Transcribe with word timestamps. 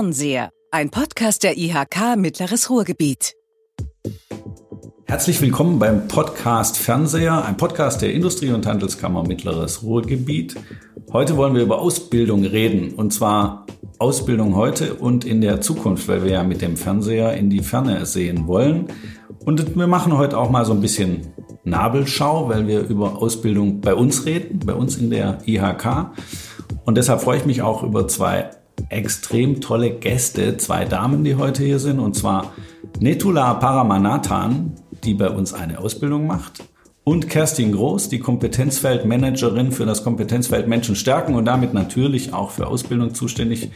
Fernseher, 0.00 0.48
ein 0.70 0.88
Podcast 0.88 1.42
der 1.42 1.58
IHK 1.58 2.16
Mittleres 2.16 2.70
Ruhrgebiet. 2.70 3.34
Herzlich 5.04 5.42
willkommen 5.42 5.78
beim 5.78 6.08
Podcast 6.08 6.78
Fernseher, 6.78 7.44
ein 7.44 7.58
Podcast 7.58 8.00
der 8.00 8.14
Industrie- 8.14 8.52
und 8.52 8.64
Handelskammer 8.64 9.24
Mittleres 9.24 9.82
Ruhrgebiet. 9.82 10.56
Heute 11.12 11.36
wollen 11.36 11.54
wir 11.54 11.60
über 11.60 11.80
Ausbildung 11.80 12.46
reden 12.46 12.94
und 12.94 13.12
zwar 13.12 13.66
Ausbildung 13.98 14.56
heute 14.56 14.94
und 14.94 15.26
in 15.26 15.42
der 15.42 15.60
Zukunft, 15.60 16.08
weil 16.08 16.24
wir 16.24 16.30
ja 16.30 16.44
mit 16.44 16.62
dem 16.62 16.78
Fernseher 16.78 17.34
in 17.34 17.50
die 17.50 17.62
Ferne 17.62 18.06
sehen 18.06 18.46
wollen. 18.46 18.86
Und 19.44 19.76
wir 19.76 19.86
machen 19.86 20.16
heute 20.16 20.38
auch 20.38 20.48
mal 20.48 20.64
so 20.64 20.72
ein 20.72 20.80
bisschen 20.80 21.34
Nabelschau, 21.64 22.48
weil 22.48 22.66
wir 22.66 22.88
über 22.88 23.20
Ausbildung 23.20 23.82
bei 23.82 23.94
uns 23.94 24.24
reden, 24.24 24.60
bei 24.64 24.72
uns 24.72 24.96
in 24.96 25.10
der 25.10 25.46
IHK. 25.46 26.12
Und 26.86 26.96
deshalb 26.96 27.20
freue 27.20 27.36
ich 27.36 27.44
mich 27.44 27.60
auch 27.60 27.82
über 27.82 28.08
zwei 28.08 28.48
extrem 28.88 29.60
tolle 29.60 29.90
Gäste, 29.90 30.56
zwei 30.56 30.84
Damen, 30.84 31.24
die 31.24 31.36
heute 31.36 31.64
hier 31.64 31.78
sind, 31.78 32.00
und 32.00 32.16
zwar 32.16 32.52
Netula 32.98 33.54
Paramanathan, 33.54 34.72
die 35.04 35.14
bei 35.14 35.30
uns 35.30 35.54
eine 35.54 35.78
Ausbildung 35.78 36.26
macht, 36.26 36.64
und 37.02 37.28
Kerstin 37.28 37.72
Groß, 37.72 38.08
die 38.08 38.18
Kompetenzfeldmanagerin 38.18 39.72
für 39.72 39.86
das 39.86 40.04
Kompetenzfeld 40.04 40.68
Menschen 40.68 40.94
stärken 40.94 41.34
und 41.34 41.46
damit 41.46 41.74
natürlich 41.74 42.32
auch 42.32 42.50
für 42.50 42.66
Ausbildung 42.66 43.14
zuständig, 43.14 43.70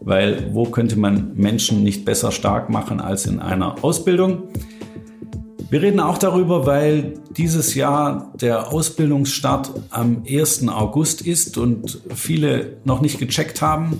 weil 0.00 0.48
wo 0.52 0.64
könnte 0.64 0.98
man 0.98 1.32
Menschen 1.34 1.82
nicht 1.82 2.04
besser 2.04 2.32
stark 2.32 2.70
machen 2.70 3.00
als 3.00 3.26
in 3.26 3.40
einer 3.40 3.84
Ausbildung? 3.84 4.44
Wir 5.70 5.80
reden 5.80 6.00
auch 6.00 6.18
darüber, 6.18 6.66
weil 6.66 7.14
dieses 7.36 7.74
Jahr 7.74 8.32
der 8.38 8.72
Ausbildungsstart 8.72 9.70
am 9.90 10.22
1. 10.28 10.68
August 10.68 11.22
ist 11.22 11.56
und 11.56 12.02
viele 12.14 12.78
noch 12.84 13.00
nicht 13.00 13.18
gecheckt 13.18 13.62
haben, 13.62 13.98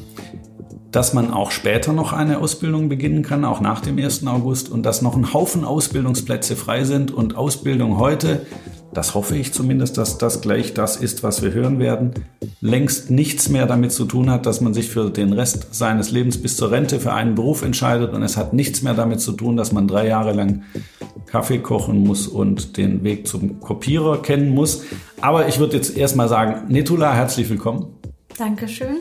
dass 0.93 1.15
man 1.15 1.33
auch 1.33 1.51
später 1.51 1.93
noch 1.93 2.13
eine 2.13 2.39
Ausbildung 2.39 2.89
beginnen 2.89 3.23
kann, 3.23 3.45
auch 3.45 3.61
nach 3.61 3.81
dem 3.81 3.99
1. 3.99 4.27
August 4.27 4.71
und 4.71 4.85
dass 4.85 5.03
noch 5.03 5.17
ein 5.17 5.35
Haufen 5.35 5.65
Ausbildungsplätze 5.65 6.55
frei 6.55 6.85
sind 6.85 7.11
und 7.11 7.37
Ausbildung 7.37 7.99
heute 7.99 8.47
das 8.95 9.15
hoffe 9.15 9.37
ich 9.37 9.55
zumindest, 9.55 9.97
dass 9.97 10.19
das 10.19 10.43
gleich 10.43 10.75
das 10.75 10.97
ist, 10.97 11.23
was 11.23 11.43
wir 11.43 11.53
hören 11.53 11.79
werden, 11.79 12.13
längst 12.61 13.11
nichts 13.11 13.49
mehr 13.49 13.67
damit 13.67 13.91
zu 13.93 14.05
tun 14.05 14.29
hat, 14.29 14.45
dass 14.45 14.61
man 14.61 14.75
sich 14.75 14.91
für 14.91 15.09
den 15.09 15.33
Rest 15.33 15.75
seines 15.75 16.11
Lebens 16.11 16.37
bis 16.37 16.59
zur 16.59 16.71
Rente 16.71 17.01
für 17.01 17.15
einen 17.15 17.35
Beruf 17.35 17.63
entscheidet 17.63 18.13
und 18.13 18.23
es 18.23 18.37
hat 18.37 18.53
nichts 18.53 18.83
mehr 18.83 18.93
damit 18.93 19.21
zu 19.21 19.33
tun, 19.33 19.57
dass 19.57 19.73
man 19.73 19.89
drei 19.89 20.07
Jahre 20.09 20.33
lang 20.33 20.65
Kaffee 21.25 21.59
kochen 21.59 22.05
muss 22.05 22.27
und 22.27 22.77
den 22.77 23.03
Weg 23.03 23.27
zum 23.27 23.61
Kopierer 23.61 24.21
kennen 24.21 24.51
muss. 24.51 24.83
Aber 25.23 25.49
ich 25.49 25.59
würde 25.59 25.77
jetzt 25.77 25.97
erstmal 25.97 26.29
sagen, 26.29 26.71
Netula, 26.71 27.15
herzlich 27.15 27.49
willkommen. 27.49 27.87
Dankeschön. 28.37 28.97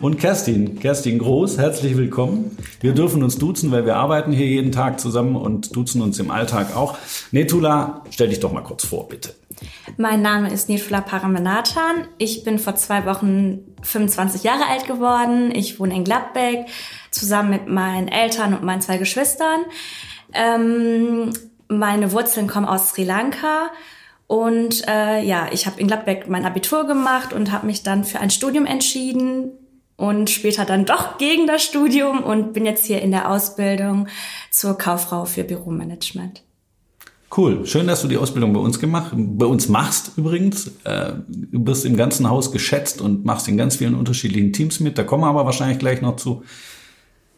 Und 0.00 0.18
Kerstin, 0.18 0.80
Kerstin 0.80 1.18
Groß, 1.18 1.58
herzlich 1.58 1.94
willkommen. 1.94 2.56
Wir 2.80 2.94
dürfen 2.94 3.22
uns 3.22 3.36
duzen, 3.36 3.70
weil 3.70 3.84
wir 3.84 3.96
arbeiten 3.96 4.32
hier 4.32 4.46
jeden 4.46 4.72
Tag 4.72 4.98
zusammen 4.98 5.36
und 5.36 5.76
duzen 5.76 6.00
uns 6.00 6.18
im 6.18 6.30
Alltag 6.30 6.74
auch. 6.74 6.96
Netula, 7.32 8.02
stell 8.10 8.30
dich 8.30 8.40
doch 8.40 8.50
mal 8.50 8.62
kurz 8.62 8.86
vor, 8.86 9.08
bitte. 9.08 9.34
Mein 9.98 10.22
Name 10.22 10.50
ist 10.50 10.70
Netula 10.70 11.02
Paramenathan. 11.02 12.08
Ich 12.16 12.44
bin 12.44 12.58
vor 12.58 12.76
zwei 12.76 13.04
Wochen 13.04 13.58
25 13.82 14.42
Jahre 14.42 14.68
alt 14.70 14.86
geworden. 14.86 15.54
Ich 15.54 15.78
wohne 15.78 15.94
in 15.94 16.04
Gladbeck 16.04 16.64
zusammen 17.10 17.50
mit 17.50 17.68
meinen 17.68 18.08
Eltern 18.08 18.54
und 18.54 18.62
meinen 18.62 18.80
zwei 18.80 18.96
Geschwistern. 18.96 19.60
Ähm, 20.32 21.34
meine 21.68 22.12
Wurzeln 22.12 22.46
kommen 22.46 22.64
aus 22.64 22.88
Sri 22.88 23.04
Lanka. 23.04 23.70
Und 24.26 24.82
äh, 24.88 25.22
ja, 25.22 25.48
ich 25.52 25.66
habe 25.66 25.78
in 25.78 25.88
Gladbeck 25.88 26.26
mein 26.26 26.46
Abitur 26.46 26.86
gemacht 26.86 27.34
und 27.34 27.52
habe 27.52 27.66
mich 27.66 27.82
dann 27.82 28.04
für 28.04 28.20
ein 28.20 28.30
Studium 28.30 28.64
entschieden 28.64 29.52
und 30.00 30.30
später 30.30 30.64
dann 30.64 30.86
doch 30.86 31.18
gegen 31.18 31.46
das 31.46 31.62
Studium 31.62 32.22
und 32.22 32.54
bin 32.54 32.64
jetzt 32.64 32.86
hier 32.86 33.02
in 33.02 33.10
der 33.10 33.30
Ausbildung 33.30 34.08
zur 34.50 34.78
Kauffrau 34.78 35.26
für 35.26 35.44
Büromanagement. 35.44 36.42
Cool, 37.36 37.66
schön, 37.66 37.86
dass 37.86 38.00
du 38.00 38.08
die 38.08 38.16
Ausbildung 38.16 38.54
bei 38.54 38.60
uns 38.60 38.80
gemacht, 38.80 39.12
bei 39.14 39.44
uns 39.44 39.68
machst 39.68 40.12
übrigens. 40.16 40.72
Äh, 40.84 41.12
du 41.28 41.60
bist 41.60 41.84
im 41.84 41.96
ganzen 41.98 42.28
Haus 42.28 42.50
geschätzt 42.50 43.02
und 43.02 43.26
machst 43.26 43.46
in 43.46 43.58
ganz 43.58 43.76
vielen 43.76 43.94
unterschiedlichen 43.94 44.54
Teams 44.54 44.80
mit. 44.80 44.96
Da 44.96 45.04
kommen 45.04 45.22
wir 45.22 45.28
aber 45.28 45.44
wahrscheinlich 45.44 45.78
gleich 45.78 46.00
noch 46.00 46.16
zu. 46.16 46.42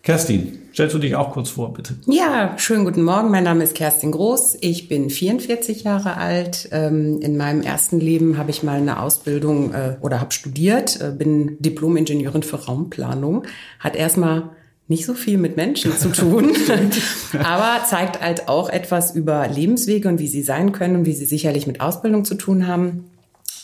Kerstin, 0.03 0.59
stellst 0.75 0.97
du 0.97 0.99
dich 0.99 1.15
auch 1.15 1.31
kurz 1.31 1.51
vor, 1.51 1.73
bitte? 1.73 1.95
Ja, 2.07 2.59
schönen 2.59 2.85
guten 2.85 3.05
Morgen. 3.05 3.31
Mein 3.31 3.45
Name 3.45 3.63
ist 3.63 3.77
Kerstin 3.77 4.11
Groß. 4.11 4.59
Ich 4.61 4.89
bin 4.89 5.11
44 5.11 5.85
Jahre 5.85 6.17
alt. 6.17 6.69
Ähm, 6.73 7.21
in 7.21 7.37
meinem 7.37 7.63
ersten 7.63 8.01
Leben 8.01 8.37
habe 8.37 8.51
ich 8.51 8.65
mal 8.65 8.79
eine 8.79 8.99
Ausbildung 9.01 9.73
äh, 9.73 9.97
oder 10.01 10.19
habe 10.21 10.33
studiert, 10.33 11.01
äh, 11.01 11.13
bin 11.13 11.57
Diplom-Ingenieurin 11.61 12.43
für 12.43 12.65
Raumplanung. 12.65 13.45
Hat 13.79 13.95
erstmal 13.95 14.51
nicht 14.89 15.07
so 15.07 15.15
viel 15.15 15.39
mit 15.39 15.57
Menschen 15.57 15.97
zu 15.97 16.09
tun, 16.09 16.51
aber 17.45 17.85
zeigt 17.89 18.21
halt 18.21 18.49
auch 18.49 18.71
etwas 18.71 19.15
über 19.15 19.47
Lebenswege 19.47 20.09
und 20.09 20.19
wie 20.19 20.27
sie 20.27 20.43
sein 20.43 20.73
können 20.73 20.97
und 20.97 21.07
wie 21.07 21.13
sie 21.13 21.27
sicherlich 21.27 21.69
mit 21.69 21.81
Ausbildung 21.81 22.25
zu 22.25 22.35
tun 22.35 22.67
haben. 22.67 23.09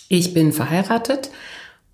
Ich 0.09 0.35
bin 0.35 0.53
verheiratet 0.53 1.31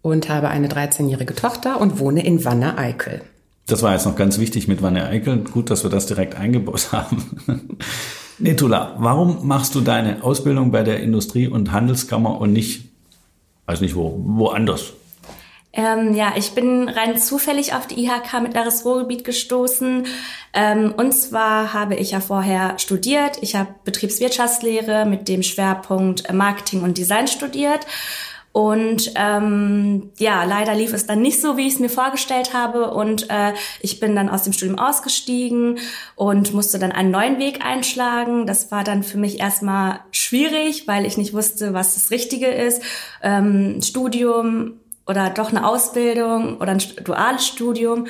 und 0.02 0.28
habe 0.28 0.48
eine 0.48 0.68
13-jährige 0.68 1.34
Tochter 1.34 1.80
und 1.80 1.98
wohne 1.98 2.26
in 2.26 2.44
Wanne-Eickel. 2.44 3.22
Das 3.66 3.82
war 3.82 3.92
jetzt 3.92 4.04
noch 4.04 4.16
ganz 4.16 4.38
wichtig 4.38 4.68
mit 4.68 4.82
Wanne 4.82 5.06
Eickel. 5.06 5.38
Gut, 5.38 5.70
dass 5.70 5.84
wir 5.84 5.90
das 5.90 6.06
direkt 6.06 6.36
eingebaut 6.36 6.92
haben. 6.92 7.40
Netula, 8.38 8.94
warum 8.98 9.46
machst 9.46 9.74
du 9.74 9.80
deine 9.80 10.22
Ausbildung 10.22 10.70
bei 10.70 10.82
der 10.82 11.00
Industrie- 11.00 11.48
und 11.48 11.72
Handelskammer 11.72 12.40
und 12.40 12.52
nicht, 12.52 12.90
weiß 13.66 13.80
nicht 13.80 13.94
wo, 13.94 14.20
woanders? 14.22 14.92
Ähm, 15.72 16.14
ja, 16.14 16.34
ich 16.36 16.52
bin 16.52 16.88
rein 16.88 17.18
zufällig 17.18 17.74
auf 17.74 17.86
die 17.88 18.04
IHK 18.04 18.42
Mittleres 18.42 18.84
Ruhrgebiet 18.84 19.24
gestoßen. 19.24 20.06
Ähm, 20.52 20.94
und 20.96 21.12
zwar 21.12 21.72
habe 21.72 21.96
ich 21.96 22.12
ja 22.12 22.20
vorher 22.20 22.78
studiert. 22.78 23.38
Ich 23.40 23.56
habe 23.56 23.74
Betriebswirtschaftslehre 23.84 25.04
mit 25.04 25.26
dem 25.26 25.42
Schwerpunkt 25.42 26.32
Marketing 26.32 26.82
und 26.82 26.96
Design 26.98 27.26
studiert 27.26 27.86
und 28.54 29.10
ähm, 29.16 30.12
ja, 30.16 30.44
leider 30.44 30.76
lief 30.76 30.92
es 30.92 31.06
dann 31.06 31.20
nicht 31.20 31.40
so, 31.40 31.56
wie 31.56 31.66
ich 31.66 31.72
es 31.72 31.80
mir 31.80 31.88
vorgestellt 31.88 32.54
habe. 32.54 32.92
Und 32.92 33.28
äh, 33.28 33.52
ich 33.80 33.98
bin 33.98 34.14
dann 34.14 34.28
aus 34.28 34.44
dem 34.44 34.52
Studium 34.52 34.78
ausgestiegen 34.78 35.80
und 36.14 36.54
musste 36.54 36.78
dann 36.78 36.92
einen 36.92 37.10
neuen 37.10 37.40
Weg 37.40 37.66
einschlagen. 37.66 38.46
Das 38.46 38.70
war 38.70 38.84
dann 38.84 39.02
für 39.02 39.18
mich 39.18 39.40
erstmal 39.40 39.98
schwierig, 40.12 40.86
weil 40.86 41.04
ich 41.04 41.16
nicht 41.16 41.34
wusste, 41.34 41.74
was 41.74 41.94
das 41.94 42.12
Richtige 42.12 42.46
ist. 42.46 42.80
Ähm, 43.24 43.82
Studium 43.82 44.74
oder 45.04 45.30
doch 45.30 45.50
eine 45.50 45.66
Ausbildung 45.66 46.58
oder 46.58 46.70
ein 46.70 46.82
duales 47.02 47.48
Studium. 47.48 48.06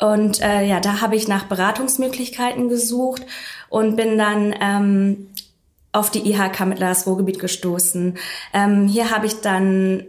Und 0.00 0.42
äh, 0.42 0.66
ja, 0.66 0.80
da 0.80 1.00
habe 1.00 1.16
ich 1.16 1.28
nach 1.28 1.44
Beratungsmöglichkeiten 1.44 2.68
gesucht 2.68 3.24
und 3.70 3.96
bin 3.96 4.18
dann 4.18 4.54
ähm, 4.60 5.28
auf 5.92 6.10
die 6.10 6.30
IHK 6.30 6.66
Mittleres 6.66 7.06
Ruhrgebiet 7.06 7.38
gestoßen. 7.38 8.18
Ähm, 8.52 8.88
hier 8.88 9.10
habe 9.10 9.26
ich 9.26 9.40
dann 9.40 10.04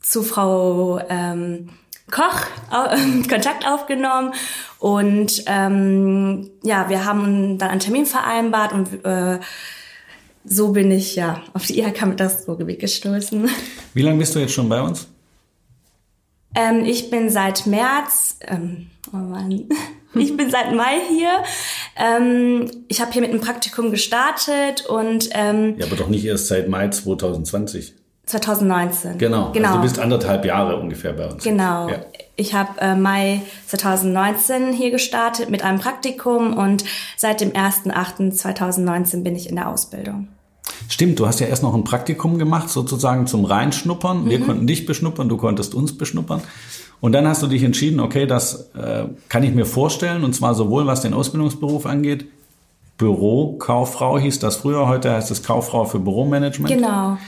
zu 0.00 0.22
Frau 0.22 1.00
ähm, 1.08 1.70
Koch 2.10 2.46
äh, 2.72 3.22
Kontakt 3.28 3.66
aufgenommen 3.66 4.32
und 4.78 5.42
ähm, 5.46 6.50
ja, 6.62 6.88
wir 6.88 7.04
haben 7.04 7.58
dann 7.58 7.70
einen 7.70 7.80
Termin 7.80 8.06
vereinbart 8.06 8.72
und 8.72 9.04
äh, 9.04 9.40
so 10.44 10.72
bin 10.72 10.92
ich 10.92 11.16
ja 11.16 11.42
auf 11.52 11.66
die 11.66 11.80
IHK 11.80 12.06
Mittleres 12.06 12.46
Ruhrgebiet 12.46 12.80
gestoßen. 12.80 13.48
Wie 13.94 14.02
lange 14.02 14.18
bist 14.18 14.34
du 14.34 14.38
jetzt 14.38 14.54
schon 14.54 14.68
bei 14.68 14.80
uns? 14.80 15.08
Ähm, 16.54 16.84
ich 16.84 17.10
bin 17.10 17.28
seit 17.28 17.66
März, 17.66 18.38
ähm, 18.42 18.86
oh 19.12 19.16
Mann, 19.16 19.68
ich 20.18 20.36
bin 20.36 20.50
seit 20.50 20.74
Mai 20.74 21.00
hier. 21.08 21.42
Ähm, 21.96 22.70
ich 22.88 23.00
habe 23.00 23.12
hier 23.12 23.22
mit 23.22 23.30
einem 23.30 23.40
Praktikum 23.40 23.90
gestartet 23.90 24.86
und 24.86 25.28
ähm, 25.32 25.74
ja, 25.78 25.86
aber 25.86 25.96
doch 25.96 26.08
nicht 26.08 26.24
erst 26.24 26.48
seit 26.48 26.68
Mai 26.68 26.88
2020. 26.88 27.94
2019. 28.26 29.18
Genau. 29.18 29.52
genau. 29.52 29.68
Also 29.68 29.78
du 29.78 29.82
bist 29.82 29.98
anderthalb 30.00 30.44
Jahre 30.44 30.76
ungefähr 30.76 31.12
bei 31.12 31.26
uns. 31.26 31.44
Genau. 31.44 31.88
Ja. 31.88 32.00
Ich 32.34 32.54
habe 32.54 32.80
äh, 32.80 32.96
Mai 32.96 33.40
2019 33.66 34.72
hier 34.72 34.90
gestartet 34.90 35.48
mit 35.48 35.62
einem 35.62 35.78
Praktikum 35.78 36.56
und 36.56 36.84
seit 37.16 37.40
dem 37.40 37.52
1.8.2019 37.52 39.22
bin 39.22 39.36
ich 39.36 39.48
in 39.48 39.56
der 39.56 39.68
Ausbildung. 39.68 40.28
Stimmt, 40.88 41.18
du 41.18 41.26
hast 41.26 41.40
ja 41.40 41.46
erst 41.46 41.62
noch 41.62 41.74
ein 41.74 41.84
Praktikum 41.84 42.38
gemacht, 42.38 42.70
sozusagen 42.70 43.26
zum 43.26 43.44
Reinschnuppern. 43.44 44.24
Mhm. 44.24 44.30
Wir 44.30 44.40
konnten 44.40 44.66
dich 44.66 44.86
beschnuppern, 44.86 45.28
du 45.28 45.36
konntest 45.36 45.74
uns 45.74 45.96
beschnuppern. 45.96 46.42
Und 47.00 47.12
dann 47.12 47.26
hast 47.26 47.42
du 47.42 47.46
dich 47.46 47.62
entschieden, 47.62 48.00
okay, 48.00 48.26
das 48.26 48.70
äh, 48.74 49.04
kann 49.28 49.42
ich 49.42 49.54
mir 49.54 49.66
vorstellen, 49.66 50.24
und 50.24 50.34
zwar 50.34 50.54
sowohl 50.54 50.86
was 50.86 51.02
den 51.02 51.12
Ausbildungsberuf 51.12 51.86
angeht, 51.86 52.26
Bürokauffrau 52.98 54.18
hieß 54.18 54.38
das 54.38 54.56
früher, 54.56 54.88
heute 54.88 55.12
heißt 55.12 55.30
es 55.30 55.42
Kauffrau 55.42 55.84
für 55.84 55.98
Büromanagement. 55.98 56.74
Genau. 56.74 57.18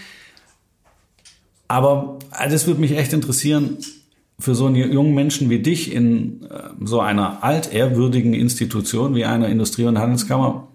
Aber 1.68 2.18
äh, 2.38 2.48
das 2.48 2.66
würde 2.66 2.80
mich 2.80 2.96
echt 2.96 3.12
interessieren, 3.12 3.78
für 4.40 4.54
so 4.54 4.66
einen 4.66 4.76
jungen 4.76 5.14
Menschen 5.14 5.50
wie 5.50 5.58
dich 5.58 5.92
in 5.92 6.44
äh, 6.44 6.70
so 6.84 7.00
einer 7.00 7.42
altehrwürdigen 7.42 8.34
Institution 8.34 9.14
wie 9.14 9.24
einer 9.24 9.48
Industrie- 9.48 9.84
und 9.84 9.98
Handelskammer, 9.98 10.68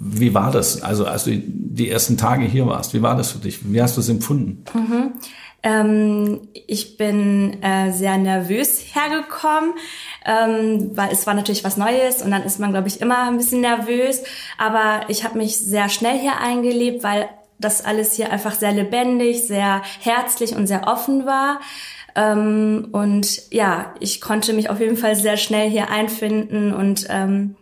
wie 0.00 0.32
war 0.32 0.52
das? 0.52 0.80
Also 0.80 1.06
als 1.06 1.24
du 1.24 1.32
die 1.36 1.90
ersten 1.90 2.16
Tage 2.16 2.44
hier 2.44 2.66
warst, 2.66 2.94
wie 2.94 3.02
war 3.02 3.16
das 3.16 3.32
für 3.32 3.38
dich? 3.38 3.58
Wie 3.72 3.82
hast 3.82 3.96
du 3.96 4.00
es 4.00 4.08
empfunden? 4.08 4.64
Mhm. 4.72 5.12
Ähm, 5.64 6.48
ich 6.52 6.96
bin 6.96 7.60
äh, 7.64 7.90
sehr 7.90 8.16
nervös 8.16 8.80
hergekommen, 8.94 9.74
ähm, 10.24 10.92
weil 10.94 11.10
es 11.10 11.26
war 11.26 11.34
natürlich 11.34 11.64
was 11.64 11.76
Neues 11.76 12.22
und 12.22 12.30
dann 12.30 12.44
ist 12.44 12.60
man, 12.60 12.70
glaube 12.70 12.86
ich, 12.86 13.00
immer 13.00 13.26
ein 13.26 13.38
bisschen 13.38 13.60
nervös. 13.60 14.22
Aber 14.56 15.00
ich 15.08 15.24
habe 15.24 15.36
mich 15.36 15.58
sehr 15.58 15.88
schnell 15.88 16.16
hier 16.16 16.38
eingelebt, 16.40 17.02
weil 17.02 17.28
das 17.58 17.84
alles 17.84 18.12
hier 18.12 18.30
einfach 18.30 18.54
sehr 18.54 18.70
lebendig, 18.70 19.48
sehr 19.48 19.82
herzlich 19.98 20.54
und 20.54 20.68
sehr 20.68 20.86
offen 20.86 21.26
war. 21.26 21.58
Ähm, 22.14 22.90
und 22.92 23.52
ja, 23.52 23.94
ich 23.98 24.20
konnte 24.20 24.52
mich 24.52 24.70
auf 24.70 24.78
jeden 24.78 24.96
Fall 24.96 25.16
sehr 25.16 25.36
schnell 25.36 25.68
hier 25.68 25.90
einfinden 25.90 26.72
und 26.72 27.06
ähm, 27.10 27.56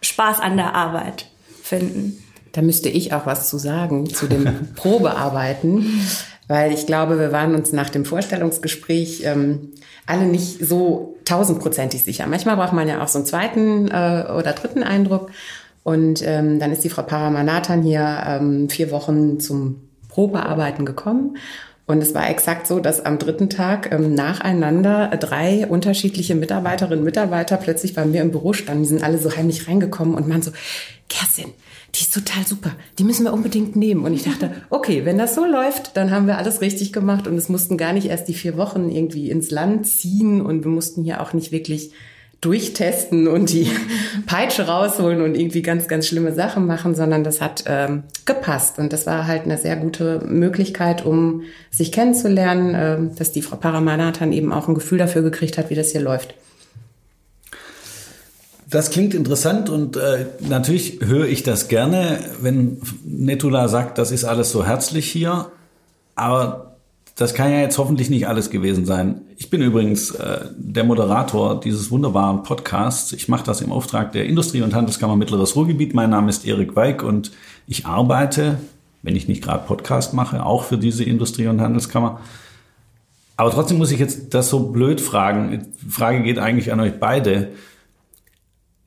Spaß 0.00 0.40
an 0.40 0.56
der 0.56 0.74
Arbeit 0.74 1.31
finden. 1.78 2.22
Da 2.52 2.60
müsste 2.60 2.90
ich 2.90 3.14
auch 3.14 3.24
was 3.24 3.48
zu 3.48 3.56
sagen 3.56 4.08
zu 4.08 4.26
dem 4.26 4.46
Probearbeiten, 4.76 6.02
weil 6.48 6.72
ich 6.72 6.86
glaube, 6.86 7.18
wir 7.18 7.32
waren 7.32 7.54
uns 7.54 7.72
nach 7.72 7.88
dem 7.88 8.04
Vorstellungsgespräch 8.04 9.22
ähm, 9.24 9.72
alle 10.06 10.26
nicht 10.26 10.64
so 10.64 11.16
tausendprozentig 11.24 12.02
sicher. 12.02 12.26
Manchmal 12.26 12.56
braucht 12.56 12.74
man 12.74 12.88
ja 12.88 13.02
auch 13.02 13.08
so 13.08 13.18
einen 13.18 13.26
zweiten 13.26 13.88
äh, 13.88 14.26
oder 14.38 14.52
dritten 14.52 14.82
Eindruck. 14.82 15.30
Und 15.82 16.22
ähm, 16.24 16.60
dann 16.60 16.72
ist 16.72 16.84
die 16.84 16.90
Frau 16.90 17.02
Paramanathan 17.02 17.82
hier 17.82 18.22
ähm, 18.26 18.68
vier 18.68 18.90
Wochen 18.90 19.40
zum 19.40 19.88
Probearbeiten 20.08 20.84
gekommen. 20.84 21.38
Und 21.86 22.02
es 22.02 22.14
war 22.14 22.30
exakt 22.30 22.66
so, 22.66 22.78
dass 22.78 23.04
am 23.04 23.18
dritten 23.18 23.50
Tag 23.50 23.90
ähm, 23.92 24.14
nacheinander 24.14 25.08
drei 25.08 25.66
unterschiedliche 25.66 26.34
Mitarbeiterinnen 26.34 27.00
und 27.00 27.04
Mitarbeiter 27.04 27.56
plötzlich 27.56 27.94
bei 27.94 28.04
mir 28.04 28.22
im 28.22 28.30
Büro 28.30 28.52
standen. 28.52 28.84
Die 28.84 28.88
sind 28.88 29.02
alle 29.02 29.18
so 29.18 29.34
heimlich 29.34 29.66
reingekommen 29.68 30.14
und 30.14 30.28
man 30.28 30.42
so, 30.42 30.52
Kerstin, 31.08 31.52
die 31.94 32.02
ist 32.02 32.14
total 32.14 32.46
super, 32.46 32.72
die 32.98 33.04
müssen 33.04 33.24
wir 33.24 33.34
unbedingt 33.34 33.76
nehmen. 33.76 34.04
Und 34.04 34.14
ich 34.14 34.22
dachte, 34.22 34.50
okay, 34.70 35.04
wenn 35.04 35.18
das 35.18 35.34
so 35.34 35.44
läuft, 35.44 35.96
dann 35.96 36.10
haben 36.10 36.26
wir 36.26 36.38
alles 36.38 36.62
richtig 36.62 36.92
gemacht 36.92 37.26
und 37.26 37.36
es 37.36 37.50
mussten 37.50 37.76
gar 37.76 37.92
nicht 37.92 38.06
erst 38.06 38.28
die 38.28 38.34
vier 38.34 38.56
Wochen 38.56 38.88
irgendwie 38.88 39.30
ins 39.30 39.50
Land 39.50 39.86
ziehen 39.86 40.40
und 40.40 40.64
wir 40.64 40.70
mussten 40.70 41.04
hier 41.04 41.20
auch 41.20 41.34
nicht 41.34 41.52
wirklich 41.52 41.92
durchtesten 42.40 43.28
und 43.28 43.52
die 43.52 43.70
Peitsche 44.26 44.66
rausholen 44.66 45.20
und 45.20 45.34
irgendwie 45.34 45.62
ganz, 45.62 45.86
ganz 45.86 46.08
schlimme 46.08 46.34
Sachen 46.34 46.66
machen, 46.66 46.94
sondern 46.94 47.24
das 47.24 47.40
hat 47.40 47.64
ähm, 47.66 48.04
gepasst. 48.24 48.78
Und 48.78 48.92
das 48.92 49.06
war 49.06 49.26
halt 49.26 49.44
eine 49.44 49.58
sehr 49.58 49.76
gute 49.76 50.20
Möglichkeit, 50.26 51.04
um 51.04 51.42
sich 51.70 51.92
kennenzulernen, 51.92 52.74
äh, 52.74 53.16
dass 53.16 53.32
die 53.32 53.42
Frau 53.42 53.56
Paramanathan 53.56 54.32
eben 54.32 54.52
auch 54.52 54.66
ein 54.66 54.74
Gefühl 54.74 54.98
dafür 54.98 55.22
gekriegt 55.22 55.56
hat, 55.56 55.70
wie 55.70 55.74
das 55.74 55.92
hier 55.92 56.00
läuft. 56.00 56.34
Das 58.72 58.88
klingt 58.88 59.12
interessant 59.12 59.68
und 59.68 59.98
äh, 59.98 60.24
natürlich 60.40 61.00
höre 61.04 61.26
ich 61.26 61.42
das 61.42 61.68
gerne, 61.68 62.20
wenn 62.40 62.80
Netula 63.04 63.68
sagt, 63.68 63.98
das 63.98 64.10
ist 64.10 64.24
alles 64.24 64.50
so 64.50 64.64
herzlich 64.64 65.10
hier. 65.10 65.50
Aber 66.14 66.76
das 67.14 67.34
kann 67.34 67.52
ja 67.52 67.60
jetzt 67.60 67.76
hoffentlich 67.76 68.08
nicht 68.08 68.26
alles 68.28 68.48
gewesen 68.48 68.86
sein. 68.86 69.20
Ich 69.36 69.50
bin 69.50 69.60
übrigens 69.60 70.12
äh, 70.12 70.46
der 70.56 70.84
Moderator 70.84 71.60
dieses 71.60 71.90
wunderbaren 71.90 72.44
Podcasts. 72.44 73.12
Ich 73.12 73.28
mache 73.28 73.44
das 73.44 73.60
im 73.60 73.70
Auftrag 73.70 74.12
der 74.12 74.24
Industrie- 74.24 74.62
und 74.62 74.74
Handelskammer 74.74 75.16
Mittleres 75.16 75.54
Ruhrgebiet. 75.54 75.92
Mein 75.92 76.08
Name 76.08 76.30
ist 76.30 76.46
Erik 76.46 76.74
Weig 76.74 77.02
und 77.02 77.30
ich 77.66 77.84
arbeite, 77.84 78.56
wenn 79.02 79.16
ich 79.16 79.28
nicht 79.28 79.44
gerade 79.44 79.66
Podcast 79.66 80.14
mache, 80.14 80.46
auch 80.46 80.64
für 80.64 80.78
diese 80.78 81.04
Industrie- 81.04 81.46
und 81.46 81.60
Handelskammer. 81.60 82.20
Aber 83.36 83.50
trotzdem 83.50 83.76
muss 83.76 83.92
ich 83.92 83.98
jetzt 83.98 84.32
das 84.32 84.48
so 84.48 84.70
blöd 84.70 85.02
fragen. 85.02 85.66
Die 85.84 85.90
Frage 85.90 86.22
geht 86.22 86.38
eigentlich 86.38 86.72
an 86.72 86.80
euch 86.80 86.98
beide. 86.98 87.50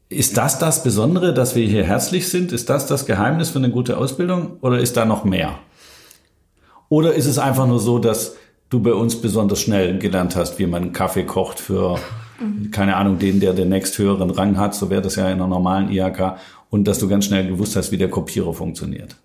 Ist 0.09 0.37
das 0.37 0.59
das 0.59 0.83
Besondere, 0.83 1.33
dass 1.33 1.55
wir 1.55 1.65
hier 1.67 1.83
herzlich 1.83 2.29
sind? 2.29 2.51
Ist 2.51 2.69
das 2.69 2.85
das 2.85 3.05
Geheimnis 3.05 3.49
für 3.49 3.59
eine 3.59 3.71
gute 3.71 3.97
Ausbildung 3.97 4.57
oder 4.61 4.79
ist 4.79 4.97
da 4.97 5.05
noch 5.05 5.23
mehr? 5.23 5.57
Oder 6.89 7.13
ist 7.13 7.25
es 7.25 7.39
einfach 7.39 7.65
nur 7.65 7.79
so, 7.79 7.97
dass 7.97 8.35
du 8.69 8.79
bei 8.79 8.93
uns 8.93 9.19
besonders 9.19 9.61
schnell 9.61 9.97
gelernt 9.97 10.35
hast, 10.35 10.59
wie 10.59 10.67
man 10.67 10.93
Kaffee 10.93 11.23
kocht 11.23 11.59
für, 11.59 11.99
keine 12.71 12.97
Ahnung, 12.97 13.17
den, 13.17 13.39
der 13.39 13.53
den 13.53 13.69
nächsthöheren 13.69 14.29
Rang 14.29 14.57
hat, 14.57 14.75
so 14.75 14.89
wäre 14.91 15.01
das 15.01 15.15
ja 15.15 15.27
in 15.27 15.33
einer 15.33 15.47
normalen 15.47 15.89
IHK, 15.89 16.37
und 16.69 16.87
dass 16.87 16.99
du 16.99 17.07
ganz 17.07 17.25
schnell 17.25 17.47
gewusst 17.47 17.75
hast, 17.75 17.91
wie 17.91 17.97
der 17.97 18.09
Kopierer 18.09 18.53
funktioniert? 18.53 19.15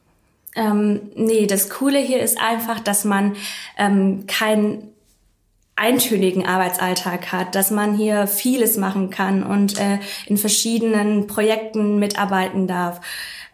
Ähm, 0.56 1.00
nee, 1.14 1.46
das 1.46 1.68
Coole 1.68 1.98
hier 1.98 2.20
ist 2.20 2.38
einfach, 2.40 2.80
dass 2.80 3.04
man 3.04 3.34
ähm, 3.78 4.26
keinen 4.26 4.88
eintönigen 5.80 6.46
Arbeitsalltag 6.46 7.32
hat, 7.32 7.54
dass 7.54 7.70
man 7.70 7.96
hier 7.96 8.26
vieles 8.26 8.76
machen 8.76 9.08
kann 9.08 9.42
und 9.42 9.78
äh, 9.80 9.98
in 10.26 10.36
verschiedenen 10.36 11.26
Projekten 11.26 11.98
mitarbeiten 11.98 12.66
darf. 12.66 13.00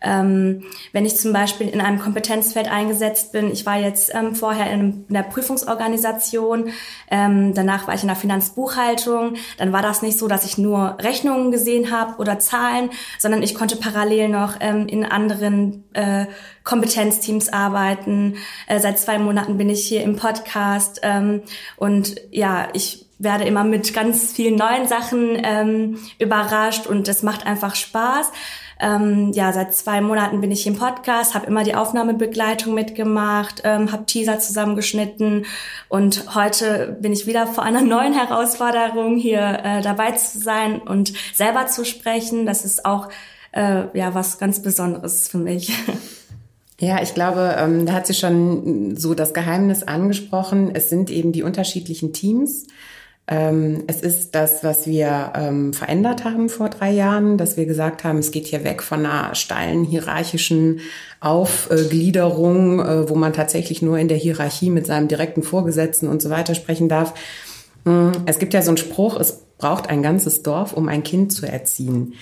Ähm, 0.02 0.62
wenn 0.92 1.06
ich 1.06 1.16
zum 1.16 1.32
Beispiel 1.32 1.68
in 1.68 1.80
einem 1.80 1.98
Kompetenzfeld 1.98 2.70
eingesetzt 2.70 3.32
bin, 3.32 3.50
ich 3.50 3.64
war 3.64 3.78
jetzt 3.78 4.14
ähm, 4.14 4.34
vorher 4.34 4.70
in, 4.70 5.04
in, 5.08 5.14
der 5.14 5.22
Prüfungsorganisation, 5.22 6.70
ähm, 7.10 7.54
danach 7.54 7.86
war 7.86 7.94
ich 7.94 8.02
in 8.02 8.08
der 8.08 8.16
Finanzbuchhaltung, 8.16 9.34
dann 9.58 9.72
war 9.72 9.82
das 9.82 10.02
nicht 10.02 10.18
so, 10.18 10.28
dass 10.28 10.44
ich 10.44 10.58
nur 10.58 10.98
Rechnungen 11.00 11.50
gesehen 11.50 11.90
habe 11.90 12.18
oder 12.18 12.38
Zahlen, 12.38 12.90
sondern 13.18 13.42
ich 13.42 13.54
konnte 13.54 13.76
parallel 13.76 14.28
noch 14.28 14.56
ähm, 14.60 14.86
in 14.86 15.04
anderen 15.04 15.84
äh, 15.94 16.26
Kompetenzteams 16.64 17.52
arbeiten. 17.52 18.36
Äh, 18.66 18.80
seit 18.80 18.98
zwei 18.98 19.18
Monaten 19.18 19.56
bin 19.56 19.70
ich 19.70 19.86
hier 19.86 20.02
im 20.02 20.16
Podcast 20.16 21.00
ähm, 21.02 21.42
und 21.76 22.16
ja, 22.30 22.68
ich 22.74 23.06
werde 23.18 23.44
immer 23.44 23.64
mit 23.64 23.94
ganz 23.94 24.32
vielen 24.32 24.56
neuen 24.56 24.86
Sachen 24.86 25.40
ähm, 25.42 25.98
überrascht 26.18 26.86
und 26.86 27.08
es 27.08 27.22
macht 27.22 27.46
einfach 27.46 27.74
Spaß. 27.74 28.30
Ähm, 28.78 29.32
ja, 29.32 29.52
seit 29.52 29.74
zwei 29.74 30.00
Monaten 30.00 30.40
bin 30.40 30.50
ich 30.50 30.66
im 30.66 30.76
Podcast, 30.76 31.34
habe 31.34 31.46
immer 31.46 31.64
die 31.64 31.74
Aufnahmebegleitung 31.74 32.74
mitgemacht, 32.74 33.62
ähm, 33.64 33.90
habe 33.90 34.04
Teaser 34.04 34.38
zusammengeschnitten 34.38 35.46
und 35.88 36.34
heute 36.34 36.96
bin 37.00 37.12
ich 37.12 37.26
wieder 37.26 37.46
vor 37.46 37.64
einer 37.64 37.80
neuen 37.82 38.12
Herausforderung, 38.12 39.16
hier 39.16 39.60
äh, 39.64 39.82
dabei 39.82 40.12
zu 40.12 40.38
sein 40.38 40.80
und 40.80 41.12
selber 41.34 41.66
zu 41.66 41.84
sprechen. 41.84 42.44
Das 42.44 42.64
ist 42.64 42.84
auch 42.84 43.08
äh, 43.52 43.84
ja 43.96 44.14
was 44.14 44.38
ganz 44.38 44.60
Besonderes 44.60 45.28
für 45.28 45.38
mich. 45.38 45.72
Ja, 46.78 47.02
ich 47.02 47.14
glaube, 47.14 47.56
ähm, 47.58 47.86
da 47.86 47.94
hat 47.94 48.06
sie 48.06 48.12
schon 48.12 48.96
so 48.96 49.14
das 49.14 49.32
Geheimnis 49.32 49.82
angesprochen. 49.82 50.70
Es 50.74 50.90
sind 50.90 51.10
eben 51.10 51.32
die 51.32 51.42
unterschiedlichen 51.42 52.12
Teams. 52.12 52.66
Ähm, 53.28 53.82
es 53.88 54.02
ist 54.02 54.36
das, 54.36 54.62
was 54.62 54.86
wir 54.86 55.32
ähm, 55.34 55.72
verändert 55.72 56.24
haben 56.24 56.48
vor 56.48 56.68
drei 56.68 56.92
Jahren, 56.92 57.38
dass 57.38 57.56
wir 57.56 57.66
gesagt 57.66 58.04
haben, 58.04 58.18
es 58.18 58.30
geht 58.30 58.46
hier 58.46 58.62
weg 58.62 58.82
von 58.82 59.04
einer 59.04 59.34
steilen 59.34 59.82
hierarchischen 59.82 60.80
Aufgliederung, 61.20 62.78
äh, 62.78 63.08
wo 63.08 63.16
man 63.16 63.32
tatsächlich 63.32 63.82
nur 63.82 63.98
in 63.98 64.06
der 64.06 64.16
Hierarchie 64.16 64.70
mit 64.70 64.86
seinem 64.86 65.08
direkten 65.08 65.42
Vorgesetzten 65.42 66.06
und 66.06 66.22
so 66.22 66.30
weiter 66.30 66.54
sprechen 66.54 66.88
darf. 66.88 67.14
Mm, 67.84 68.10
es 68.26 68.38
gibt 68.38 68.54
ja 68.54 68.62
so 68.62 68.70
einen 68.70 68.76
Spruch, 68.76 69.18
es 69.18 69.42
braucht 69.58 69.88
ein 69.90 70.04
ganzes 70.04 70.44
Dorf, 70.44 70.72
um 70.72 70.88
ein 70.88 71.02
Kind 71.02 71.32
zu 71.32 71.46
erziehen. 71.46 72.14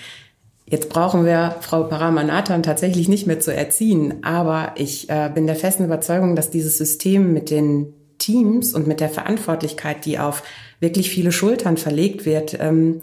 Jetzt 0.65 0.89
brauchen 0.89 1.23
wir 1.23 1.57
Frau 1.61 1.83
Paramanathan 1.83 2.63
tatsächlich 2.63 3.07
nicht 3.07 3.27
mehr 3.27 3.39
zu 3.39 3.53
erziehen, 3.53 4.23
aber 4.23 4.71
ich 4.75 5.07
äh, 5.11 5.29
bin 5.31 5.45
der 5.45 5.55
festen 5.55 5.85
Überzeugung, 5.85 6.35
dass 6.35 6.49
dieses 6.49 6.79
System 6.79 7.31
mit 7.31 7.51
den 7.51 7.93
Teams 8.17 8.73
und 8.73 8.87
mit 8.87 8.99
der 8.99 9.09
Verantwortlichkeit, 9.09 10.05
die 10.05 10.17
auf 10.17 10.41
wirklich 10.79 11.09
viele 11.09 11.31
Schultern 11.31 11.77
verlegt 11.77 12.25
wird, 12.25 12.57
ähm, 12.59 13.01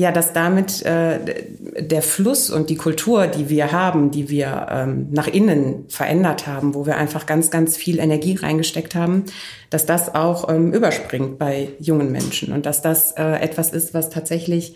ja, 0.00 0.12
dass 0.12 0.32
damit 0.32 0.82
äh, 0.86 1.18
der 1.78 2.00
Fluss 2.00 2.48
und 2.48 2.70
die 2.70 2.76
Kultur, 2.76 3.26
die 3.26 3.50
wir 3.50 3.70
haben, 3.70 4.10
die 4.10 4.30
wir 4.30 4.66
ähm, 4.70 5.08
nach 5.10 5.26
innen 5.26 5.84
verändert 5.88 6.46
haben, 6.46 6.74
wo 6.74 6.86
wir 6.86 6.96
einfach 6.96 7.26
ganz, 7.26 7.50
ganz 7.50 7.76
viel 7.76 7.98
Energie 7.98 8.34
reingesteckt 8.34 8.94
haben, 8.94 9.24
dass 9.68 9.84
das 9.84 10.14
auch 10.14 10.48
ähm, 10.48 10.72
überspringt 10.72 11.38
bei 11.38 11.68
jungen 11.78 12.10
Menschen 12.12 12.54
und 12.54 12.64
dass 12.64 12.80
das 12.80 13.12
äh, 13.12 13.42
etwas 13.42 13.74
ist, 13.74 13.92
was 13.92 14.08
tatsächlich 14.08 14.74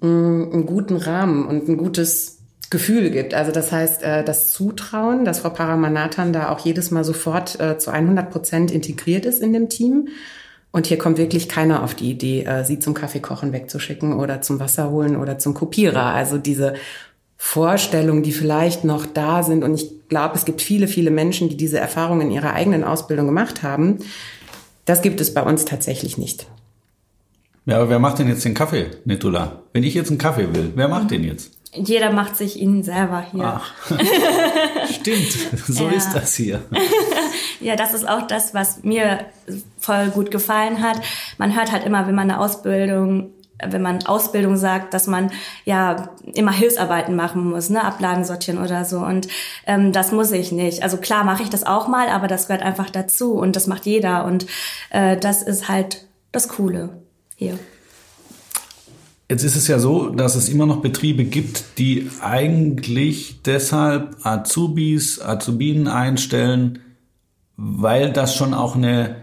mh, 0.00 0.08
mm, 0.08 0.52
einen 0.52 0.66
guten 0.66 0.96
Rahmen 0.96 1.46
und 1.46 1.68
ein 1.68 1.76
gutes 1.76 2.38
Gefühl 2.68 3.10
gibt. 3.10 3.34
Also 3.34 3.52
das 3.52 3.70
heißt, 3.70 4.02
äh, 4.02 4.24
das 4.24 4.50
Zutrauen, 4.50 5.24
dass 5.24 5.40
Frau 5.40 5.50
Paramanathan 5.50 6.32
da 6.32 6.48
auch 6.50 6.58
jedes 6.58 6.90
Mal 6.90 7.04
sofort 7.04 7.60
äh, 7.60 7.78
zu 7.78 7.92
100 7.92 8.30
Prozent 8.30 8.72
integriert 8.72 9.26
ist 9.26 9.40
in 9.40 9.52
dem 9.52 9.68
Team 9.68 10.08
und 10.76 10.86
hier 10.86 10.98
kommt 10.98 11.16
wirklich 11.16 11.48
keiner 11.48 11.82
auf 11.82 11.94
die 11.94 12.10
Idee, 12.10 12.44
äh, 12.44 12.62
sie 12.62 12.78
zum 12.78 12.92
Kaffeekochen 12.92 13.54
wegzuschicken 13.54 14.12
oder 14.12 14.42
zum 14.42 14.60
Wasser 14.60 14.90
holen 14.90 15.16
oder 15.16 15.38
zum 15.38 15.54
Kopierer. 15.54 16.12
Also 16.12 16.36
diese 16.36 16.74
Vorstellungen, 17.38 18.22
die 18.22 18.32
vielleicht 18.32 18.84
noch 18.84 19.06
da 19.06 19.42
sind. 19.42 19.64
Und 19.64 19.74
ich 19.74 20.06
glaube, 20.10 20.34
es 20.34 20.44
gibt 20.44 20.60
viele, 20.60 20.86
viele 20.86 21.10
Menschen, 21.10 21.48
die 21.48 21.56
diese 21.56 21.78
Erfahrung 21.78 22.20
in 22.20 22.30
ihrer 22.30 22.52
eigenen 22.52 22.84
Ausbildung 22.84 23.24
gemacht 23.24 23.62
haben. 23.62 24.00
Das 24.84 25.00
gibt 25.00 25.22
es 25.22 25.32
bei 25.32 25.42
uns 25.42 25.64
tatsächlich 25.64 26.18
nicht. 26.18 26.46
Ja, 27.64 27.76
aber 27.76 27.88
wer 27.88 27.98
macht 27.98 28.18
denn 28.18 28.28
jetzt 28.28 28.44
den 28.44 28.52
Kaffee, 28.52 28.90
Netula? 29.06 29.62
Wenn 29.72 29.82
ich 29.82 29.94
jetzt 29.94 30.10
einen 30.10 30.18
Kaffee 30.18 30.54
will, 30.54 30.72
wer 30.74 30.88
macht 30.88 31.10
den 31.10 31.24
jetzt? 31.24 31.55
Jeder 31.76 32.10
macht 32.10 32.36
sich 32.36 32.60
ihn 32.60 32.82
selber 32.82 33.24
hier. 33.30 33.60
Ach. 33.60 33.72
Stimmt, 34.92 35.32
so 35.68 35.88
ja. 35.88 35.92
ist 35.92 36.12
das 36.12 36.34
hier. 36.34 36.62
ja, 37.60 37.76
das 37.76 37.94
ist 37.94 38.08
auch 38.08 38.22
das, 38.26 38.54
was 38.54 38.82
mir 38.82 39.26
voll 39.78 40.08
gut 40.08 40.30
gefallen 40.30 40.82
hat. 40.82 41.00
Man 41.38 41.56
hört 41.56 41.72
halt 41.72 41.84
immer, 41.84 42.06
wenn 42.06 42.14
man 42.14 42.30
eine 42.30 42.40
Ausbildung 42.40 43.32
wenn 43.64 43.82
man 43.82 44.04
Ausbildung 44.04 44.56
sagt, 44.56 44.92
dass 44.92 45.06
man 45.06 45.30
ja 45.64 46.10
immer 46.34 46.52
Hilfsarbeiten 46.52 47.16
machen 47.16 47.48
muss, 47.50 47.70
ne, 47.70 47.82
Ablagen 47.82 48.24
sortieren 48.24 48.62
oder 48.62 48.84
so. 48.84 48.98
Und 48.98 49.28
ähm, 49.66 49.92
das 49.92 50.12
muss 50.12 50.30
ich 50.32 50.52
nicht. 50.52 50.82
Also 50.82 50.98
klar 50.98 51.24
mache 51.24 51.42
ich 51.42 51.50
das 51.50 51.64
auch 51.64 51.88
mal, 51.88 52.08
aber 52.08 52.28
das 52.28 52.48
gehört 52.48 52.62
einfach 52.62 52.90
dazu 52.90 53.32
und 53.32 53.56
das 53.56 53.66
macht 53.66 53.86
jeder. 53.86 54.24
Und 54.24 54.46
äh, 54.90 55.16
das 55.16 55.42
ist 55.42 55.68
halt 55.68 56.06
das 56.32 56.48
Coole 56.48 57.00
hier. 57.34 57.58
Jetzt 59.28 59.42
ist 59.42 59.56
es 59.56 59.66
ja 59.66 59.80
so, 59.80 60.10
dass 60.10 60.36
es 60.36 60.48
immer 60.48 60.66
noch 60.66 60.80
Betriebe 60.80 61.24
gibt, 61.24 61.78
die 61.78 62.08
eigentlich 62.20 63.42
deshalb 63.42 64.24
Azubis, 64.24 65.20
Azubinen 65.20 65.88
einstellen, 65.88 66.78
weil 67.56 68.12
das 68.12 68.36
schon 68.36 68.54
auch 68.54 68.76
eine 68.76 69.16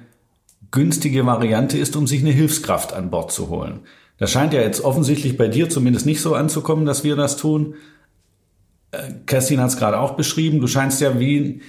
günstige 0.72 1.26
Variante 1.26 1.78
ist, 1.78 1.96
um 1.96 2.08
sich 2.08 2.22
eine 2.22 2.32
Hilfskraft 2.32 2.92
an 2.92 3.12
Bord 3.12 3.32
zu 3.32 3.50
holen. 3.50 3.82
Das 4.18 4.32
scheint 4.32 4.54
ja 4.54 4.62
jetzt 4.62 4.82
offensichtlich 4.82 5.38
bei 5.38 5.48
dir 5.48 5.70
zumindest 5.70 6.06
nicht 6.06 6.22
so 6.22 6.36
anzukommen, 6.36 6.86
dass 6.86 7.04
wir 7.04 7.16
das 7.16 7.38
tun. 7.38 7.76
Äh, 8.92 9.12
Kerstin 9.26 9.62
hat 9.62 9.70
es 9.70 9.78
gerade 9.78 10.00
auch 10.00 10.16
beschrieben. 10.16 10.60
Du 10.60 10.68
scheinst 10.68 11.00
ja 11.00 11.20
wie, 11.20 11.62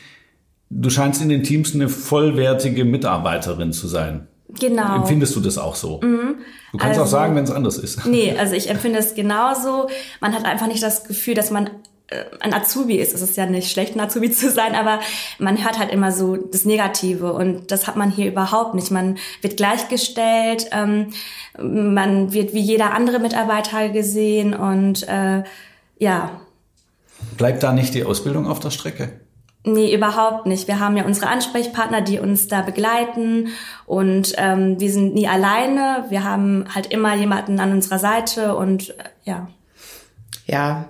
du 0.70 0.90
scheinst 0.90 1.22
in 1.22 1.28
den 1.28 1.44
Teams 1.44 1.74
eine 1.74 1.88
vollwertige 1.88 2.84
Mitarbeiterin 2.84 3.72
zu 3.72 3.86
sein. 3.86 4.26
Genau. 4.58 4.96
Empfindest 4.96 5.34
du 5.36 5.40
das 5.40 5.58
auch 5.58 5.74
so? 5.74 6.00
Mhm. 6.02 6.36
Du 6.72 6.78
kannst 6.78 6.98
also, 6.98 7.02
auch 7.02 7.20
sagen, 7.20 7.36
wenn 7.36 7.44
es 7.44 7.50
anders 7.50 7.78
ist. 7.78 8.04
Nee, 8.14 8.36
also 8.38 8.54
ich 8.54 8.68
empfinde 8.70 8.98
es 8.98 9.14
genauso. 9.14 9.88
Man 10.20 10.34
hat 10.34 10.44
einfach 10.44 10.66
nicht 10.66 10.82
das 10.82 11.04
Gefühl, 11.04 11.34
dass 11.34 11.50
man 11.50 11.70
äh, 12.08 12.24
ein 12.40 12.52
Azubi 12.52 12.96
ist. 12.96 13.14
Es 13.14 13.22
ist 13.22 13.36
ja 13.36 13.46
nicht 13.46 13.70
schlecht, 13.70 13.96
ein 13.96 14.00
Azubi 14.00 14.30
zu 14.32 14.50
sein, 14.50 14.74
aber 14.74 15.00
man 15.38 15.62
hört 15.64 15.78
halt 15.78 15.90
immer 15.90 16.12
so 16.12 16.36
das 16.36 16.64
Negative 16.64 17.32
und 17.32 17.70
das 17.70 17.86
hat 17.86 17.96
man 17.96 18.10
hier 18.10 18.28
überhaupt 18.28 18.74
nicht. 18.74 18.90
Man 18.90 19.18
wird 19.40 19.56
gleichgestellt, 19.56 20.66
ähm, 20.72 21.08
man 21.58 22.32
wird 22.32 22.52
wie 22.54 22.60
jeder 22.60 22.92
andere 22.92 23.18
Mitarbeiter 23.18 23.88
gesehen 23.88 24.54
und 24.54 25.06
äh, 25.08 25.44
ja. 25.98 26.40
Bleibt 27.36 27.62
da 27.62 27.72
nicht 27.72 27.94
die 27.94 28.04
Ausbildung 28.04 28.46
auf 28.46 28.60
der 28.60 28.70
Strecke? 28.70 29.20
Nee, 29.66 29.94
überhaupt 29.94 30.44
nicht. 30.44 30.68
Wir 30.68 30.78
haben 30.78 30.96
ja 30.98 31.06
unsere 31.06 31.28
Ansprechpartner, 31.28 32.02
die 32.02 32.18
uns 32.18 32.48
da 32.48 32.60
begleiten 32.60 33.48
und 33.86 34.34
ähm, 34.36 34.78
wir 34.78 34.92
sind 34.92 35.14
nie 35.14 35.26
alleine. 35.26 36.04
Wir 36.10 36.22
haben 36.22 36.66
halt 36.74 36.88
immer 36.92 37.14
jemanden 37.14 37.58
an 37.58 37.72
unserer 37.72 37.98
Seite 37.98 38.56
und 38.56 38.90
äh, 38.90 39.04
ja. 39.24 39.48
Ja, 40.46 40.88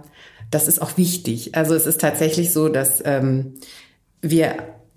das 0.51 0.67
ist 0.67 0.83
auch 0.83 0.97
wichtig. 0.97 1.55
Also 1.55 1.75
es 1.75 1.87
ist 1.87 2.01
tatsächlich 2.01 2.53
so, 2.53 2.69
dass 2.69 3.01
ähm, 3.05 3.55
wir 4.21 4.57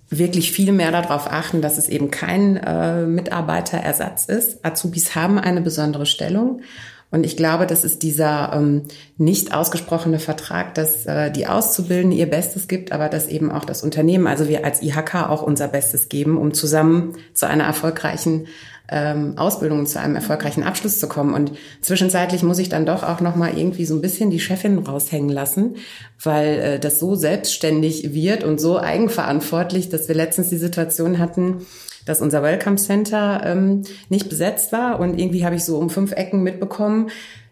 wirklich 0.10 0.52
viel 0.52 0.72
mehr 0.72 0.92
darauf 0.92 1.28
achten, 1.32 1.62
dass 1.62 1.78
es 1.78 1.88
eben 1.88 2.10
kein 2.10 2.58
äh, 2.58 3.06
Mitarbeiterersatz 3.06 4.26
ist. 4.26 4.66
Azubis 4.66 5.14
haben 5.14 5.38
eine 5.38 5.62
besondere 5.62 6.08
Stellung. 6.08 6.62
Und 7.10 7.26
ich 7.26 7.38
glaube, 7.38 7.68
das 7.68 7.86
ist 7.86 8.04
dieser 8.04 8.52
ähm, 8.54 8.84
nicht 9.18 9.54
ausgesprochene 9.54 10.20
Vertrag, 10.20 10.76
dass 10.76 11.06
äh, 11.06 11.32
die 11.32 11.48
Auszubildende 11.48 12.18
ihr 12.18 12.30
Bestes 12.30 12.68
gibt, 12.68 12.92
aber 12.92 13.08
dass 13.08 13.28
eben 13.28 13.50
auch 13.52 13.64
das 13.64 13.82
Unternehmen, 13.82 14.28
also 14.28 14.50
wir 14.50 14.66
als 14.66 14.82
IHK 14.82 15.30
auch 15.30 15.42
unser 15.42 15.70
Bestes 15.70 16.10
geben, 16.10 16.38
um 16.38 16.54
zusammen 16.54 17.14
zu 17.34 17.48
einer 17.48 17.64
erfolgreichen 17.64 18.48
ähm, 18.90 19.38
Ausbildung 19.38 19.86
zu 19.86 20.00
einem 20.00 20.16
erfolgreichen 20.16 20.64
Abschluss 20.64 21.00
zu 21.00 21.08
kommen. 21.08 21.34
Und 21.34 21.54
zwischenzeitlich 21.82 22.44
muss 22.44 22.60
ich 22.60 22.70
dann 22.70 22.86
doch 22.86 23.04
auch 23.04 23.20
noch 23.20 23.36
mal 23.36 23.58
irgendwie 23.58 23.86
so 23.86 23.96
ein 23.96 24.02
bisschen 24.02 24.30
die 24.30 24.40
Chefin 24.40 24.80
raushängen 24.80 25.30
lassen, 25.30 25.76
weil 26.24 26.60
äh, 26.60 26.80
das 26.80 27.00
so 27.00 27.16
selbstständig 27.16 28.14
wird 28.14 28.44
und 28.44 28.60
so 28.60 28.80
eigenverantwortlich, 28.80 29.90
dass 29.90 30.08
wir 30.08 30.16
letztens 30.16 30.50
die 30.50 30.58
Situation 30.58 31.20
hatten, 31.20 31.66
dass 32.08 32.22
unser 32.22 32.44
Welcome 32.44 32.78
Center 32.78 33.42
ähm, 33.46 33.84
nicht 34.10 34.30
besetzt 34.30 34.72
war 34.72 35.00
und 35.00 35.20
irgendwie 35.20 35.46
habe 35.46 35.56
ich 35.56 35.64
so 35.64 35.78
um 35.78 35.90
fünf 35.90 36.12
Ecken 36.14 36.44
mitbekommen, 36.44 37.10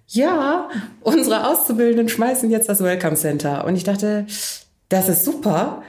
ja, 0.07 0.69
unsere 1.01 1.47
Auszubildenden 1.47 2.09
schmeißen 2.09 2.50
jetzt 2.50 2.69
das 2.69 2.81
Welcome 2.81 3.15
Center. 3.15 3.65
Und 3.65 3.75
ich 3.75 3.83
dachte, 3.83 4.25
das 4.89 5.09
ist 5.09 5.25
super. 5.25 5.83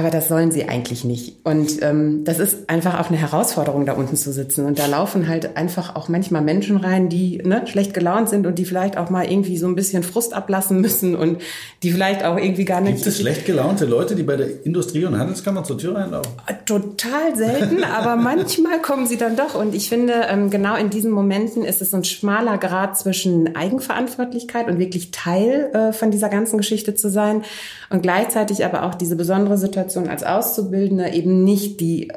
Aber 0.00 0.08
das 0.08 0.28
sollen 0.28 0.50
sie 0.50 0.66
eigentlich 0.66 1.04
nicht. 1.04 1.36
Und 1.44 1.82
ähm, 1.82 2.24
das 2.24 2.38
ist 2.38 2.70
einfach 2.70 2.98
auch 2.98 3.10
eine 3.10 3.18
Herausforderung, 3.18 3.84
da 3.84 3.92
unten 3.92 4.16
zu 4.16 4.32
sitzen. 4.32 4.64
Und 4.64 4.78
da 4.78 4.86
laufen 4.86 5.28
halt 5.28 5.58
einfach 5.58 5.94
auch 5.94 6.08
manchmal 6.08 6.40
Menschen 6.40 6.78
rein, 6.78 7.10
die 7.10 7.36
ne, 7.44 7.66
schlecht 7.66 7.92
gelaunt 7.92 8.30
sind 8.30 8.46
und 8.46 8.58
die 8.58 8.64
vielleicht 8.64 8.96
auch 8.96 9.10
mal 9.10 9.30
irgendwie 9.30 9.58
so 9.58 9.66
ein 9.66 9.74
bisschen 9.74 10.02
Frust 10.02 10.32
ablassen 10.32 10.80
müssen 10.80 11.14
und 11.14 11.42
die 11.82 11.92
vielleicht 11.92 12.24
auch 12.24 12.38
irgendwie 12.38 12.64
gar 12.64 12.80
nicht. 12.80 12.94
Gibt 12.94 13.08
es 13.08 13.20
schlecht 13.20 13.44
gelaunte 13.44 13.84
Leute, 13.84 14.14
die 14.14 14.22
bei 14.22 14.36
der 14.36 14.64
Industrie- 14.64 15.04
und 15.04 15.18
Handelskammer 15.18 15.64
zur 15.64 15.76
Tür 15.76 15.96
reinlaufen? 15.96 16.32
Total 16.64 17.36
selten, 17.36 17.84
aber 17.98 18.16
manchmal 18.16 18.80
kommen 18.80 19.06
sie 19.06 19.18
dann 19.18 19.36
doch. 19.36 19.54
Und 19.54 19.74
ich 19.74 19.90
finde, 19.90 20.14
ähm, 20.30 20.48
genau 20.48 20.76
in 20.76 20.88
diesen 20.88 21.10
Momenten 21.10 21.62
ist 21.62 21.82
es 21.82 21.90
so 21.90 21.98
ein 21.98 22.04
schmaler 22.04 22.56
Grad 22.56 22.96
zwischen 22.96 23.54
Eigenverantwortlichkeit 23.54 24.66
und 24.66 24.78
wirklich 24.78 25.10
Teil 25.10 25.68
äh, 25.74 25.92
von 25.92 26.10
dieser 26.10 26.30
ganzen 26.30 26.56
Geschichte 26.56 26.94
zu 26.94 27.10
sein 27.10 27.42
und 27.90 28.02
gleichzeitig 28.02 28.64
aber 28.64 28.84
auch 28.84 28.94
diese 28.94 29.14
besondere 29.14 29.58
Situation 29.58 29.89
als 29.96 30.24
Auszubildender 30.24 31.12
eben 31.12 31.44
nicht 31.44 31.80
die 31.80 32.12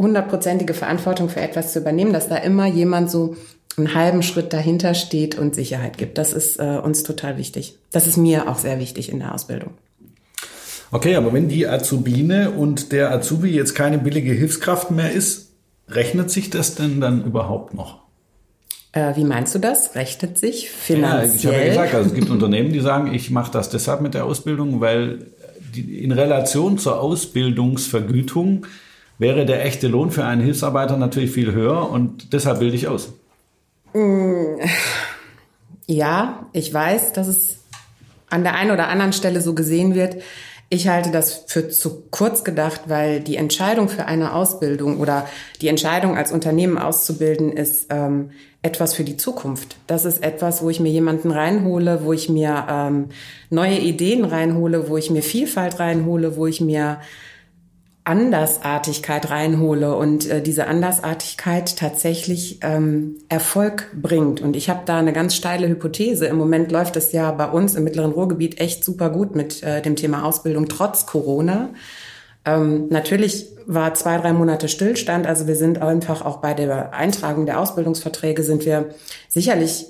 hundertprozentige 0.00 0.74
Verantwortung 0.74 1.28
für 1.28 1.40
etwas 1.40 1.72
zu 1.72 1.80
übernehmen, 1.80 2.12
dass 2.12 2.28
da 2.28 2.36
immer 2.36 2.66
jemand 2.66 3.10
so 3.10 3.36
einen 3.76 3.94
halben 3.94 4.22
Schritt 4.22 4.52
dahinter 4.52 4.94
steht 4.94 5.38
und 5.38 5.54
Sicherheit 5.54 5.98
gibt. 5.98 6.18
Das 6.18 6.32
ist 6.32 6.58
äh, 6.58 6.78
uns 6.82 7.02
total 7.02 7.36
wichtig. 7.36 7.78
Das 7.92 8.06
ist 8.06 8.16
mir 8.16 8.48
auch 8.48 8.58
sehr 8.58 8.78
wichtig 8.80 9.10
in 9.10 9.20
der 9.20 9.34
Ausbildung. 9.34 9.74
Okay, 10.90 11.16
aber 11.16 11.32
wenn 11.32 11.48
die 11.48 11.66
Azubine 11.66 12.50
und 12.50 12.92
der 12.92 13.12
Azubi 13.12 13.50
jetzt 13.50 13.74
keine 13.74 13.98
billige 13.98 14.32
Hilfskraft 14.32 14.90
mehr 14.90 15.12
ist, 15.12 15.52
rechnet 15.88 16.30
sich 16.30 16.50
das 16.50 16.74
denn 16.74 17.00
dann 17.00 17.24
überhaupt 17.24 17.74
noch? 17.74 18.08
Äh, 18.92 19.16
wie 19.16 19.24
meinst 19.24 19.54
du 19.54 19.58
das? 19.58 19.94
Rechnet 19.94 20.38
sich 20.38 20.70
finanziell? 20.70 21.28
Ja, 21.28 21.34
ich 21.34 21.46
habe 21.46 21.56
ja 21.56 21.68
gesagt, 21.68 21.94
also 21.94 22.08
es 22.08 22.14
gibt 22.14 22.30
Unternehmen, 22.30 22.72
die 22.72 22.80
sagen, 22.80 23.12
ich 23.12 23.30
mache 23.30 23.52
das 23.52 23.68
deshalb 23.68 24.00
mit 24.00 24.14
der 24.14 24.24
Ausbildung, 24.24 24.80
weil 24.80 25.26
in 25.76 26.12
Relation 26.12 26.78
zur 26.78 27.00
Ausbildungsvergütung 27.00 28.66
wäre 29.18 29.46
der 29.46 29.64
echte 29.64 29.88
Lohn 29.88 30.10
für 30.10 30.24
einen 30.24 30.42
Hilfsarbeiter 30.42 30.96
natürlich 30.96 31.30
viel 31.30 31.52
höher 31.52 31.90
und 31.90 32.32
deshalb 32.32 32.60
bilde 32.60 32.76
ich 32.76 32.88
aus. 32.88 33.12
Mm, 33.92 34.60
ja, 35.86 36.46
ich 36.52 36.72
weiß, 36.72 37.12
dass 37.12 37.26
es 37.26 37.58
an 38.30 38.42
der 38.42 38.54
einen 38.54 38.70
oder 38.70 38.88
anderen 38.88 39.12
Stelle 39.12 39.40
so 39.40 39.54
gesehen 39.54 39.94
wird. 39.94 40.16
Ich 40.70 40.86
halte 40.88 41.10
das 41.10 41.44
für 41.46 41.70
zu 41.70 42.02
kurz 42.10 42.44
gedacht, 42.44 42.82
weil 42.86 43.20
die 43.20 43.36
Entscheidung 43.36 43.88
für 43.88 44.04
eine 44.04 44.34
Ausbildung 44.34 45.00
oder 45.00 45.26
die 45.62 45.68
Entscheidung 45.68 46.16
als 46.16 46.30
Unternehmen 46.30 46.76
auszubilden 46.76 47.52
ist 47.52 47.86
ähm, 47.88 48.30
etwas 48.60 48.92
für 48.92 49.04
die 49.04 49.16
Zukunft. 49.16 49.76
Das 49.86 50.04
ist 50.04 50.22
etwas, 50.22 50.62
wo 50.62 50.68
ich 50.68 50.78
mir 50.78 50.90
jemanden 50.90 51.30
reinhole, 51.30 52.04
wo 52.04 52.12
ich 52.12 52.28
mir 52.28 52.66
ähm, 52.68 53.06
neue 53.48 53.78
Ideen 53.78 54.24
reinhole, 54.24 54.90
wo 54.90 54.98
ich 54.98 55.10
mir 55.10 55.22
Vielfalt 55.22 55.78
reinhole, 55.78 56.36
wo 56.36 56.46
ich 56.46 56.60
mir 56.60 56.98
Andersartigkeit 58.08 59.28
reinhole 59.28 59.94
und 59.94 60.26
äh, 60.30 60.40
diese 60.40 60.66
Andersartigkeit 60.66 61.76
tatsächlich 61.76 62.58
ähm, 62.62 63.16
Erfolg 63.28 63.90
bringt. 64.00 64.40
Und 64.40 64.56
ich 64.56 64.70
habe 64.70 64.80
da 64.86 64.98
eine 64.98 65.12
ganz 65.12 65.36
steile 65.36 65.68
Hypothese. 65.68 66.24
Im 66.24 66.38
Moment 66.38 66.72
läuft 66.72 66.96
es 66.96 67.12
ja 67.12 67.30
bei 67.32 67.46
uns 67.46 67.74
im 67.74 67.84
Mittleren 67.84 68.12
Ruhrgebiet 68.12 68.60
echt 68.60 68.82
super 68.82 69.10
gut 69.10 69.36
mit 69.36 69.62
äh, 69.62 69.82
dem 69.82 69.94
Thema 69.94 70.24
Ausbildung 70.24 70.68
trotz 70.68 71.04
Corona. 71.04 71.68
Ähm, 72.46 72.88
natürlich 72.88 73.48
war 73.66 73.92
zwei, 73.92 74.16
drei 74.16 74.32
Monate 74.32 74.68
Stillstand. 74.68 75.26
Also 75.26 75.46
wir 75.46 75.56
sind 75.56 75.82
einfach 75.82 76.24
auch 76.24 76.38
bei 76.38 76.54
der 76.54 76.94
Eintragung 76.94 77.44
der 77.44 77.60
Ausbildungsverträge 77.60 78.42
sind 78.42 78.64
wir 78.64 78.86
sicherlich 79.28 79.84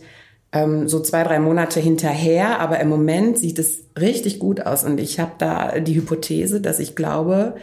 ähm, 0.51 0.89
so 0.89 0.99
zwei, 0.99 1.23
drei 1.23 1.39
Monate 1.39 1.79
hinterher. 1.79 2.59
Aber 2.59 2.81
im 2.81 2.89
Moment 2.89 3.39
sieht 3.39 3.61
es 3.61 3.85
richtig 3.97 4.41
gut 4.41 4.67
aus. 4.67 4.83
Und 4.83 4.99
ich 4.99 5.21
habe 5.21 5.33
da 5.39 5.79
die 5.79 5.95
Hypothese, 5.95 6.61
dass 6.61 6.81
ich 6.81 6.97
glaube, 6.97 7.55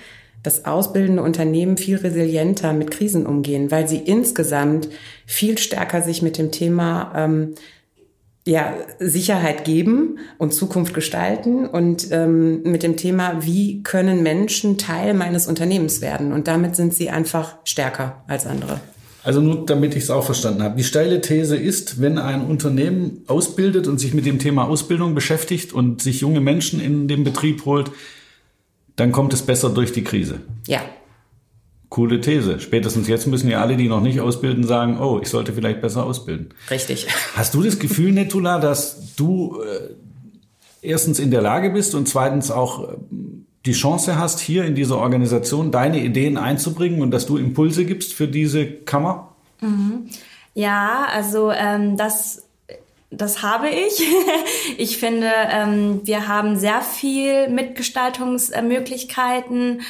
dass 0.46 0.66
ausbildende 0.66 1.22
Unternehmen 1.22 1.78
viel 1.78 1.98
resilienter 1.98 2.74
mit 2.74 2.92
Krisen 2.92 3.26
umgehen, 3.26 3.72
weil 3.72 3.88
sie 3.88 3.98
insgesamt 3.98 4.90
viel 5.26 5.58
stärker 5.58 6.02
sich 6.02 6.22
mit 6.22 6.38
dem 6.38 6.52
Thema 6.52 7.14
ähm, 7.16 7.56
ja, 8.48 8.76
Sicherheit 9.00 9.66
geben 9.66 10.20
und 10.38 10.54
Zukunft 10.54 10.94
gestalten 10.94 11.66
und 11.66 12.12
ähm, 12.12 12.62
mit 12.64 12.84
dem 12.84 12.96
Thema, 12.96 13.44
wie 13.44 13.82
können 13.82 14.22
Menschen 14.22 14.78
Teil 14.78 15.16
meines 15.16 15.48
Unternehmens 15.48 16.00
werden. 16.02 16.32
Und 16.32 16.48
damit 16.48 16.76
sind 16.76 16.94
sie 16.94 17.10
einfach 17.10 17.58
stärker 17.64 18.24
als 18.28 18.46
andere. 18.46 18.80
Also 19.24 19.42
nur 19.42 19.66
damit 19.66 19.96
ich 19.96 20.04
es 20.04 20.12
auch 20.12 20.24
verstanden 20.24 20.62
habe. 20.62 20.78
Die 20.78 20.84
steile 20.84 21.20
These 21.20 21.58
ist, 21.58 22.00
wenn 22.00 22.20
ein 22.20 22.46
Unternehmen 22.46 23.24
ausbildet 23.26 23.88
und 23.88 24.00
sich 24.00 24.14
mit 24.14 24.28
dem 24.28 24.38
Thema 24.38 24.68
Ausbildung 24.68 25.16
beschäftigt 25.16 25.74
und 25.74 26.04
sich 26.04 26.22
junge 26.22 26.42
Menschen 26.42 26.80
in 26.80 27.08
den 27.08 27.24
Betrieb 27.24 27.66
holt, 27.66 27.90
dann 28.96 29.12
kommt 29.12 29.34
es 29.34 29.42
besser 29.42 29.70
durch 29.70 29.92
die 29.92 30.04
Krise. 30.04 30.42
Ja. 30.68 30.82
Coole 31.90 32.20
These. 32.20 32.60
Spätestens 32.60 33.08
jetzt 33.08 33.28
müssen 33.28 33.50
ja 33.50 33.62
alle, 33.62 33.78
die 33.78 33.88
noch 33.88 34.02
nicht 34.02 34.20
ausbilden, 34.20 34.66
sagen, 34.66 35.00
oh, 35.00 35.20
ich 35.22 35.30
sollte 35.30 35.54
vielleicht 35.54 35.82
besser 35.82 36.06
ausbilden. 36.06 36.50
Richtig. 36.70 37.08
Hast 37.36 37.54
du 37.54 37.62
das 37.62 37.80
Gefühl, 37.80 38.12
Netula, 38.12 38.60
dass 38.60 39.16
du 39.16 39.62
äh, 39.62 39.94
erstens 40.82 41.20
in 41.20 41.32
der 41.32 41.42
Lage 41.42 41.70
bist 41.70 41.96
und 41.96 42.08
zweitens 42.08 42.52
auch 42.52 42.84
äh, 42.84 42.96
die 43.66 43.74
Chance 43.74 44.18
hast, 44.18 44.40
hier 44.40 44.66
in 44.66 44.76
dieser 44.76 44.98
Organisation 44.98 45.72
deine 45.72 46.04
Ideen 46.04 46.38
einzubringen 46.38 47.02
und 47.02 47.12
dass 47.12 47.26
du 47.26 47.38
Impulse 47.38 47.86
gibst 47.86 48.14
für 48.14 48.28
diese 48.28 48.66
Kammer? 48.66 49.36
Mhm. 49.62 50.10
Ja, 50.54 51.08
also 51.12 51.52
ähm, 51.52 51.98
das 51.98 52.45
das 53.18 53.42
habe 53.42 53.70
ich. 53.70 54.04
Ich 54.78 54.98
finde, 54.98 55.32
ähm, 55.50 56.02
wir 56.04 56.28
haben 56.28 56.58
sehr 56.58 56.82
viel 56.82 57.48
Mitgestaltungsmöglichkeiten. 57.50 59.82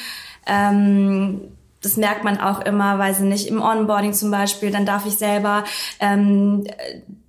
Ähm, 0.46 1.40
das 1.82 1.96
merkt 1.96 2.24
man 2.24 2.40
auch 2.40 2.60
immer, 2.60 2.98
weil 2.98 3.14
sie 3.14 3.24
nicht 3.24 3.48
im 3.48 3.62
Onboarding 3.62 4.12
zum 4.12 4.30
Beispiel, 4.30 4.70
dann 4.70 4.86
darf 4.86 5.06
ich 5.06 5.14
selber 5.14 5.64
ähm, 6.00 6.64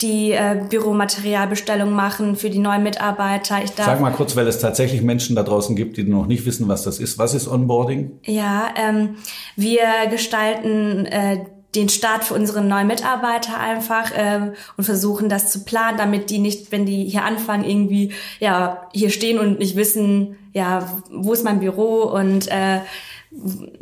die 0.01 0.31
äh, 0.31 0.63
Büromaterialbestellung 0.69 1.91
machen 1.91 2.35
für 2.35 2.49
die 2.49 2.59
neuen 2.59 2.83
Mitarbeiter. 2.83 3.63
Ich 3.63 3.71
darf, 3.71 3.85
Sag 3.85 3.99
mal 3.99 4.11
kurz, 4.11 4.35
weil 4.35 4.47
es 4.47 4.59
tatsächlich 4.59 5.01
Menschen 5.01 5.35
da 5.35 5.43
draußen 5.43 5.75
gibt, 5.75 5.97
die 5.97 6.03
noch 6.03 6.27
nicht 6.27 6.45
wissen, 6.45 6.67
was 6.67 6.83
das 6.83 6.99
ist. 6.99 7.19
Was 7.19 7.33
ist 7.33 7.47
Onboarding? 7.47 8.19
Ja, 8.25 8.69
ähm, 8.75 9.15
wir 9.55 9.83
gestalten 10.09 11.05
äh, 11.05 11.45
den 11.77 11.89
Start 11.89 12.23
für 12.23 12.33
unsere 12.33 12.61
neuen 12.61 12.87
Mitarbeiter 12.87 13.59
einfach 13.59 14.11
ähm, 14.15 14.53
und 14.75 14.83
versuchen 14.83 15.29
das 15.29 15.51
zu 15.51 15.63
planen, 15.63 15.97
damit 15.97 16.29
die 16.29 16.39
nicht, 16.39 16.71
wenn 16.71 16.85
die 16.85 17.05
hier 17.05 17.23
anfangen, 17.23 17.63
irgendwie 17.63 18.13
ja 18.39 18.87
hier 18.93 19.09
stehen 19.09 19.39
und 19.39 19.59
nicht 19.59 19.75
wissen, 19.75 20.37
ja 20.53 20.87
wo 21.11 21.33
ist 21.33 21.43
mein 21.43 21.59
Büro 21.59 22.03
und 22.03 22.47
äh, 22.47 22.81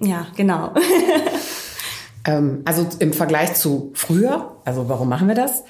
ja 0.02 0.28
genau. 0.36 0.74
Ähm, 2.26 2.62
also 2.66 2.88
im 3.00 3.14
Vergleich 3.14 3.54
zu 3.54 3.92
früher, 3.94 4.58
also 4.66 4.90
warum 4.90 5.08
machen 5.10 5.28
wir 5.28 5.36
das? 5.36 5.64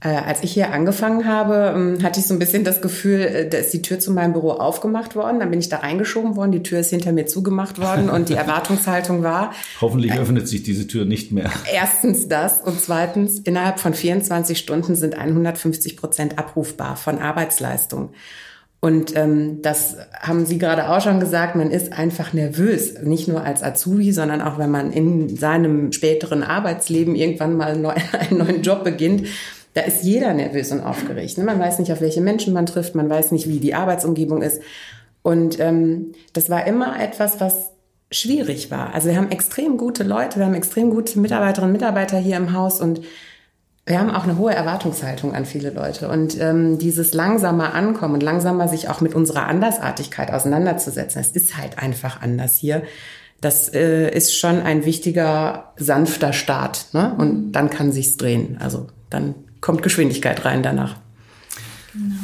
Äh, 0.00 0.08
als 0.08 0.42
ich 0.42 0.52
hier 0.52 0.70
angefangen 0.70 1.26
habe, 1.26 1.72
ähm, 1.74 2.02
hatte 2.02 2.20
ich 2.20 2.26
so 2.26 2.34
ein 2.34 2.38
bisschen 2.38 2.64
das 2.64 2.82
Gefühl, 2.82 3.20
äh, 3.20 3.48
da 3.48 3.58
ist 3.58 3.72
die 3.72 3.80
Tür 3.80 3.98
zu 3.98 4.12
meinem 4.12 4.34
Büro 4.34 4.50
aufgemacht 4.50 5.16
worden, 5.16 5.40
dann 5.40 5.50
bin 5.50 5.58
ich 5.58 5.70
da 5.70 5.78
reingeschoben 5.78 6.36
worden, 6.36 6.52
die 6.52 6.62
Tür 6.62 6.80
ist 6.80 6.90
hinter 6.90 7.12
mir 7.12 7.26
zugemacht 7.26 7.80
worden 7.80 8.10
und 8.10 8.28
die 8.28 8.34
Erwartungshaltung 8.42 9.22
war. 9.22 9.52
Hoffentlich 9.80 10.12
öffnet 10.12 10.48
sich 10.48 10.62
diese 10.62 10.86
Tür 10.86 11.06
nicht 11.06 11.32
mehr. 11.32 11.50
Erstens 11.72 12.28
das 12.28 12.60
und 12.60 12.78
zweitens, 12.78 13.38
innerhalb 13.38 13.80
von 13.80 13.94
24 13.94 14.58
Stunden 14.58 14.94
sind 14.94 15.16
150 15.16 15.96
Prozent 15.96 16.38
abrufbar 16.38 16.96
von 16.96 17.18
Arbeitsleistung. 17.20 18.10
Und 18.84 19.16
ähm, 19.16 19.62
das 19.62 19.96
haben 20.20 20.44
Sie 20.44 20.58
gerade 20.58 20.90
auch 20.90 21.00
schon 21.00 21.20
gesagt, 21.20 21.54
man 21.54 21.70
ist 21.70 21.92
einfach 21.92 22.32
nervös, 22.32 23.00
nicht 23.00 23.28
nur 23.28 23.44
als 23.44 23.62
Azubi, 23.62 24.10
sondern 24.10 24.42
auch 24.42 24.58
wenn 24.58 24.72
man 24.72 24.92
in 24.92 25.36
seinem 25.36 25.92
späteren 25.92 26.42
Arbeitsleben 26.42 27.14
irgendwann 27.14 27.56
mal 27.56 27.70
einen 27.76 28.38
neuen 28.38 28.62
Job 28.62 28.82
beginnt. 28.82 29.28
Da 29.74 29.82
ist 29.82 30.02
jeder 30.02 30.34
nervös 30.34 30.72
und 30.72 30.80
aufgeregt. 30.80 31.38
Ne? 31.38 31.44
Man 31.44 31.60
weiß 31.60 31.78
nicht, 31.78 31.92
auf 31.92 32.00
welche 32.00 32.20
Menschen 32.20 32.52
man 32.52 32.66
trifft, 32.66 32.96
man 32.96 33.08
weiß 33.08 33.30
nicht, 33.30 33.48
wie 33.48 33.60
die 33.60 33.74
Arbeitsumgebung 33.74 34.42
ist. 34.42 34.60
Und 35.22 35.60
ähm, 35.60 36.12
das 36.32 36.50
war 36.50 36.66
immer 36.66 37.00
etwas, 37.00 37.40
was 37.40 37.70
schwierig 38.10 38.72
war. 38.72 38.92
Also 38.94 39.08
wir 39.08 39.16
haben 39.16 39.30
extrem 39.30 39.76
gute 39.78 40.02
Leute, 40.02 40.40
wir 40.40 40.46
haben 40.46 40.54
extrem 40.54 40.90
gute 40.90 41.20
Mitarbeiterinnen 41.20 41.70
und 41.70 41.80
Mitarbeiter 41.80 42.18
hier 42.18 42.36
im 42.36 42.52
Haus 42.52 42.80
und 42.80 43.00
wir 43.84 43.98
haben 43.98 44.10
auch 44.10 44.22
eine 44.22 44.38
hohe 44.38 44.54
Erwartungshaltung 44.54 45.34
an 45.34 45.44
viele 45.44 45.70
Leute. 45.70 46.08
Und 46.08 46.40
ähm, 46.40 46.78
dieses 46.78 47.14
langsamer 47.14 47.74
Ankommen 47.74 48.14
und 48.14 48.22
langsamer 48.22 48.68
sich 48.68 48.88
auch 48.88 49.00
mit 49.00 49.14
unserer 49.14 49.46
Andersartigkeit 49.48 50.32
auseinanderzusetzen, 50.32 51.20
es 51.20 51.30
ist 51.30 51.56
halt 51.58 51.78
einfach 51.78 52.22
anders 52.22 52.56
hier. 52.56 52.82
Das 53.40 53.74
äh, 53.74 54.08
ist 54.08 54.38
schon 54.38 54.60
ein 54.60 54.84
wichtiger, 54.84 55.72
sanfter 55.76 56.32
Start. 56.32 56.86
Ne? 56.92 57.12
Und 57.18 57.52
dann 57.52 57.70
kann 57.70 57.90
sich's 57.90 58.16
drehen. 58.16 58.58
Also 58.60 58.86
dann 59.10 59.34
kommt 59.60 59.82
Geschwindigkeit 59.82 60.44
rein 60.44 60.62
danach. 60.62 60.96
Genau. 61.92 62.14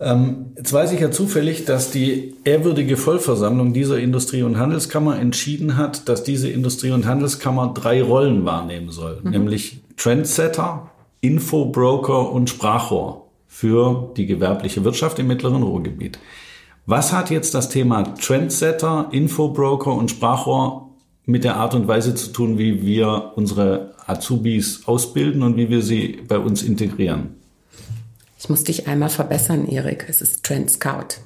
Ähm, 0.00 0.52
jetzt 0.56 0.72
weiß 0.72 0.92
ich 0.92 1.00
ja 1.00 1.10
zufällig, 1.10 1.64
dass 1.64 1.90
die 1.90 2.36
ehrwürdige 2.44 2.96
Vollversammlung 2.96 3.72
dieser 3.72 3.98
Industrie- 3.98 4.42
und 4.42 4.58
Handelskammer 4.58 5.18
entschieden 5.18 5.76
hat, 5.76 6.08
dass 6.08 6.22
diese 6.22 6.48
Industrie- 6.48 6.92
und 6.92 7.06
Handelskammer 7.06 7.72
drei 7.74 8.02
Rollen 8.02 8.44
wahrnehmen 8.44 8.90
soll, 8.90 9.20
mhm. 9.22 9.30
nämlich 9.30 9.80
Trendsetter, 9.96 10.90
Infobroker 11.20 12.30
und 12.30 12.48
Sprachrohr 12.48 13.28
für 13.46 14.12
die 14.16 14.26
gewerbliche 14.26 14.84
Wirtschaft 14.84 15.18
im 15.18 15.26
mittleren 15.26 15.62
Ruhrgebiet. 15.62 16.18
Was 16.86 17.12
hat 17.12 17.30
jetzt 17.30 17.54
das 17.54 17.68
Thema 17.68 18.14
Trendsetter, 18.14 19.08
Infobroker 19.10 19.92
und 19.92 20.10
Sprachrohr 20.10 20.90
mit 21.26 21.44
der 21.44 21.56
Art 21.56 21.74
und 21.74 21.88
Weise 21.88 22.14
zu 22.14 22.32
tun, 22.32 22.56
wie 22.56 22.82
wir 22.82 23.32
unsere 23.36 23.94
Azubis 24.06 24.86
ausbilden 24.86 25.42
und 25.42 25.56
wie 25.56 25.68
wir 25.68 25.82
sie 25.82 26.20
bei 26.26 26.38
uns 26.38 26.62
integrieren? 26.62 27.34
Ich 28.38 28.48
muss 28.48 28.64
dich 28.64 28.86
einmal 28.86 29.10
verbessern, 29.10 29.66
Erik. 29.66 30.06
Es 30.08 30.22
ist 30.22 30.44
Trend 30.44 30.70
Scout. 30.70 31.20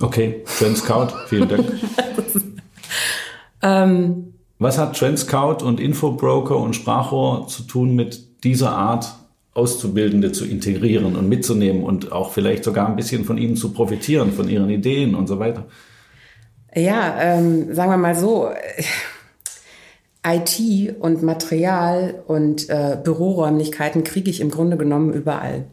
Okay, 0.00 0.44
Trend 0.58 0.76
Scout, 0.76 1.08
vielen 1.26 1.48
Dank. 1.48 1.72
ähm, 3.62 4.34
Was 4.58 4.78
hat 4.78 4.96
Trend 4.96 5.18
Scout 5.18 5.64
und 5.64 5.80
Infobroker 5.80 6.56
und 6.56 6.76
Sprachrohr 6.76 7.48
zu 7.48 7.62
tun 7.62 7.94
mit 7.96 8.31
dieser 8.44 8.72
Art 8.72 9.14
Auszubildende 9.54 10.32
zu 10.32 10.46
integrieren 10.46 11.14
und 11.16 11.28
mitzunehmen 11.28 11.82
und 11.84 12.10
auch 12.10 12.32
vielleicht 12.32 12.64
sogar 12.64 12.88
ein 12.88 12.96
bisschen 12.96 13.24
von 13.24 13.36
ihnen 13.36 13.56
zu 13.56 13.72
profitieren, 13.72 14.32
von 14.32 14.48
ihren 14.48 14.70
Ideen 14.70 15.14
und 15.14 15.26
so 15.26 15.38
weiter? 15.38 15.66
Ja, 16.74 17.16
ähm, 17.20 17.74
sagen 17.74 17.90
wir 17.90 17.98
mal 17.98 18.14
so, 18.14 18.48
IT 20.26 20.96
und 21.00 21.22
Material 21.22 22.22
und 22.26 22.70
äh, 22.70 22.96
Büroräumlichkeiten 23.02 24.04
kriege 24.04 24.30
ich 24.30 24.40
im 24.40 24.50
Grunde 24.50 24.78
genommen 24.78 25.12
überall. 25.12 25.66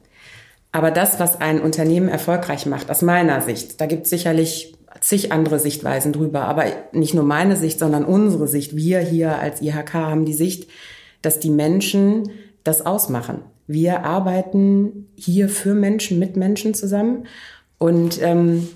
Aber 0.71 0.91
das, 0.91 1.19
was 1.19 1.39
ein 1.39 1.61
Unternehmen 1.61 2.09
erfolgreich 2.09 2.65
macht, 2.65 2.91
aus 2.91 3.01
meiner 3.01 3.41
Sicht, 3.41 3.79
da 3.79 3.85
gibt 3.85 4.03
es 4.03 4.09
sicherlich 4.09 4.75
zig 5.01 5.31
andere 5.31 5.59
Sichtweisen 5.59 6.11
drüber, 6.13 6.41
aber 6.41 6.65
nicht 6.91 7.13
nur 7.13 7.23
meine 7.23 7.55
Sicht, 7.55 7.79
sondern 7.79 8.03
unsere 8.03 8.47
Sicht. 8.47 8.75
Wir 8.75 8.99
hier 8.99 9.39
als 9.39 9.61
IHK 9.61 9.93
haben 9.93 10.25
die 10.25 10.33
Sicht, 10.33 10.69
dass 11.21 11.39
die 11.39 11.49
Menschen 11.49 12.29
das 12.63 12.85
ausmachen. 12.85 13.41
Wir 13.67 14.03
arbeiten 14.03 15.07
hier 15.15 15.49
für 15.49 15.73
Menschen, 15.73 16.19
mit 16.19 16.35
Menschen 16.35 16.73
zusammen. 16.73 17.27
Und 17.77 18.21
ähm, 18.21 18.67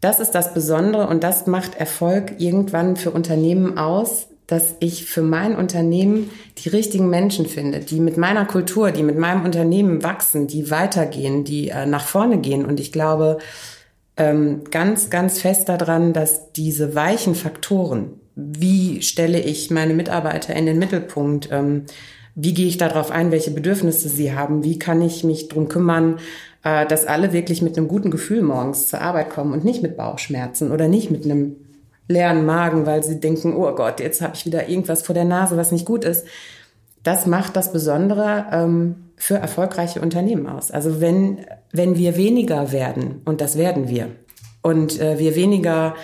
das 0.00 0.20
ist 0.20 0.30
das 0.30 0.54
Besondere 0.54 1.08
und 1.08 1.24
das 1.24 1.46
macht 1.46 1.74
Erfolg 1.74 2.34
irgendwann 2.38 2.96
für 2.96 3.10
Unternehmen 3.10 3.78
aus, 3.78 4.28
dass 4.46 4.76
ich 4.80 5.04
für 5.04 5.22
mein 5.22 5.56
Unternehmen 5.56 6.30
die 6.58 6.70
richtigen 6.70 7.10
Menschen 7.10 7.46
finde, 7.46 7.80
die 7.80 8.00
mit 8.00 8.16
meiner 8.16 8.46
Kultur, 8.46 8.92
die 8.92 9.02
mit 9.02 9.18
meinem 9.18 9.44
Unternehmen 9.44 10.02
wachsen, 10.02 10.46
die 10.46 10.70
weitergehen, 10.70 11.44
die 11.44 11.68
äh, 11.68 11.84
nach 11.84 12.06
vorne 12.06 12.38
gehen. 12.38 12.64
Und 12.64 12.80
ich 12.80 12.90
glaube 12.90 13.38
ähm, 14.16 14.62
ganz, 14.70 15.10
ganz 15.10 15.40
fest 15.40 15.68
daran, 15.68 16.12
dass 16.12 16.52
diese 16.52 16.94
weichen 16.94 17.34
Faktoren, 17.34 18.12
wie 18.36 19.02
stelle 19.02 19.40
ich 19.40 19.70
meine 19.70 19.94
Mitarbeiter 19.94 20.54
in 20.56 20.64
den 20.64 20.78
Mittelpunkt, 20.78 21.50
ähm, 21.52 21.84
wie 22.40 22.54
gehe 22.54 22.68
ich 22.68 22.78
darauf 22.78 23.10
ein, 23.10 23.32
welche 23.32 23.50
Bedürfnisse 23.50 24.08
sie 24.08 24.32
haben, 24.32 24.62
wie 24.62 24.78
kann 24.78 25.02
ich 25.02 25.24
mich 25.24 25.48
drum 25.48 25.68
kümmern, 25.68 26.20
äh, 26.62 26.86
dass 26.86 27.04
alle 27.04 27.32
wirklich 27.32 27.62
mit 27.62 27.76
einem 27.76 27.88
guten 27.88 28.12
Gefühl 28.12 28.42
morgens 28.42 28.86
zur 28.86 29.00
Arbeit 29.00 29.30
kommen 29.30 29.52
und 29.52 29.64
nicht 29.64 29.82
mit 29.82 29.96
Bauchschmerzen 29.96 30.70
oder 30.70 30.86
nicht 30.86 31.10
mit 31.10 31.24
einem 31.24 31.56
leeren 32.06 32.46
Magen, 32.46 32.86
weil 32.86 33.02
sie 33.02 33.18
denken, 33.18 33.56
oh 33.56 33.74
Gott, 33.74 33.98
jetzt 33.98 34.22
habe 34.22 34.36
ich 34.36 34.46
wieder 34.46 34.68
irgendwas 34.68 35.02
vor 35.02 35.14
der 35.14 35.24
Nase, 35.24 35.56
was 35.56 35.72
nicht 35.72 35.84
gut 35.84 36.04
ist. 36.04 36.26
Das 37.02 37.26
macht 37.26 37.56
das 37.56 37.72
Besondere 37.72 38.46
ähm, 38.52 38.94
für 39.16 39.34
erfolgreiche 39.34 40.00
Unternehmen 40.00 40.46
aus. 40.46 40.70
Also 40.70 41.00
wenn, 41.00 41.44
wenn 41.72 41.96
wir 41.96 42.16
weniger 42.16 42.70
werden, 42.70 43.20
und 43.24 43.40
das 43.40 43.58
werden 43.58 43.88
wir, 43.88 44.10
und 44.62 45.00
äh, 45.00 45.18
wir 45.18 45.34
weniger 45.34 45.96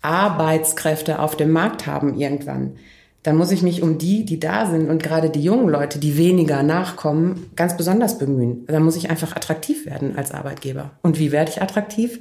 Arbeitskräfte 0.00 1.18
auf 1.18 1.36
dem 1.36 1.50
Markt 1.50 1.86
haben 1.86 2.18
irgendwann, 2.18 2.76
dann 3.24 3.36
muss 3.36 3.50
ich 3.50 3.62
mich 3.62 3.82
um 3.82 3.96
die, 3.96 4.26
die 4.26 4.38
da 4.38 4.66
sind 4.66 4.90
und 4.90 5.02
gerade 5.02 5.30
die 5.30 5.42
jungen 5.42 5.68
Leute, 5.68 5.98
die 5.98 6.18
weniger 6.18 6.62
nachkommen, 6.62 7.46
ganz 7.56 7.74
besonders 7.74 8.18
bemühen. 8.18 8.66
Da 8.66 8.78
muss 8.80 8.96
ich 8.96 9.08
einfach 9.08 9.34
attraktiv 9.34 9.86
werden 9.86 10.16
als 10.16 10.30
Arbeitgeber. 10.30 10.90
Und 11.02 11.18
wie 11.18 11.32
werde 11.32 11.50
ich 11.50 11.62
attraktiv? 11.62 12.20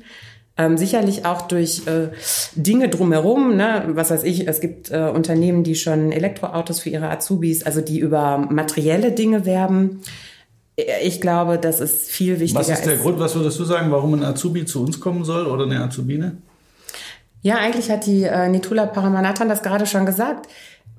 Ähm, 0.56 0.78
sicherlich 0.78 1.26
auch 1.26 1.42
durch 1.42 1.88
äh, 1.88 2.10
Dinge 2.56 2.88
drumherum, 2.88 3.58
ne? 3.58 3.84
was 3.90 4.12
weiß 4.12 4.24
ich, 4.24 4.48
es 4.48 4.62
gibt 4.62 4.92
äh, 4.92 5.10
Unternehmen, 5.14 5.66
die 5.66 5.76
schon 5.76 6.14
Elektroautos 6.14 6.80
für 6.80 6.90
ihre 6.90 7.10
Azubis, 7.10 7.64
also 7.66 7.82
die 7.82 8.00
über 8.00 8.38
materielle 8.38 9.12
Dinge 9.12 9.46
werben. 9.46 10.02
Ich 11.04 11.20
glaube, 11.20 11.58
das 11.58 11.82
ist 11.82 12.12
viel 12.12 12.40
wichtiger. 12.40 12.62
Was 12.62 12.70
ist 12.70 12.86
der 12.86 12.96
Grund, 12.96 13.20
was 13.20 13.36
würdest 13.36 13.60
du 13.60 13.66
sagen, 13.66 13.92
warum 13.92 14.14
ein 14.14 14.24
Azubi 14.24 14.64
zu 14.66 14.82
uns 14.82 15.02
kommen 15.02 15.26
soll 15.26 15.48
oder 15.48 15.66
eine 15.66 15.84
Azubine? 15.84 16.38
Ja, 17.42 17.58
eigentlich 17.58 17.92
hat 17.92 18.06
die 18.06 18.24
äh, 18.24 18.48
Nitula 18.48 18.86
Paramanathan 18.86 19.50
das 19.50 19.64
gerade 19.64 19.86
schon 19.86 20.06
gesagt 20.06 20.48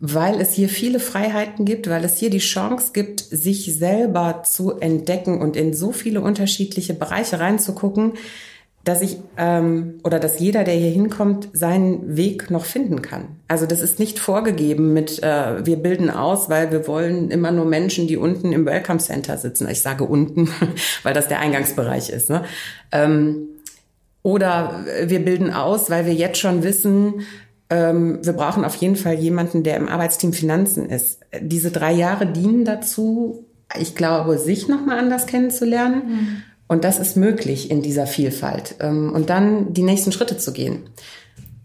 weil 0.00 0.40
es 0.40 0.52
hier 0.52 0.68
viele 0.68 1.00
Freiheiten 1.00 1.64
gibt, 1.64 1.88
weil 1.88 2.04
es 2.04 2.18
hier 2.18 2.30
die 2.30 2.38
Chance 2.38 2.90
gibt, 2.92 3.20
sich 3.20 3.76
selber 3.76 4.42
zu 4.44 4.78
entdecken 4.78 5.40
und 5.40 5.56
in 5.56 5.72
so 5.74 5.92
viele 5.92 6.20
unterschiedliche 6.20 6.94
Bereiche 6.94 7.40
reinzugucken, 7.40 8.12
dass 8.84 9.00
ich 9.00 9.16
ähm, 9.38 9.98
oder 10.04 10.20
dass 10.20 10.38
jeder, 10.38 10.62
der 10.62 10.74
hier 10.74 10.90
hinkommt, 10.90 11.48
seinen 11.54 12.16
Weg 12.16 12.50
noch 12.50 12.66
finden 12.66 13.00
kann. 13.00 13.36
Also 13.48 13.64
das 13.64 13.80
ist 13.80 13.98
nicht 13.98 14.18
vorgegeben 14.18 14.92
mit 14.92 15.22
äh, 15.22 15.64
wir 15.64 15.76
bilden 15.76 16.10
aus, 16.10 16.50
weil 16.50 16.70
wir 16.70 16.86
wollen 16.86 17.30
immer 17.30 17.50
nur 17.50 17.64
Menschen, 17.64 18.06
die 18.06 18.18
unten 18.18 18.52
im 18.52 18.66
Welcome 18.66 18.98
Center 18.98 19.38
sitzen. 19.38 19.68
Ich 19.70 19.80
sage 19.80 20.04
unten, 20.04 20.50
weil 21.02 21.14
das 21.14 21.28
der 21.28 21.40
Eingangsbereich 21.40 22.10
ist. 22.10 22.28
Ne? 22.28 22.44
Ähm, 22.92 23.48
oder 24.22 24.84
wir 25.04 25.24
bilden 25.24 25.50
aus, 25.50 25.88
weil 25.88 26.06
wir 26.06 26.14
jetzt 26.14 26.38
schon 26.38 26.62
wissen, 26.62 27.26
wir 27.74 28.32
brauchen 28.32 28.64
auf 28.64 28.76
jeden 28.76 28.96
Fall 28.96 29.14
jemanden, 29.14 29.62
der 29.62 29.76
im 29.76 29.88
Arbeitsteam 29.88 30.32
Finanzen 30.32 30.88
ist. 30.88 31.20
Diese 31.40 31.70
drei 31.70 31.92
Jahre 31.92 32.26
dienen 32.26 32.64
dazu, 32.64 33.46
ich 33.78 33.94
glaube, 33.94 34.38
sich 34.38 34.68
nochmal 34.68 34.98
anders 34.98 35.26
kennenzulernen. 35.26 36.02
Mhm. 36.06 36.42
Und 36.66 36.84
das 36.84 36.98
ist 36.98 37.16
möglich 37.16 37.70
in 37.70 37.82
dieser 37.82 38.06
Vielfalt. 38.06 38.76
Ähm, 38.80 39.12
und 39.12 39.30
dann 39.30 39.74
die 39.74 39.82
nächsten 39.82 40.12
Schritte 40.12 40.38
zu 40.38 40.52
gehen. 40.52 40.84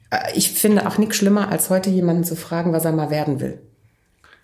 Äh, 0.09 0.17
ich 0.35 0.51
finde 0.51 0.87
auch 0.87 0.97
nichts 0.97 1.15
schlimmer, 1.15 1.49
als 1.49 1.69
heute 1.69 1.89
jemanden 1.89 2.23
zu 2.23 2.35
fragen, 2.35 2.73
was 2.73 2.85
er 2.85 2.91
mal 2.91 3.09
werden 3.09 3.39
will. 3.39 3.59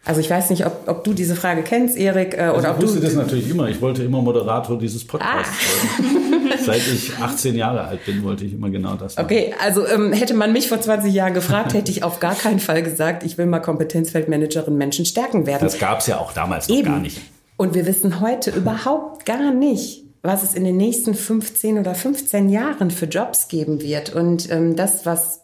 Also 0.06 0.22
ich 0.22 0.30
weiß 0.30 0.52
nicht, 0.52 0.66
ob, 0.66 0.84
ob 0.88 1.04
du 1.04 1.14
diese 1.14 1.36
Frage 1.36 1.64
kennst, 1.64 1.98
Erik, 1.98 2.36
äh, 2.36 2.42
also 2.42 2.60
oder 2.60 2.72
ob 2.72 2.80
du. 2.80 2.86
Ich 2.86 2.92
wusste 2.92 3.06
das 3.06 3.16
natürlich 3.16 3.50
immer. 3.50 3.68
Ich 3.70 3.82
wollte 3.82 4.04
immer 4.04 4.22
Moderator 4.22 4.78
dieses 4.78 5.06
Podcasts 5.06 5.52
ah. 6.00 6.04
Seit 6.66 6.88
ich 6.88 7.18
18 7.18 7.56
Jahre 7.56 7.86
alt 7.86 8.06
bin, 8.06 8.24
wollte 8.24 8.46
ich 8.46 8.54
immer 8.54 8.70
genau 8.70 8.96
das 8.96 9.16
machen. 9.16 9.26
Okay, 9.26 9.54
also 9.64 9.88
ähm, 9.88 10.14
hätte 10.14 10.34
man 10.34 10.54
mich 10.54 10.68
vor 10.70 10.82
20 10.82 11.14
Jahren 11.14 11.34
gefragt, 11.34 11.74
hätte 11.74 11.92
ich 11.92 12.04
auf 12.04 12.20
gar 12.20 12.36
keinen 12.36 12.60
Fall 12.60 12.84
gesagt, 12.84 13.24
ich 13.24 13.38
will 13.38 13.46
mal 13.46 13.60
Kompetenzfeldmanagerin 13.60 14.76
Menschen 14.76 15.06
stärken 15.06 15.46
werden. 15.46 15.64
Das 15.64 15.80
gab 15.80 16.00
es 16.00 16.08
ja 16.08 16.18
auch 16.20 16.34
damals 16.34 16.68
noch 16.68 16.84
gar 16.84 17.00
nicht. 17.00 17.22
Und 17.58 17.74
wir 17.74 17.86
wissen 17.86 18.20
heute 18.20 18.50
überhaupt 18.56 19.26
gar 19.26 19.52
nicht, 19.52 20.04
was 20.22 20.44
es 20.44 20.54
in 20.54 20.64
den 20.64 20.78
nächsten 20.78 21.14
15 21.14 21.80
oder 21.80 21.96
15 21.96 22.50
Jahren 22.50 22.92
für 22.92 23.06
Jobs 23.06 23.48
geben 23.48 23.82
wird. 23.82 24.14
Und 24.14 24.52
ähm, 24.52 24.76
das, 24.76 25.06
was, 25.06 25.42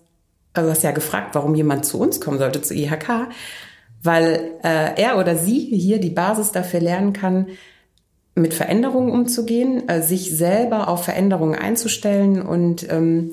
also 0.54 0.68
du 0.68 0.72
hast 0.72 0.84
ja 0.84 0.92
gefragt, 0.92 1.36
warum 1.36 1.56
jemand 1.56 1.86
zu 1.86 2.00
uns 2.00 2.20
kommen 2.20 2.40
sollte, 2.40 2.62
zu 2.62 2.74
IHK, 2.74 3.28
weil 4.04 4.56
äh, 4.64 5.00
er 5.02 5.18
oder 5.20 5.36
sie 5.36 5.60
hier 5.60 6.00
die 6.00 6.10
Basis 6.10 6.52
dafür 6.52 6.80
lernen 6.80 7.14
kann, 7.14 7.48
mit 8.36 8.54
Veränderungen 8.54 9.12
umzugehen, 9.12 9.88
äh, 9.90 10.02
sich 10.02 10.36
selber 10.36 10.88
auf 10.88 11.04
Veränderungen 11.04 11.56
einzustellen 11.56 12.42
und 12.42 12.90
ähm, 12.90 13.32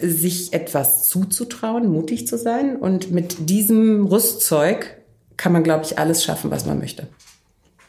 sich 0.00 0.52
etwas 0.52 1.08
zuzutrauen, 1.08 1.88
mutig 1.88 2.26
zu 2.26 2.38
sein. 2.38 2.76
Und 2.76 3.10
mit 3.10 3.48
diesem 3.50 4.06
Rüstzeug 4.06 4.96
kann 5.36 5.52
man, 5.52 5.62
glaube 5.62 5.84
ich, 5.84 5.98
alles 5.98 6.24
schaffen, 6.24 6.50
was 6.50 6.66
man 6.66 6.78
möchte. 6.78 7.08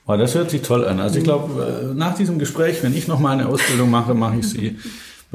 Oh, 0.08 0.16
das 0.18 0.36
hört 0.36 0.52
sich 0.52 0.62
toll 0.62 0.86
an. 0.86 1.00
Also 1.00 1.18
ich 1.18 1.24
glaube, 1.24 1.92
äh, 1.92 1.96
nach 1.96 2.16
diesem 2.16 2.38
Gespräch, 2.38 2.84
wenn 2.84 2.96
ich 2.96 3.08
noch 3.08 3.20
mal 3.20 3.32
eine 3.32 3.48
Ausbildung 3.48 3.90
mache, 3.90 4.14
mache 4.14 4.38
ich 4.40 4.50
sie 4.50 4.78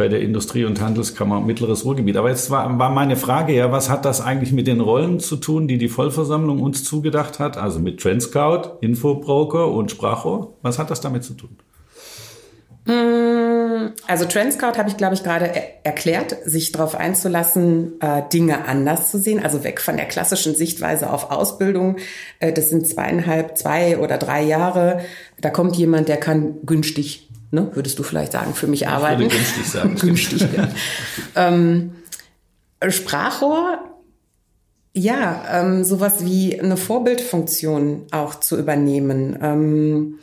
bei 0.00 0.08
der 0.08 0.22
Industrie- 0.22 0.64
und 0.64 0.80
Handelskammer 0.80 1.42
Mittleres 1.42 1.84
Ruhrgebiet. 1.84 2.16
Aber 2.16 2.30
jetzt 2.30 2.50
war, 2.50 2.78
war 2.78 2.88
meine 2.88 3.16
Frage 3.16 3.54
ja, 3.54 3.70
was 3.70 3.90
hat 3.90 4.06
das 4.06 4.22
eigentlich 4.22 4.50
mit 4.50 4.66
den 4.66 4.80
Rollen 4.80 5.20
zu 5.20 5.36
tun, 5.36 5.68
die 5.68 5.76
die 5.76 5.90
Vollversammlung 5.90 6.62
uns 6.62 6.84
zugedacht 6.84 7.38
hat? 7.38 7.58
Also 7.58 7.80
mit 7.80 8.00
Trendscout, 8.00 8.78
Infobroker 8.80 9.70
und 9.70 9.90
Sprachrohr. 9.90 10.54
Was 10.62 10.78
hat 10.78 10.90
das 10.90 11.02
damit 11.02 11.22
zu 11.22 11.34
tun? 11.34 11.50
Mm, 12.86 13.90
also 14.06 14.24
Trendscout 14.24 14.78
habe 14.78 14.88
ich, 14.88 14.96
glaube 14.96 15.12
ich, 15.12 15.22
gerade 15.22 15.54
er 15.54 15.84
erklärt, 15.84 16.34
sich 16.46 16.72
darauf 16.72 16.94
einzulassen, 16.94 18.00
äh, 18.00 18.22
Dinge 18.32 18.66
anders 18.66 19.10
zu 19.10 19.18
sehen, 19.18 19.44
also 19.44 19.64
weg 19.64 19.82
von 19.82 19.98
der 19.98 20.06
klassischen 20.06 20.54
Sichtweise 20.54 21.10
auf 21.10 21.30
Ausbildung. 21.30 21.96
Äh, 22.38 22.54
das 22.54 22.70
sind 22.70 22.86
zweieinhalb, 22.86 23.58
zwei 23.58 23.98
oder 23.98 24.16
drei 24.16 24.42
Jahre. 24.44 25.02
Da 25.42 25.50
kommt 25.50 25.76
jemand, 25.76 26.08
der 26.08 26.16
kann 26.16 26.54
günstig, 26.64 27.29
ne, 27.50 27.70
würdest 27.74 27.98
du 27.98 28.02
vielleicht 28.02 28.32
sagen, 28.32 28.54
für 28.54 28.66
mich 28.66 28.88
arbeiten. 28.88 29.22
Ich 29.22 29.32
würde 29.32 29.36
günstig 29.36 29.66
sagen. 29.66 29.96
günstig, 30.00 30.48
ja. 30.56 30.68
ähm, 31.36 31.92
Sprachrohr 32.88 33.78
ja, 34.92 35.44
ähm, 35.52 35.84
sowas 35.84 36.24
wie 36.24 36.58
eine 36.58 36.76
Vorbildfunktion 36.76 38.06
auch 38.10 38.34
zu 38.34 38.58
übernehmen. 38.58 39.38
Ähm, 39.40 40.18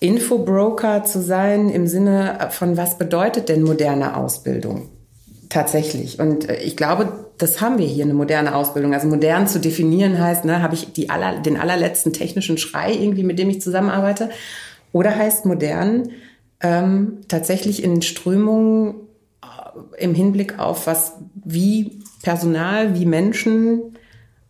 Infobroker 0.00 1.04
zu 1.04 1.22
sein 1.22 1.68
im 1.68 1.86
Sinne 1.86 2.48
von, 2.50 2.76
was 2.76 2.98
bedeutet 2.98 3.48
denn 3.48 3.62
moderne 3.62 4.16
Ausbildung? 4.16 4.88
Tatsächlich. 5.48 6.18
Und 6.18 6.48
äh, 6.48 6.62
ich 6.62 6.76
glaube, 6.76 7.26
das 7.36 7.60
haben 7.60 7.78
wir 7.78 7.86
hier, 7.86 8.04
eine 8.04 8.14
moderne 8.14 8.54
Ausbildung. 8.54 8.94
Also 8.94 9.08
modern 9.08 9.46
zu 9.46 9.60
definieren 9.60 10.18
heißt, 10.18 10.44
ne, 10.46 10.62
habe 10.62 10.74
ich 10.74 10.92
die 10.92 11.10
aller, 11.10 11.40
den 11.40 11.58
allerletzten 11.58 12.12
technischen 12.12 12.56
Schrei 12.56 12.92
irgendwie, 12.92 13.24
mit 13.24 13.38
dem 13.38 13.50
ich 13.50 13.60
zusammenarbeite? 13.60 14.30
Oder 14.92 15.14
heißt 15.14 15.44
modern 15.44 16.10
ähm, 16.62 17.18
tatsächlich 17.28 17.82
in 17.82 18.02
Strömungen 18.02 18.94
äh, 19.42 20.02
im 20.02 20.14
Hinblick 20.14 20.58
auf 20.58 20.86
was, 20.86 21.14
wie 21.34 21.98
Personal, 22.22 22.98
wie 22.98 23.06
Menschen 23.06 23.96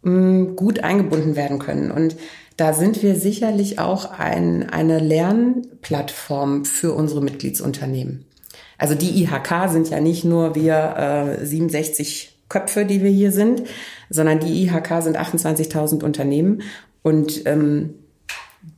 mh, 0.03 0.11
mm, 0.13 0.57
gut 0.57 0.81
eingebunden 0.85 1.35
werden 1.37 1.59
können. 1.59 1.91
Und 1.91 2.17
da 2.57 2.75
sind 2.75 3.03
wir 3.03 3.17
sicherlich 3.17 3.79
auch 3.79 4.19
ein, 4.19 4.69
eine 4.69 4.99
Lernplattform 4.99 6.65
für 6.65 6.93
unsere 6.93 7.23
Mitgliedsunternehmen. 7.23 8.27
Also 8.77 8.95
die 8.95 9.23
IHK 9.23 9.71
sind 9.71 9.89
ja 9.91 10.01
nicht 10.01 10.25
nur 10.25 10.55
wir 10.55 11.39
äh, 11.41 11.47
67 11.47 12.37
Köpfe, 12.49 12.85
die 12.85 13.03
wir 13.03 13.11
hier 13.11 13.33
sind, 13.33 13.63
sondern 14.11 14.41
die 14.41 14.65
IHK 14.65 15.03
sind 15.03 15.19
28.000 15.19 16.05
Unternehmen 16.05 16.63
und 17.03 17.47
ähm, 17.47 17.95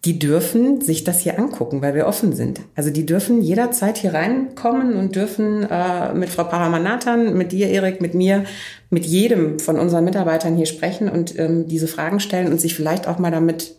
die 0.04 0.18
dürfen 0.18 0.80
sich 0.80 1.04
das 1.04 1.20
hier 1.20 1.38
angucken, 1.38 1.80
weil 1.80 1.94
wir 1.94 2.06
offen 2.06 2.34
sind. 2.34 2.60
Also 2.74 2.90
die 2.90 3.06
dürfen 3.06 3.40
jederzeit 3.40 3.96
hier 3.96 4.12
reinkommen 4.12 4.96
und 4.96 5.16
dürfen 5.16 5.66
äh, 5.70 6.12
mit 6.14 6.28
Frau 6.28 6.44
Paramanathan, 6.44 7.36
mit 7.36 7.52
dir, 7.52 7.68
Erik, 7.68 8.00
mit 8.00 8.14
mir, 8.14 8.44
mit 8.90 9.06
jedem 9.06 9.58
von 9.58 9.78
unseren 9.78 10.04
Mitarbeitern 10.04 10.56
hier 10.56 10.66
sprechen 10.66 11.08
und 11.08 11.38
ähm, 11.38 11.68
diese 11.68 11.86
Fragen 11.86 12.20
stellen 12.20 12.52
und 12.52 12.60
sich 12.60 12.74
vielleicht 12.74 13.08
auch 13.08 13.18
mal 13.18 13.30
damit 13.30 13.76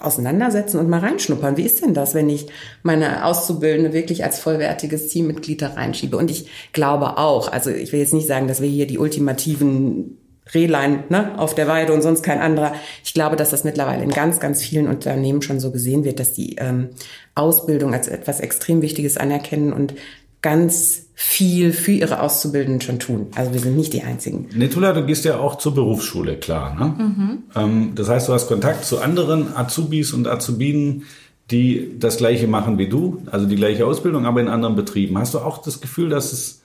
auseinandersetzen 0.00 0.78
und 0.78 0.88
mal 0.88 1.00
reinschnuppern. 1.00 1.56
Wie 1.56 1.64
ist 1.64 1.82
denn 1.84 1.94
das, 1.94 2.14
wenn 2.14 2.28
ich 2.28 2.46
meine 2.82 3.24
Auszubildende 3.24 3.92
wirklich 3.92 4.24
als 4.24 4.38
vollwertiges 4.38 5.08
Teammitglied 5.08 5.62
da 5.62 5.68
reinschiebe? 5.68 6.16
Und 6.16 6.30
ich 6.30 6.48
glaube 6.72 7.18
auch, 7.18 7.52
also 7.52 7.70
ich 7.70 7.92
will 7.92 8.00
jetzt 8.00 8.14
nicht 8.14 8.26
sagen, 8.26 8.48
dass 8.48 8.62
wir 8.62 8.68
hier 8.68 8.86
die 8.86 8.98
ultimativen 8.98 10.18
Rehlein 10.54 11.04
ne, 11.08 11.38
auf 11.38 11.54
der 11.54 11.68
Weide 11.68 11.92
und 11.92 12.02
sonst 12.02 12.22
kein 12.22 12.40
anderer. 12.40 12.74
Ich 13.04 13.14
glaube, 13.14 13.36
dass 13.36 13.50
das 13.50 13.64
mittlerweile 13.64 14.02
in 14.02 14.10
ganz, 14.10 14.40
ganz 14.40 14.62
vielen 14.62 14.88
Unternehmen 14.88 15.42
schon 15.42 15.60
so 15.60 15.70
gesehen 15.70 16.04
wird, 16.04 16.20
dass 16.20 16.32
die 16.32 16.56
ähm, 16.56 16.90
Ausbildung 17.34 17.94
als 17.94 18.08
etwas 18.08 18.40
extrem 18.40 18.82
Wichtiges 18.82 19.16
anerkennen 19.16 19.72
und 19.72 19.94
ganz 20.42 21.06
viel 21.14 21.72
für 21.72 21.92
ihre 21.92 22.20
Auszubildenden 22.20 22.80
schon 22.80 22.98
tun. 22.98 23.28
Also 23.36 23.52
wir 23.52 23.60
sind 23.60 23.76
nicht 23.76 23.92
die 23.92 24.02
Einzigen. 24.02 24.48
Netula, 24.52 24.92
du 24.92 25.06
gehst 25.06 25.24
ja 25.24 25.38
auch 25.38 25.56
zur 25.56 25.74
Berufsschule, 25.74 26.36
klar. 26.36 26.74
Ne? 26.74 27.04
Mhm. 27.04 27.38
Ähm, 27.54 27.92
das 27.94 28.08
heißt, 28.08 28.28
du 28.28 28.32
hast 28.32 28.48
Kontakt 28.48 28.84
zu 28.84 29.00
anderen 29.00 29.56
Azubis 29.56 30.12
und 30.12 30.26
Azubinen, 30.26 31.04
die 31.52 31.96
das 31.98 32.16
Gleiche 32.16 32.48
machen 32.48 32.78
wie 32.78 32.88
du, 32.88 33.22
also 33.30 33.46
die 33.46 33.56
gleiche 33.56 33.86
Ausbildung, 33.86 34.26
aber 34.26 34.40
in 34.40 34.48
anderen 34.48 34.74
Betrieben. 34.74 35.16
Hast 35.18 35.34
du 35.34 35.38
auch 35.38 35.58
das 35.58 35.80
Gefühl, 35.80 36.08
dass 36.08 36.32
es 36.32 36.62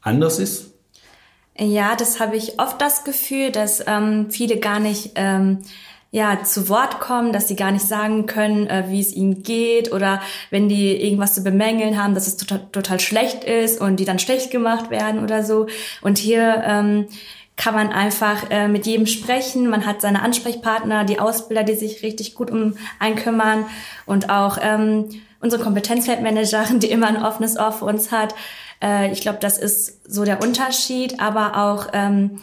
anders 0.00 0.40
ist? 0.40 0.69
Ja, 1.62 1.94
das 1.94 2.20
habe 2.20 2.36
ich 2.36 2.58
oft 2.58 2.80
das 2.80 3.04
Gefühl, 3.04 3.52
dass 3.52 3.84
ähm, 3.86 4.30
viele 4.30 4.56
gar 4.56 4.80
nicht 4.80 5.12
ähm, 5.16 5.58
ja 6.10 6.42
zu 6.42 6.70
Wort 6.70 7.00
kommen, 7.00 7.34
dass 7.34 7.48
sie 7.48 7.56
gar 7.56 7.70
nicht 7.70 7.86
sagen 7.86 8.24
können, 8.24 8.66
äh, 8.66 8.84
wie 8.88 9.00
es 9.00 9.12
ihnen 9.12 9.42
geht 9.42 9.92
oder 9.92 10.22
wenn 10.48 10.70
die 10.70 10.96
irgendwas 10.96 11.34
zu 11.34 11.42
bemängeln 11.42 12.02
haben, 12.02 12.14
dass 12.14 12.26
es 12.26 12.38
total, 12.38 12.66
total 12.72 12.98
schlecht 12.98 13.44
ist 13.44 13.78
und 13.78 14.00
die 14.00 14.06
dann 14.06 14.18
schlecht 14.18 14.50
gemacht 14.50 14.88
werden 14.88 15.22
oder 15.22 15.44
so. 15.44 15.66
Und 16.00 16.16
hier 16.16 16.62
ähm, 16.66 17.08
kann 17.58 17.74
man 17.74 17.92
einfach 17.92 18.50
äh, 18.50 18.66
mit 18.66 18.86
jedem 18.86 19.06
sprechen. 19.06 19.68
Man 19.68 19.84
hat 19.84 20.00
seine 20.00 20.22
Ansprechpartner, 20.22 21.04
die 21.04 21.20
Ausbilder, 21.20 21.62
die 21.62 21.74
sich 21.74 22.02
richtig 22.02 22.34
gut 22.34 22.50
um 22.50 22.78
einen 22.98 23.16
kümmern 23.16 23.66
und 24.06 24.30
auch 24.30 24.56
ähm, 24.62 25.10
unsere 25.40 25.62
Kompetenzfeldmanagerin, 25.62 26.80
die 26.80 26.90
immer 26.90 27.08
ein 27.08 27.22
offenes 27.22 27.58
Ohr 27.58 27.72
für 27.72 27.84
uns 27.84 28.12
hat. 28.12 28.34
Äh, 28.82 29.12
ich 29.12 29.20
glaube, 29.20 29.38
das 29.40 29.58
ist 29.58 30.10
so 30.10 30.24
der 30.24 30.42
Unterschied, 30.42 31.20
aber 31.20 31.56
auch 31.56 31.88
ähm, 31.92 32.40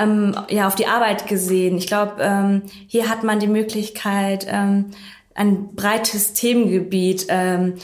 ähm, 0.00 0.36
ja 0.48 0.66
auf 0.66 0.74
die 0.74 0.86
Arbeit 0.86 1.26
gesehen. 1.26 1.76
Ich 1.76 1.86
glaube, 1.86 2.16
ähm, 2.20 2.62
hier 2.86 3.08
hat 3.08 3.24
man 3.24 3.40
die 3.40 3.48
Möglichkeit, 3.48 4.46
ähm, 4.48 4.86
ein 5.34 5.74
breites 5.74 6.32
Themengebiet 6.32 7.26
ähm, 7.28 7.74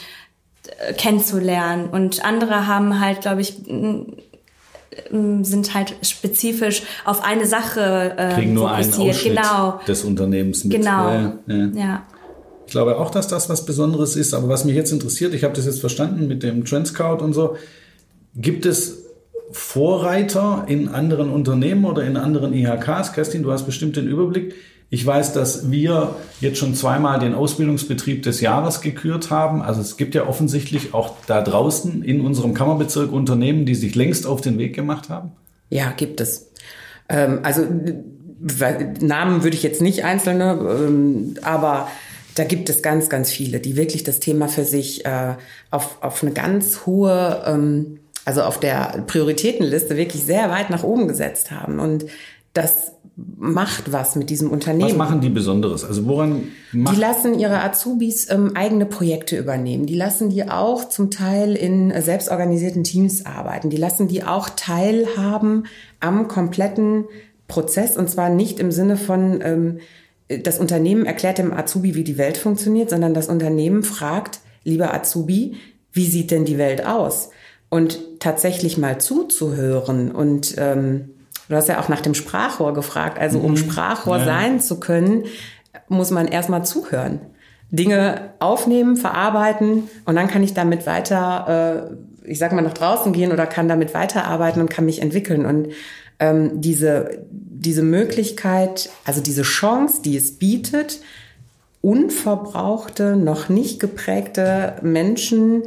kennenzulernen 0.97 1.89
und 1.89 2.23
andere 2.23 2.67
haben 2.67 2.99
halt, 2.99 3.21
glaube 3.21 3.41
ich, 3.41 3.55
sind 5.09 5.73
halt 5.73 5.95
spezifisch 6.01 6.83
auf 7.05 7.23
eine 7.23 7.45
Sache 7.45 8.15
äh, 8.17 8.33
Kriegen 8.33 8.53
nur 8.53 8.71
einen 8.71 8.93
Ausschnitt 8.93 9.35
genau. 9.35 9.79
des 9.87 10.03
Unternehmens 10.03 10.63
mit. 10.63 10.77
Genau. 10.77 11.09
Ja, 11.09 11.33
ja. 11.47 11.65
ja. 11.73 12.03
Ich 12.67 12.71
glaube 12.71 12.97
auch, 12.97 13.09
dass 13.09 13.29
das 13.29 13.47
was 13.47 13.65
Besonderes 13.65 14.17
ist. 14.17 14.33
Aber 14.33 14.49
was 14.49 14.65
mich 14.65 14.75
jetzt 14.75 14.91
interessiert, 14.91 15.33
ich 15.33 15.45
habe 15.45 15.53
das 15.53 15.65
jetzt 15.65 15.79
verstanden 15.79 16.27
mit 16.27 16.43
dem 16.43 16.65
Trendscout 16.65 17.23
und 17.23 17.31
so. 17.31 17.55
Gibt 18.35 18.65
es 18.65 19.05
Vorreiter 19.51 20.65
in 20.67 20.89
anderen 20.89 21.31
Unternehmen 21.31 21.85
oder 21.85 22.03
in 22.03 22.17
anderen 22.17 22.53
IHKs? 22.53 23.13
Kerstin, 23.13 23.43
du 23.43 23.53
hast 23.53 23.65
bestimmt 23.65 23.95
den 23.95 24.07
Überblick. 24.07 24.53
Ich 24.89 25.05
weiß, 25.05 25.31
dass 25.31 25.71
wir 25.71 26.15
jetzt 26.41 26.57
schon 26.57 26.75
zweimal 26.75 27.19
den 27.19 27.33
Ausbildungsbetrieb 27.33 28.23
des 28.23 28.41
Jahres 28.41 28.81
gekürt 28.81 29.31
haben. 29.31 29.61
Also 29.61 29.79
es 29.79 29.95
gibt 29.95 30.13
ja 30.13 30.27
offensichtlich 30.27 30.93
auch 30.93 31.15
da 31.25 31.41
draußen 31.41 32.03
in 32.03 32.19
unserem 32.19 32.53
Kammerbezirk 32.53 33.13
Unternehmen, 33.13 33.65
die 33.65 33.75
sich 33.75 33.95
längst 33.95 34.27
auf 34.27 34.41
den 34.41 34.57
Weg 34.57 34.75
gemacht 34.75 35.07
haben. 35.07 35.31
Ja, 35.69 35.91
gibt 35.91 36.19
es. 36.19 36.51
Ähm, 37.07 37.39
also 37.43 37.61
Namen 38.99 39.43
würde 39.43 39.55
ich 39.55 39.63
jetzt 39.63 39.81
nicht 39.81 40.03
einzelne, 40.03 40.59
ähm, 40.61 41.35
aber 41.41 41.87
da 42.37 42.43
gibt 42.43 42.69
es 42.69 42.81
ganz, 42.81 43.09
ganz 43.09 43.31
viele, 43.31 43.59
die 43.59 43.75
wirklich 43.77 44.03
das 44.03 44.19
Thema 44.19 44.47
für 44.47 44.63
sich 44.63 45.05
äh, 45.05 45.35
auf, 45.71 45.97
auf 46.01 46.23
eine 46.23 46.31
ganz 46.31 46.85
hohe, 46.85 47.43
ähm, 47.45 47.99
also 48.25 48.43
auf 48.43 48.59
der 48.59 49.03
Prioritätenliste 49.07 49.97
wirklich 49.97 50.23
sehr 50.23 50.49
weit 50.49 50.69
nach 50.69 50.83
oben 50.83 51.07
gesetzt 51.07 51.51
haben. 51.51 51.79
Und 51.79 52.05
das 52.53 52.93
macht 53.15 53.91
was 53.91 54.15
mit 54.15 54.29
diesem 54.29 54.51
Unternehmen. 54.51 54.91
Was 54.91 54.97
machen 54.97 55.21
die 55.21 55.29
Besonderes? 55.29 55.83
Also 55.83 56.05
woran 56.05 56.43
macht 56.71 56.95
Die 56.95 56.99
lassen 56.99 57.39
ihre 57.39 57.63
Azubis 57.63 58.29
ähm, 58.29 58.51
eigene 58.55 58.85
Projekte 58.85 59.37
übernehmen. 59.37 59.87
Die 59.87 59.95
lassen 59.95 60.29
die 60.29 60.47
auch 60.47 60.87
zum 60.89 61.09
Teil 61.09 61.55
in 61.55 61.91
selbstorganisierten 61.99 62.83
Teams 62.83 63.25
arbeiten. 63.25 63.71
Die 63.71 63.77
lassen 63.77 64.07
die 64.07 64.23
auch 64.23 64.49
teilhaben 64.55 65.65
am 65.99 66.27
kompletten 66.27 67.05
Prozess 67.47 67.97
und 67.97 68.09
zwar 68.09 68.29
nicht 68.29 68.59
im 68.59 68.71
Sinne 68.71 68.97
von 68.97 69.39
ähm, 69.41 69.79
das 70.27 70.59
Unternehmen 70.59 71.05
erklärt 71.05 71.37
dem 71.37 71.53
Azubi, 71.53 71.95
wie 71.95 72.03
die 72.03 72.17
Welt 72.17 72.37
funktioniert, 72.37 72.89
sondern 72.89 73.13
das 73.13 73.29
Unternehmen 73.29 73.83
fragt, 73.83 74.39
lieber 74.63 74.93
Azubi, 74.93 75.55
wie 75.93 76.05
sieht 76.05 76.31
denn 76.31 76.45
die 76.45 76.57
Welt 76.57 76.85
aus? 76.85 77.29
Und 77.69 78.19
tatsächlich 78.19 78.77
mal 78.77 78.99
zuzuhören 78.99 80.11
und 80.11 80.55
ähm, 80.57 81.09
Du 81.49 81.55
hast 81.55 81.69
ja 81.69 81.79
auch 81.79 81.89
nach 81.89 82.01
dem 82.01 82.13
Sprachrohr 82.13 82.73
gefragt. 82.73 83.19
Also 83.19 83.39
um 83.39 83.51
mhm. 83.51 83.57
Sprachrohr 83.57 84.17
ja. 84.19 84.25
sein 84.25 84.59
zu 84.59 84.79
können, 84.79 85.25
muss 85.87 86.11
man 86.11 86.27
erstmal 86.27 86.65
zuhören. 86.65 87.21
Dinge 87.69 88.33
aufnehmen, 88.39 88.95
verarbeiten 88.95 89.83
und 90.05 90.15
dann 90.15 90.27
kann 90.27 90.41
ich 90.41 90.53
damit 90.53 90.85
weiter, 90.87 91.91
äh, 92.23 92.29
ich 92.29 92.39
sag 92.39 92.53
mal, 92.53 92.61
nach 92.61 92.73
draußen 92.73 93.11
gehen 93.11 93.33
oder 93.33 93.45
kann 93.45 93.67
damit 93.67 93.93
weiterarbeiten 93.93 94.61
und 94.61 94.69
kann 94.69 94.85
mich 94.85 95.01
entwickeln. 95.01 95.45
Und 95.45 95.69
ähm, 96.19 96.61
diese, 96.61 97.25
diese 97.59 97.83
Möglichkeit, 97.83 98.89
also 99.05 99.21
diese 99.21 99.43
Chance, 99.43 100.01
die 100.01 100.17
es 100.17 100.37
bietet, 100.37 101.01
unverbrauchte, 101.81 103.15
noch 103.15 103.49
nicht 103.49 103.79
geprägte 103.79 104.75
Menschen 104.81 105.63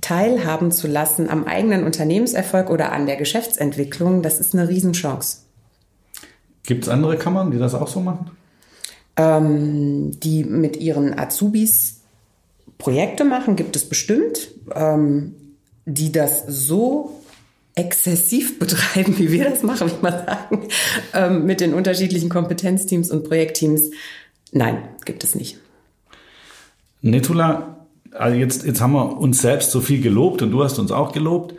teilhaben 0.00 0.70
zu 0.70 0.86
lassen 0.86 1.28
am 1.28 1.44
eigenen 1.44 1.84
Unternehmenserfolg 1.84 2.70
oder 2.70 2.92
an 2.92 3.06
der 3.06 3.16
Geschäftsentwicklung, 3.16 4.22
das 4.22 4.38
ist 4.38 4.54
eine 4.54 4.68
Riesenchance. 4.68 5.38
Gibt 6.64 6.84
es 6.84 6.88
andere 6.88 7.16
Kammern, 7.16 7.50
die 7.50 7.58
das 7.58 7.74
auch 7.74 7.88
so 7.88 8.00
machen? 8.00 8.30
Ähm, 9.16 10.18
die 10.20 10.44
mit 10.44 10.76
ihren 10.76 11.18
Azubis 11.18 12.00
Projekte 12.78 13.24
machen, 13.24 13.56
gibt 13.56 13.74
es 13.76 13.88
bestimmt, 13.88 14.48
ähm, 14.74 15.34
die 15.86 16.12
das 16.12 16.44
so 16.46 17.20
exzessiv 17.76 18.58
betreiben, 18.58 19.18
wie 19.18 19.30
wir 19.30 19.48
das 19.48 19.62
machen, 19.62 19.88
wie 19.88 20.02
man 20.02 20.12
sagen, 20.12 20.68
ähm, 21.12 21.44
mit 21.44 21.60
den 21.60 21.74
unterschiedlichen 21.74 22.28
Kompetenzteams 22.28 23.10
und 23.12 23.28
Projektteams. 23.28 23.90
Nein, 24.50 24.88
gibt 25.04 25.22
es 25.22 25.34
nicht. 25.34 25.58
Netula, 27.02 27.86
also 28.12 28.36
jetzt, 28.36 28.64
jetzt 28.64 28.80
haben 28.80 28.94
wir 28.94 29.18
uns 29.18 29.40
selbst 29.40 29.70
so 29.70 29.80
viel 29.80 30.00
gelobt 30.00 30.42
und 30.42 30.50
du 30.50 30.64
hast 30.64 30.78
uns 30.78 30.90
auch 30.90 31.12
gelobt. 31.12 31.54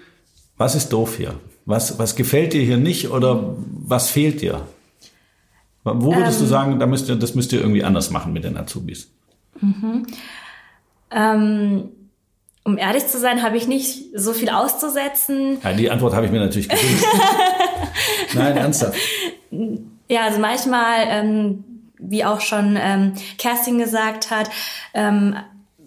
Was 0.57 0.75
ist 0.75 0.89
doof 0.89 1.17
hier? 1.17 1.35
Was, 1.65 1.99
was 1.99 2.15
gefällt 2.15 2.53
dir 2.53 2.63
hier 2.63 2.77
nicht 2.77 3.11
oder 3.11 3.55
was 3.69 4.09
fehlt 4.09 4.41
dir? 4.41 4.67
Wo 5.83 6.15
würdest 6.15 6.39
ähm, 6.39 6.45
du 6.45 6.49
sagen, 6.49 6.79
da 6.79 6.87
müsst 6.87 7.07
ihr, 7.09 7.15
das 7.15 7.35
müsst 7.35 7.53
ihr 7.53 7.61
irgendwie 7.61 7.83
anders 7.83 8.09
machen 8.09 8.33
mit 8.33 8.43
den 8.43 8.57
Azubis? 8.57 9.11
Mhm. 9.61 10.07
Ähm, 11.11 11.89
um 12.67 12.77
ehrlich 12.77 13.07
zu 13.07 13.17
sein, 13.17 13.43
habe 13.43 13.55
ich 13.55 13.65
nicht 13.65 14.09
so 14.13 14.33
viel 14.33 14.49
auszusetzen. 14.49 15.57
Ja, 15.63 15.71
die 15.71 15.89
Antwort 15.89 16.13
habe 16.13 16.25
ich 16.25 16.33
mir 16.33 16.41
natürlich 16.41 16.67
gewünscht. 16.67 17.05
Nein, 18.33 18.57
ernsthaft. 18.57 18.99
Ja, 20.09 20.23
also 20.23 20.39
manchmal, 20.39 21.05
ähm, 21.07 21.63
wie 21.97 22.25
auch 22.25 22.41
schon 22.41 22.77
ähm, 22.77 23.13
Kerstin 23.37 23.77
gesagt 23.77 24.31
hat, 24.31 24.49
ähm, 24.93 25.37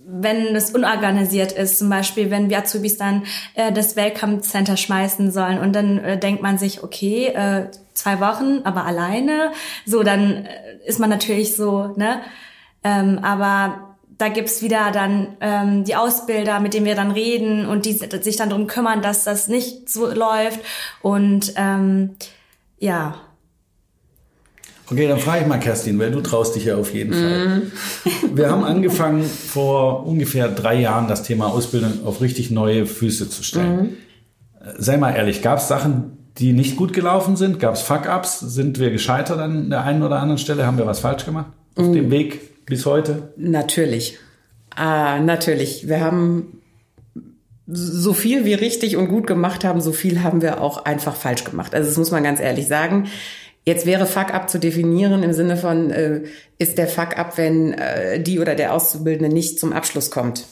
wenn 0.07 0.57
es 0.57 0.71
unorganisiert 0.71 1.53
ist, 1.53 1.79
zum 1.79 1.91
Beispiel, 1.91 2.31
wenn 2.31 2.49
wir 2.49 2.61
Azubis 2.61 2.97
dann 2.97 3.25
äh, 3.57 3.71
das 3.73 3.95
Welcome 3.95 4.41
Center 4.41 4.79
schmeißen 4.79 5.31
sollen 5.33 5.59
und 5.59 5.75
dann 5.75 5.99
äh, 5.99 6.19
denkt 6.19 6.43
man 6.43 6.57
sich, 6.57 6.83
okay, 6.83 7.27
äh, 7.27 7.67
zwei 7.93 8.21
Wochen, 8.21 8.63
aber 8.65 8.87
alleine, 8.87 9.53
so 9.85 10.03
dann 10.03 10.47
äh, 10.47 10.49
ist 10.87 10.99
man 10.99 11.11
natürlich 11.11 11.55
so, 11.55 11.93
ne? 11.99 12.23
Ähm, 12.83 13.19
aber 13.23 13.90
da 14.21 14.29
gibt's 14.29 14.61
wieder 14.63 14.91
dann 14.93 15.29
ähm, 15.41 15.85
die 15.85 15.97
Ausbilder, 15.97 16.61
mit 16.61 16.75
denen 16.75 16.87
wir 16.87 16.95
dann 16.95 17.11
reden 17.11 17.67
und 17.67 17.87
die 17.87 17.95
sich 17.95 18.37
dann 18.37 18.51
drum 18.51 18.67
kümmern, 18.67 19.01
dass 19.01 19.25
das 19.25 19.49
nicht 19.49 19.89
so 19.89 20.07
läuft 20.07 20.61
und 21.03 21.55
ähm, 21.57 22.17
ja, 22.79 23.15
Okay, 24.91 25.07
dann 25.07 25.21
frage 25.21 25.43
ich 25.43 25.47
mal 25.47 25.61
Kerstin, 25.61 26.01
weil 26.01 26.11
du 26.11 26.21
traust 26.21 26.57
dich 26.57 26.65
ja 26.65 26.77
auf 26.77 26.93
jeden 26.93 27.13
Fall. 27.13 27.61
Mm. 27.61 28.37
Wir 28.37 28.51
haben 28.51 28.65
angefangen 28.65 29.23
vor 29.23 30.05
ungefähr 30.05 30.49
drei 30.49 30.81
Jahren 30.81 31.07
das 31.07 31.23
Thema 31.23 31.47
Ausbildung 31.47 32.05
auf 32.05 32.21
richtig 32.21 32.51
neue 32.51 32.87
Füße 32.87 33.29
zu 33.31 33.45
stellen. 33.45 33.81
Mm. 33.81 33.97
Sei 34.79 34.97
mal 34.97 35.13
ehrlich, 35.13 35.43
gab 35.43 35.59
es 35.59 35.69
Sachen, 35.69 36.19
die 36.39 36.53
nicht 36.53 36.77
gut 36.77 36.93
gelaufen 36.93 37.37
sind? 37.37 37.61
Gab 37.61 37.75
es 37.75 37.83
Fuck-ups? 37.83 38.41
Sind 38.41 38.81
wir 38.81 38.91
gescheitert 38.91 39.39
an 39.39 39.71
der 39.71 39.85
einen 39.85 40.03
oder 40.03 40.19
anderen 40.19 40.39
Stelle? 40.39 40.67
Haben 40.67 40.79
wir 40.79 40.87
was 40.87 40.99
falsch 40.99 41.25
gemacht 41.25 41.53
auf 41.77 41.87
mm. 41.87 41.93
dem 41.93 42.11
Weg 42.11 42.50
bis 42.71 42.87
heute? 42.87 43.35
Natürlich. 43.37 44.19
Ah, 44.75 45.21
natürlich. 45.21 45.89
Wir 45.89 46.01
haben 46.01 46.63
so 47.67 48.15
viel 48.15 48.45
wir 48.45 48.61
richtig 48.61 48.97
und 48.97 49.09
gut 49.09 49.27
gemacht 49.27 49.65
haben, 49.65 49.81
so 49.81 49.93
viel 49.93 50.23
haben 50.23 50.43
wir 50.43 50.61
auch 50.61 50.85
einfach 50.85 51.15
falsch 51.15 51.45
gemacht. 51.45 51.75
Also 51.75 51.89
das 51.89 51.99
muss 51.99 52.11
man 52.11 52.25
ganz 52.25 52.41
ehrlich 52.41 52.67
sagen. 52.67 53.09
Jetzt 53.67 53.85
wäre 53.85 54.07
Fuck-up 54.07 54.49
zu 54.49 54.59
definieren 54.59 55.23
im 55.23 55.33
Sinne 55.33 55.57
von, 55.57 55.91
äh, 55.91 56.23
ist 56.59 56.79
der 56.79 56.89
Fuck-up, 56.89 57.37
wenn 57.37 57.75
äh, 57.75 58.21
die 58.21 58.41
oder 58.41 58.55
der 58.55 58.73
Auszubildende 58.73 59.33
nicht 59.33 59.61
zum 59.61 59.73
Abschluss 59.73 60.11
kommt. 60.11 60.47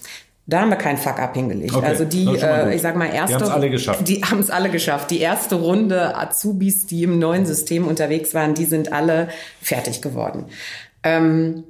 Da 0.47 0.61
haben 0.61 0.71
wir 0.71 0.77
keinen 0.77 0.99
Fuck-up 0.99 1.35
hingelegt. 1.35 1.75
Okay, 1.75 1.87
also 1.87 2.05
die, 2.05 2.27
äh, 2.27 2.75
ich 2.75 2.83
sag 2.83 2.97
mal, 2.97 3.13
erste. 3.13 3.37
Die 3.37 3.43
haben 3.43 3.43
es 3.43 3.51
alle 3.51 3.71
geschafft. 3.71 4.09
Die 4.09 4.23
haben 4.23 4.41
es 4.41 4.51
alle 4.51 4.71
geschafft. 4.71 5.11
Die 5.11 5.21
erste 5.21 5.57
Runde 5.57 6.17
Azubis, 6.17 6.87
die 6.87 7.03
im 7.03 7.19
neuen 7.19 7.45
System 7.45 7.87
unterwegs 7.87 8.35
waren, 8.35 8.55
die 8.55 8.65
sind 8.65 8.93
alle 8.93 9.29
fertig 9.61 10.01
geworden. 10.01 10.47
Ähm, 11.03 11.65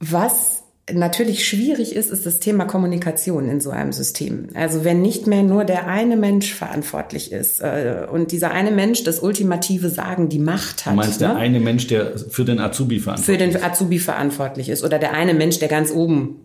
was 0.00 0.62
natürlich 0.92 1.46
schwierig 1.46 1.94
ist, 1.94 2.10
ist 2.10 2.24
das 2.24 2.38
Thema 2.38 2.64
Kommunikation 2.64 3.48
in 3.48 3.60
so 3.60 3.70
einem 3.70 3.92
System. 3.92 4.48
Also 4.54 4.84
wenn 4.84 5.02
nicht 5.02 5.26
mehr 5.26 5.42
nur 5.42 5.64
der 5.64 5.86
eine 5.86 6.16
Mensch 6.16 6.54
verantwortlich 6.54 7.32
ist 7.32 7.60
äh, 7.60 8.06
und 8.10 8.32
dieser 8.32 8.52
eine 8.52 8.70
Mensch 8.70 9.04
das 9.04 9.20
ultimative 9.20 9.90
Sagen, 9.90 10.28
die 10.28 10.38
Macht 10.38 10.86
hat. 10.86 10.92
Du 10.92 10.96
meinst 10.96 11.20
ne? 11.20 11.28
der 11.28 11.36
eine 11.36 11.60
Mensch, 11.60 11.86
der 11.88 12.18
für 12.18 12.44
den 12.44 12.58
Azubi 12.58 13.00
verantwortlich 13.00 13.38
ist? 13.38 13.52
Für 13.52 13.58
den 13.60 13.62
Azubi 13.62 13.98
verantwortlich 13.98 14.68
ist 14.68 14.84
oder 14.84 14.98
der 14.98 15.12
eine 15.12 15.34
Mensch, 15.34 15.58
der 15.58 15.68
ganz 15.68 15.90
oben 15.90 16.36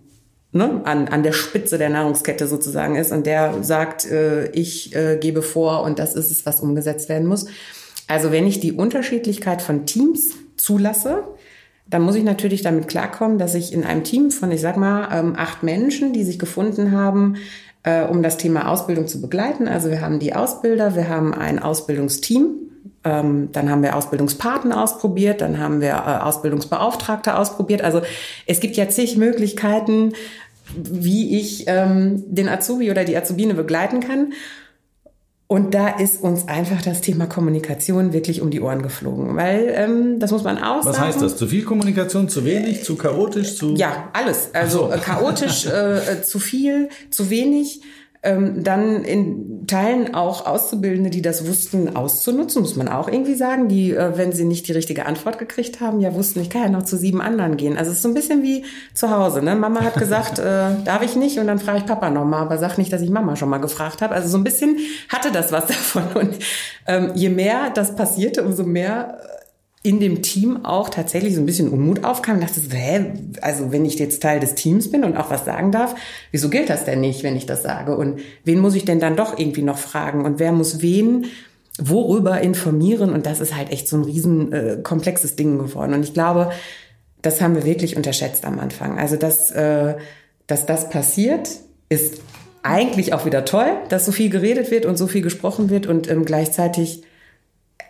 ne, 0.52 0.82
an, 0.84 1.08
an 1.08 1.24
der 1.24 1.34
Spitze 1.34 1.78
der 1.78 1.89
Nahrungskette 1.89 2.48
sozusagen 2.48 2.96
ist 2.96 3.12
und 3.12 3.26
der 3.26 3.63
sagt, 3.63 4.06
äh, 4.06 4.50
ich 4.52 4.96
äh, 4.96 5.18
gebe 5.20 5.42
vor 5.42 5.84
und 5.84 6.00
das 6.00 6.16
ist 6.16 6.32
es, 6.32 6.46
was 6.46 6.62
umgesetzt 6.62 7.10
werden 7.10 7.28
muss. 7.28 7.46
Also 8.08 8.32
wenn 8.32 8.46
ich 8.46 8.60
die 8.60 8.74
Unterschiedlichkeit 8.74 9.62
von 9.62 9.86
Teams 9.86 10.32
zulasse, 10.58 11.24
dann 11.86 12.02
muss 12.02 12.15
ich 12.15 12.24
natürlich 12.24 12.62
damit 12.62 12.88
klarkommen, 12.88 13.38
dass 13.38 13.56
ich 13.56 13.74
in 13.74 13.84
einem 13.84 14.04
Team 14.04 14.32
von, 14.32 14.52
ich 14.52 14.62
sag 14.62 14.78
mal, 14.78 15.10
ähm, 15.12 15.36
acht 15.38 15.63
Menschen, 15.63 16.13
die 16.13 16.24
sich 16.24 16.39
gefunden 16.39 16.91
haben, 16.91 17.36
äh, 17.84 18.04
um 18.04 18.24
das 18.24 18.38
Thema 18.38 18.69
Ausbildung 18.69 19.08
zu 19.08 19.22
begleiten. 19.22 19.67
Also 19.67 19.89
wir 19.89 20.02
haben 20.02 20.19
die 20.19 20.34
Ausbilder, 20.34 20.96
wir 20.96 21.10
haben 21.10 21.34
ein 21.34 21.60
Ausbildungsteam, 21.60 22.56
ähm, 23.04 23.50
dann 23.52 23.69
haben 23.69 23.84
wir 23.84 23.96
Ausbildungspartner 23.96 24.82
ausprobiert, 24.82 25.41
dann 25.41 25.60
haben 25.60 25.82
wir 25.82 25.91
äh, 25.91 26.24
Ausbildungsbeauftragte 26.24 27.38
ausprobiert. 27.38 27.82
Also 27.82 28.02
es 28.48 28.60
gibt 28.60 28.78
ja 28.78 28.88
zig 28.88 29.17
Möglichkeiten, 29.17 30.13
wie 30.76 31.38
ich 31.38 31.65
ähm, 31.67 32.24
den 32.28 32.48
Azubi 32.48 32.89
oder 32.89 33.04
die 33.04 33.17
Azubine 33.17 33.54
begleiten 33.54 34.00
kann. 34.00 34.34
Und 35.54 35.76
da 35.76 35.88
ist 35.88 36.20
uns 36.20 36.48
einfach 36.48 36.82
das 36.82 37.02
Thema 37.02 37.28
Kommunikation 37.28 38.12
wirklich 38.12 38.42
um 38.42 38.50
die 38.50 38.60
Ohren 38.60 38.82
geflogen, 38.82 39.36
weil 39.36 39.72
ähm, 39.76 40.18
das 40.18 40.32
muss 40.32 40.44
man 40.44 40.58
auch 40.58 40.84
Was 40.84 40.96
sagen. 40.96 41.10
heißt 41.10 41.22
das? 41.22 41.38
Zu 41.38 41.46
viel 41.46 41.63
Kommunikation, 41.63 42.28
zu 42.28 42.44
wenig, 42.44 42.84
zu 42.84 42.96
chaotisch, 42.96 43.56
zu 43.56 43.76
ja 43.76 44.10
alles. 44.13 44.50
Also 44.54 44.89
so. 44.92 45.00
chaotisch, 45.00 45.68
äh, 45.68 45.98
äh, 45.98 46.22
zu 46.24 46.39
viel, 46.39 46.89
zu 47.12 47.30
wenig 47.30 47.82
ähm, 48.23 48.63
dann 48.63 49.03
in 49.03 49.67
Teilen 49.67 50.15
auch 50.15 50.45
Auszubildende, 50.45 51.09
die 51.09 51.21
das 51.21 51.45
wussten, 51.45 51.95
auszunutzen, 51.95 52.62
muss 52.62 52.75
man 52.75 52.88
auch 52.88 53.07
irgendwie 53.07 53.36
sagen, 53.36 53.67
die, 53.67 53.91
äh, 53.91 54.17
wenn 54.17 54.31
sie 54.31 54.45
nicht 54.45 54.67
die 54.67 54.71
richtige 54.71 55.05
Antwort 55.05 55.39
gekriegt 55.39 55.81
haben, 55.81 55.99
ja 55.99 56.13
wussten, 56.13 56.39
ich 56.39 56.49
kann 56.49 56.63
ja 56.63 56.69
noch 56.69 56.83
zu 56.83 56.97
sieben 56.97 57.21
anderen 57.21 57.57
gehen. 57.57 57.77
Also 57.77 57.91
es 57.91 57.97
ist 57.97 58.03
so 58.03 58.09
ein 58.09 58.13
bisschen 58.13 58.41
wie 58.41 58.63
zu 58.93 59.09
Hause. 59.09 59.41
Ne? 59.41 59.55
Mama 59.55 59.81
hat 59.81 59.95
gesagt, 59.95 60.39
äh, 60.39 60.83
darf 60.86 61.01
ich 61.01 61.15
nicht? 61.15 61.38
Und 61.38 61.47
dann 61.47 61.59
frage 61.59 61.79
ich 61.79 61.86
Papa 61.86 62.09
nochmal, 62.09 62.41
aber 62.41 62.57
sag 62.57 62.77
nicht, 62.77 62.93
dass 62.93 63.01
ich 63.01 63.09
Mama 63.09 63.36
schon 63.36 63.49
mal 63.49 63.57
gefragt 63.57 64.01
habe. 64.01 64.15
Also 64.15 64.29
so 64.29 64.38
ein 64.38 64.43
bisschen 64.43 64.77
hatte 65.09 65.31
das 65.31 65.51
was 65.51 65.65
davon. 65.67 66.03
Und 66.13 66.39
ähm, 66.88 67.12
je 67.15 67.29
mehr 67.29 67.71
das 67.73 67.95
passierte, 67.95 68.43
umso 68.43 68.63
mehr 68.63 69.19
in 69.86 70.00
dem 70.00 70.22
Team 70.22 70.65
auch 70.65 70.88
tatsächlich 70.88 71.36
so 71.36 71.41
ein 71.41 71.46
bisschen 71.46 71.67
Unmut 71.67 72.06
aufkam. 72.06 72.39
Dachte 72.39 72.62
so, 72.62 72.72
hä, 72.72 73.06
also 73.41 73.74
wenn 73.74 73.84
ich 73.84 74.00
jetzt 74.00 74.22
Teil 74.22 74.39
des 74.39 74.56
Teams 74.56 74.89
bin 74.89 75.04
und 75.04 75.17
auch 75.17 75.30
was 75.30 75.43
sagen 75.43 75.74
darf, 75.74 75.96
wieso 76.32 76.50
gilt 76.50 76.69
das 76.69 76.86
denn 76.86 77.02
nicht, 77.02 77.24
wenn 77.24 77.36
ich 77.36 77.46
das 77.46 77.63
sage? 77.63 77.98
Und 77.98 78.22
wen 78.46 78.60
muss 78.60 78.76
ich 78.76 78.86
denn 78.86 79.02
dann 79.02 79.17
doch 79.17 79.38
irgendwie 79.38 79.62
noch 79.62 79.78
fragen? 79.78 80.24
Und 80.24 80.39
wer 80.39 80.54
muss 80.54 80.82
wen 80.82 81.26
worüber 81.78 82.39
informieren? 82.39 83.12
Und 83.12 83.26
das 83.26 83.41
ist 83.41 83.58
halt 83.58 83.72
echt 83.72 83.89
so 83.89 83.98
ein 83.98 84.04
riesen 84.04 84.54
äh, 84.54 84.78
komplexes 84.82 85.36
Ding 85.36 85.60
geworden. 85.60 85.93
Und 85.93 86.04
ich 86.04 86.13
glaube, 86.13 86.52
das 87.22 87.41
haben 87.41 87.56
wir 87.56 87.65
wirklich 87.65 87.98
unterschätzt 87.98 88.46
am 88.46 88.60
Anfang. 88.60 88.98
Also 88.98 89.17
dass, 89.17 89.52
äh, 89.52 89.96
dass 90.48 90.65
das 90.65 90.89
passiert, 90.89 91.50
ist 91.89 92.22
eigentlich 92.62 93.13
auch 93.13 93.26
wieder 93.26 93.43
toll, 93.43 93.67
dass 93.89 94.06
so 94.06 94.13
viel 94.13 94.30
geredet 94.30 94.72
wird 94.72 94.86
und 94.86 94.98
so 94.98 95.08
viel 95.08 95.22
gesprochen 95.22 95.69
wird 95.69 95.88
und 95.88 96.10
ähm, 96.10 96.24
gleichzeitig 96.24 97.04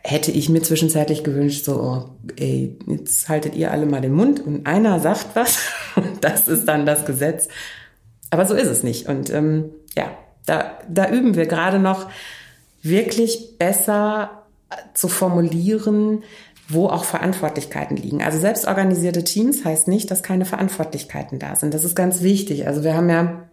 hätte 0.04 0.32
ich 0.32 0.50
mir 0.50 0.62
zwischenzeitlich 0.62 1.24
gewünscht, 1.24 1.64
so, 1.64 1.82
oh, 1.82 2.10
ey, 2.36 2.78
jetzt 2.88 3.30
haltet 3.30 3.56
ihr 3.56 3.72
alle 3.72 3.86
mal 3.86 4.02
den 4.02 4.14
Mund 4.14 4.46
und 4.46 4.68
einer 4.68 5.00
sagt 5.00 5.36
was 5.36 5.60
und 5.96 6.24
das 6.24 6.48
ist 6.48 6.66
dann 6.66 6.86
das 6.86 7.06
Gesetz. 7.06 7.48
Aber 8.30 8.46
so 8.46 8.54
ist 8.54 8.68
es 8.68 8.84
nicht. 8.84 9.08
Und 9.08 9.30
ähm, 9.30 9.72
ja, 9.96 10.12
da, 10.46 10.78
da 10.90 11.10
üben 11.10 11.36
wir 11.36 11.46
gerade 11.46 11.80
noch 11.80 12.10
wirklich 12.82 13.58
besser 13.58 14.44
zu 14.94 15.08
formulieren, 15.08 16.24
wo 16.68 16.88
auch 16.88 17.04
Verantwortlichkeiten 17.04 17.96
liegen. 17.96 18.24
Also 18.24 18.40
selbstorganisierte 18.40 19.24
Teams 19.24 19.64
heißt 19.64 19.88
nicht, 19.88 20.10
dass 20.12 20.24
keine 20.24 20.46
Verantwortlichkeiten 20.46 21.40
da 21.40 21.56
sind. 21.56 21.74
Das 21.74 21.84
ist 21.84 21.96
ganz 21.96 22.22
wichtig. 22.22 22.68
Also 22.68 22.84
wir 22.84 22.96
haben 22.96 23.10
ja, 23.10 23.44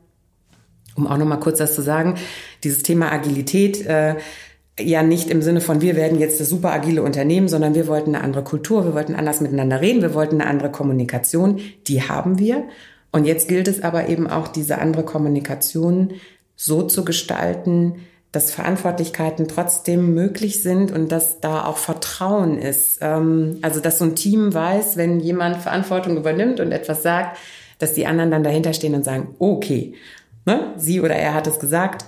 um 0.96 1.06
auch 1.06 1.16
noch 1.16 1.26
mal 1.26 1.36
kurz 1.36 1.58
das 1.58 1.74
zu 1.74 1.82
sagen, 1.82 2.16
dieses 2.64 2.82
Thema 2.82 3.12
Agilität 3.12 3.84
äh, 3.86 4.16
ja 4.78 5.02
nicht 5.02 5.30
im 5.30 5.42
Sinne 5.42 5.61
von, 5.61 5.80
wir 5.80 5.96
werden 5.96 6.18
jetzt 6.18 6.40
das 6.40 6.48
super 6.48 6.72
agile 6.72 7.02
Unternehmen, 7.02 7.48
sondern 7.48 7.74
wir 7.74 7.87
wollten 7.87 8.14
eine 8.14 8.24
andere 8.24 8.44
Kultur, 8.44 8.85
wir 8.85 8.94
wollten 8.94 9.14
anders 9.14 9.40
miteinander 9.40 9.80
reden, 9.80 10.02
wir 10.02 10.14
wollten 10.14 10.40
eine 10.40 10.50
andere 10.50 10.70
Kommunikation. 10.70 11.61
Die 11.87 12.02
haben 12.02 12.38
wir. 12.38 12.64
Und 13.12 13.24
jetzt 13.24 13.48
gilt 13.48 13.68
es 13.68 13.83
aber 13.83 14.09
eben 14.09 14.28
auch, 14.28 14.48
diese 14.48 14.78
andere 14.78 15.04
Kommunikation 15.04 16.12
so 16.56 16.83
zu 16.83 17.04
gestalten, 17.04 17.96
dass 18.33 18.52
Verantwortlichkeiten 18.52 19.48
trotzdem 19.48 20.14
möglich 20.14 20.62
sind 20.62 20.92
und 20.92 21.11
dass 21.11 21.40
da 21.40 21.64
auch 21.64 21.78
Vertrauen 21.78 22.59
ist. 22.59 22.98
Ähm, 23.00 23.59
also 23.62 23.80
dass 23.80 23.98
so 23.98 24.04
ein 24.04 24.14
Team 24.14 24.54
weiß, 24.54 24.96
wenn 24.96 25.18
jemand 25.20 25.56
Verantwortung 25.56 26.16
übernimmt 26.16 26.61
und 26.61 26.70
etwas 26.70 27.02
sagt, 27.02 27.38
dass 27.78 27.94
die 27.94 28.06
anderen 28.06 28.30
dann 28.30 28.44
dahinter 28.44 28.72
stehen 28.72 28.94
und 28.94 29.04
sagen, 29.04 29.35
okay, 29.38 29.94
ne, 30.46 30.74
sie 30.76 31.00
oder 31.00 31.16
er 31.16 31.35
hat 31.35 31.46
es 31.46 31.59
gesagt, 31.59 32.04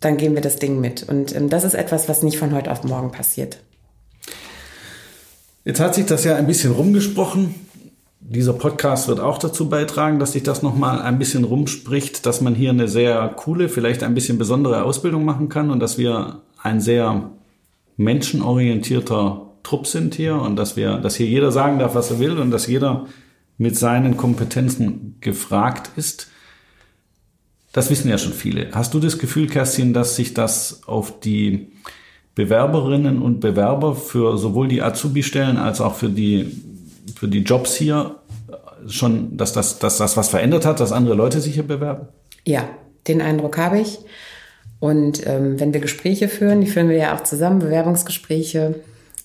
dann 0.00 0.16
gehen 0.16 0.34
wir 0.34 0.42
das 0.42 0.56
Ding 0.56 0.80
mit. 0.80 1.02
Und 1.08 1.34
ähm, 1.34 1.48
das 1.48 1.64
ist 1.64 1.74
etwas, 1.74 2.08
was 2.08 2.22
nicht 2.22 2.38
von 2.38 2.54
heute 2.54 2.70
auf 2.70 2.84
morgen 2.84 3.12
passiert. 3.12 3.58
Jetzt 5.64 5.80
hat 5.80 5.94
sich 5.94 6.06
das 6.06 6.24
ja 6.24 6.36
ein 6.36 6.46
bisschen 6.46 6.72
rumgesprochen 6.72 7.54
dieser 8.30 8.52
Podcast 8.52 9.08
wird 9.08 9.20
auch 9.20 9.38
dazu 9.38 9.70
beitragen, 9.70 10.18
dass 10.18 10.32
sich 10.32 10.42
das 10.42 10.62
nochmal 10.62 11.00
ein 11.00 11.18
bisschen 11.18 11.44
rumspricht, 11.44 12.26
dass 12.26 12.40
man 12.40 12.54
hier 12.54 12.70
eine 12.70 12.86
sehr 12.86 13.26
coole, 13.28 13.68
vielleicht 13.68 14.02
ein 14.02 14.14
bisschen 14.14 14.36
besondere 14.36 14.84
Ausbildung 14.84 15.24
machen 15.24 15.48
kann 15.48 15.70
und 15.70 15.80
dass 15.80 15.96
wir 15.96 16.42
ein 16.62 16.80
sehr 16.80 17.30
menschenorientierter 17.96 19.46
Trupp 19.62 19.86
sind 19.86 20.14
hier 20.14 20.36
und 20.36 20.56
dass 20.56 20.76
wir, 20.76 20.98
dass 20.98 21.16
hier 21.16 21.26
jeder 21.26 21.52
sagen 21.52 21.78
darf, 21.78 21.94
was 21.94 22.10
er 22.10 22.18
will 22.18 22.38
und 22.38 22.50
dass 22.50 22.66
jeder 22.66 23.06
mit 23.56 23.78
seinen 23.78 24.16
Kompetenzen 24.16 25.16
gefragt 25.20 25.90
ist. 25.96 26.28
Das 27.78 27.90
wissen 27.90 28.10
ja 28.10 28.18
schon 28.18 28.32
viele. 28.32 28.66
Hast 28.72 28.92
du 28.92 28.98
das 28.98 29.18
Gefühl, 29.18 29.46
Kerstin, 29.46 29.94
dass 29.94 30.16
sich 30.16 30.34
das 30.34 30.80
auf 30.86 31.20
die 31.20 31.68
Bewerberinnen 32.34 33.22
und 33.22 33.38
Bewerber 33.38 33.94
für 33.94 34.36
sowohl 34.36 34.66
die 34.66 34.82
Azubi-Stellen 34.82 35.58
als 35.58 35.80
auch 35.80 35.94
für 35.94 36.08
die 36.08 36.60
für 37.14 37.28
die 37.28 37.44
Jobs 37.44 37.76
hier 37.76 38.16
schon, 38.88 39.36
dass 39.36 39.52
das, 39.52 39.78
dass 39.78 39.96
das 39.96 40.16
was 40.16 40.28
verändert 40.28 40.66
hat, 40.66 40.80
dass 40.80 40.90
andere 40.90 41.14
Leute 41.14 41.40
sich 41.40 41.54
hier 41.54 41.68
bewerben? 41.68 42.08
Ja, 42.44 42.68
den 43.06 43.22
Eindruck 43.22 43.56
habe 43.58 43.78
ich. 43.78 44.00
Und 44.80 45.24
ähm, 45.24 45.60
wenn 45.60 45.72
wir 45.72 45.80
Gespräche 45.80 46.26
führen, 46.26 46.60
die 46.60 46.66
führen 46.66 46.88
wir 46.88 46.96
ja 46.96 47.14
auch 47.14 47.22
zusammen, 47.22 47.60
Bewerbungsgespräche, 47.60 48.74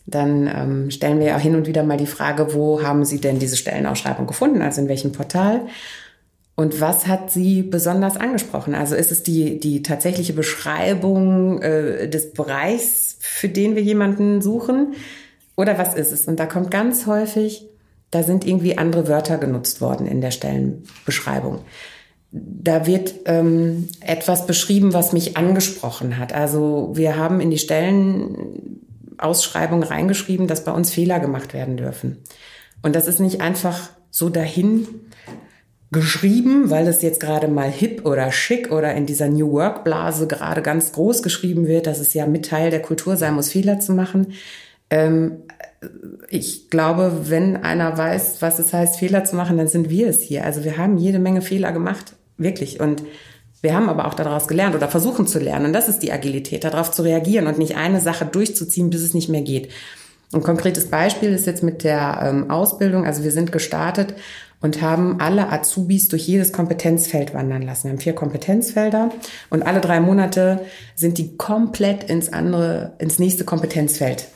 dann 0.06 0.48
ähm, 0.48 0.92
stellen 0.92 1.18
wir 1.18 1.26
ja 1.26 1.38
auch 1.38 1.42
hin 1.42 1.56
und 1.56 1.66
wieder 1.66 1.82
mal 1.82 1.98
die 1.98 2.06
Frage, 2.06 2.54
wo 2.54 2.84
haben 2.84 3.04
Sie 3.04 3.20
denn 3.20 3.40
diese 3.40 3.58
Stellenausschreibung 3.58 4.28
gefunden, 4.28 4.62
also 4.62 4.80
in 4.80 4.90
welchem 4.90 5.12
Portal? 5.12 5.62
Und 6.56 6.82
was 6.82 7.08
hat 7.08 7.32
Sie 7.32 7.64
besonders 7.64 8.16
angesprochen? 8.16 8.76
Also 8.76 8.96
ist 8.96 9.12
es 9.12 9.24
die, 9.24 9.60
die 9.60 9.82
tatsächliche 9.82 10.34
Beschreibung 10.34 11.62
äh, 11.62 12.08
des 12.08 12.34
Bereichs, 12.34 13.18
für 13.20 13.50
den 13.50 13.76
wir 13.76 13.82
jemanden 13.82 14.42
suchen? 14.42 14.94
Oder 15.56 15.78
was 15.78 15.96
ist 15.96 16.12
es? 16.12 16.28
Und 16.28 16.40
da 16.40 16.46
kommt 16.46 16.70
ganz 16.70 17.08
häufig 17.08 17.68
da 18.14 18.22
sind 18.22 18.46
irgendwie 18.46 18.78
andere 18.78 19.08
Wörter 19.08 19.40
genutzt 19.40 19.82
worden 19.82 20.06
in 20.06 20.22
der 20.22 20.30
Stellenbeschreibung. 20.30 21.62
Da 22.32 22.86
wird 22.86 23.16
ähm, 23.26 23.90
etwas 24.02 24.46
beschrieben, 24.46 24.94
was 24.94 25.14
mich 25.14 25.36
angesprochen 25.36 26.20
hat. 26.20 26.32
Also 26.32 26.92
wir 26.94 27.16
haben 27.16 27.42
in 27.42 27.50
die 27.50 27.58
Stellenausschreibung 27.58 29.82
reingeschrieben, 29.82 30.48
dass 30.48 30.64
bei 30.64 30.72
uns 30.72 30.92
Fehler 30.92 31.20
gemacht 31.20 31.56
werden 31.56 31.76
dürfen. 31.76 32.20
Und 32.84 32.96
das 32.96 33.08
ist 33.08 33.20
nicht 33.20 33.42
einfach 33.42 33.90
so 34.12 34.30
dahin 34.30 34.88
geschrieben, 35.94 36.70
weil 36.70 36.88
es 36.88 37.02
jetzt 37.02 37.20
gerade 37.20 37.48
mal 37.48 37.70
hip 37.70 38.06
oder 38.06 38.32
schick 38.32 38.72
oder 38.72 38.94
in 38.94 39.06
dieser 39.06 39.30
New 39.30 39.52
Work 39.54 39.84
Blase 39.84 40.28
gerade 40.28 40.62
ganz 40.62 40.92
groß 40.92 41.24
geschrieben 41.24 41.68
wird, 41.68 41.88
dass 41.88 42.00
es 42.00 42.14
ja 42.14 42.26
mit 42.26 42.48
Teil 42.48 42.72
der 42.72 42.82
Kultur 42.82 43.16
sein 43.16 43.36
muss, 43.36 43.50
Fehler 43.50 43.80
zu 43.80 43.94
machen. 43.94 44.34
Ähm, 44.90 45.44
ich 46.30 46.70
glaube, 46.70 47.30
wenn 47.30 47.58
einer 47.58 47.98
weiß, 47.98 48.42
was 48.42 48.60
es 48.60 48.74
heißt, 48.74 48.98
Fehler 48.98 49.24
zu 49.24 49.36
machen, 49.36 49.58
dann 49.58 49.68
sind 49.68 49.90
wir 49.90 50.08
es 50.08 50.22
hier. 50.22 50.44
Also 50.46 50.64
wir 50.64 50.78
haben 50.78 50.98
jede 50.98 51.20
Menge 51.20 51.42
Fehler 51.42 51.72
gemacht, 51.72 52.14
wirklich. 52.38 52.80
Und 52.80 53.04
wir 53.62 53.74
haben 53.74 53.90
aber 53.90 54.08
auch 54.08 54.14
daraus 54.14 54.48
gelernt 54.48 54.76
oder 54.76 54.90
versuchen 54.90 55.28
zu 55.28 55.40
lernen. 55.40 55.68
Und 55.68 55.74
das 55.74 55.88
ist 55.88 56.00
die 56.00 56.12
Agilität, 56.12 56.64
darauf 56.64 56.92
zu 56.92 57.02
reagieren 57.04 57.48
und 57.48 57.58
nicht 57.58 57.78
eine 57.78 58.02
Sache 58.02 58.26
durchzuziehen, 58.26 58.90
bis 58.90 59.02
es 59.02 59.14
nicht 59.14 59.30
mehr 59.30 59.42
geht. 59.42 59.70
Ein 60.34 60.42
konkretes 60.42 60.88
Beispiel 60.88 61.32
ist 61.32 61.46
jetzt 61.46 61.64
mit 61.64 61.84
der 61.84 62.20
ähm, 62.24 62.50
Ausbildung. 62.50 63.06
Also 63.06 63.24
wir 63.24 63.32
sind 63.32 63.52
gestartet 63.52 64.16
und 64.64 64.82
haben 64.82 65.20
alle 65.20 65.52
Azubis 65.52 66.08
durch 66.08 66.26
jedes 66.26 66.52
Kompetenzfeld 66.54 67.34
wandern 67.34 67.62
lassen. 67.62 67.84
Wir 67.84 67.92
haben 67.92 68.00
vier 68.00 68.14
Kompetenzfelder 68.14 69.12
und 69.50 69.62
alle 69.62 69.82
drei 69.82 70.00
Monate 70.00 70.62
sind 70.96 71.18
die 71.18 71.36
komplett 71.38 72.06
ins 72.06 72.32
andere, 72.32 72.94
ins 72.98 73.20
nächste 73.20 73.44
Kompetenzfeld 73.44 74.30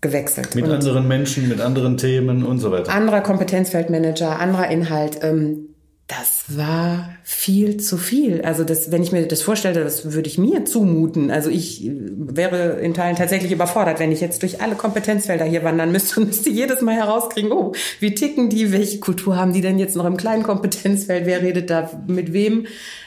gewechselt. 0.00 0.54
Mit 0.54 0.64
und 0.64 0.72
anderen 0.72 1.06
Menschen, 1.06 1.48
mit 1.48 1.60
anderen 1.60 1.98
Themen 1.98 2.42
und 2.42 2.58
so 2.58 2.72
weiter. 2.72 2.90
Anderer 2.90 3.20
Kompetenzfeldmanager, 3.20 4.40
anderer 4.40 4.68
Inhalt. 4.68 5.18
Ähm, 5.22 5.66
das 6.10 6.56
war 6.56 7.10
viel 7.22 7.76
zu 7.76 7.96
viel. 7.96 8.42
Also 8.42 8.64
das, 8.64 8.90
wenn 8.90 9.02
ich 9.02 9.12
mir 9.12 9.28
das 9.28 9.42
vorstelle, 9.42 9.84
das 9.84 10.12
würde 10.12 10.28
ich 10.28 10.38
mir 10.38 10.64
zumuten. 10.64 11.30
Also 11.30 11.50
ich 11.50 11.86
äh, 11.86 11.92
wäre 11.92 12.80
in 12.80 12.94
Teilen 12.94 13.14
tatsächlich 13.14 13.52
überfordert, 13.52 14.00
wenn 14.00 14.10
ich 14.10 14.20
jetzt 14.20 14.42
durch 14.42 14.60
alle 14.60 14.74
Kompetenzfelder 14.74 15.44
hier 15.44 15.62
wandern 15.62 15.92
müsste 15.92 16.20
und 16.20 16.26
müsste 16.26 16.50
jedes 16.50 16.80
Mal 16.80 16.96
herauskriegen, 16.96 17.52
oh, 17.52 17.72
wie 18.00 18.12
ticken 18.12 18.48
die, 18.50 18.72
welche 18.72 18.98
Kultur 18.98 19.36
haben 19.36 19.52
die 19.52 19.60
denn 19.60 19.78
jetzt 19.78 19.94
noch 19.94 20.04
im 20.04 20.16
kleinen 20.16 20.42
Kompetenzfeld, 20.42 21.26
wer 21.26 21.42
redet 21.42 21.70
da 21.70 21.88
mit 22.08 22.32
wem, 22.32 22.66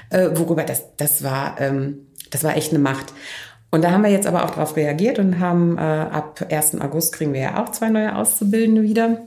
äh, 0.09 0.29
worüber 0.35 0.63
das, 0.63 0.95
das 0.95 1.23
war, 1.23 1.59
ähm, 1.59 2.07
das 2.29 2.45
war 2.45 2.55
echt 2.55 2.71
eine 2.71 2.79
Macht. 2.79 3.13
Und 3.69 3.83
da 3.83 3.91
haben 3.91 4.03
wir 4.03 4.11
jetzt 4.11 4.27
aber 4.27 4.45
auch 4.45 4.51
darauf 4.51 4.77
reagiert 4.77 5.19
und 5.19 5.39
haben 5.39 5.77
äh, 5.77 5.81
ab 5.81 6.45
1. 6.49 6.79
August 6.79 7.11
kriegen 7.11 7.33
wir 7.33 7.41
ja 7.41 7.63
auch 7.63 7.69
zwei 7.69 7.89
neue 7.89 8.15
Auszubildende 8.15 8.83
wieder 8.83 9.23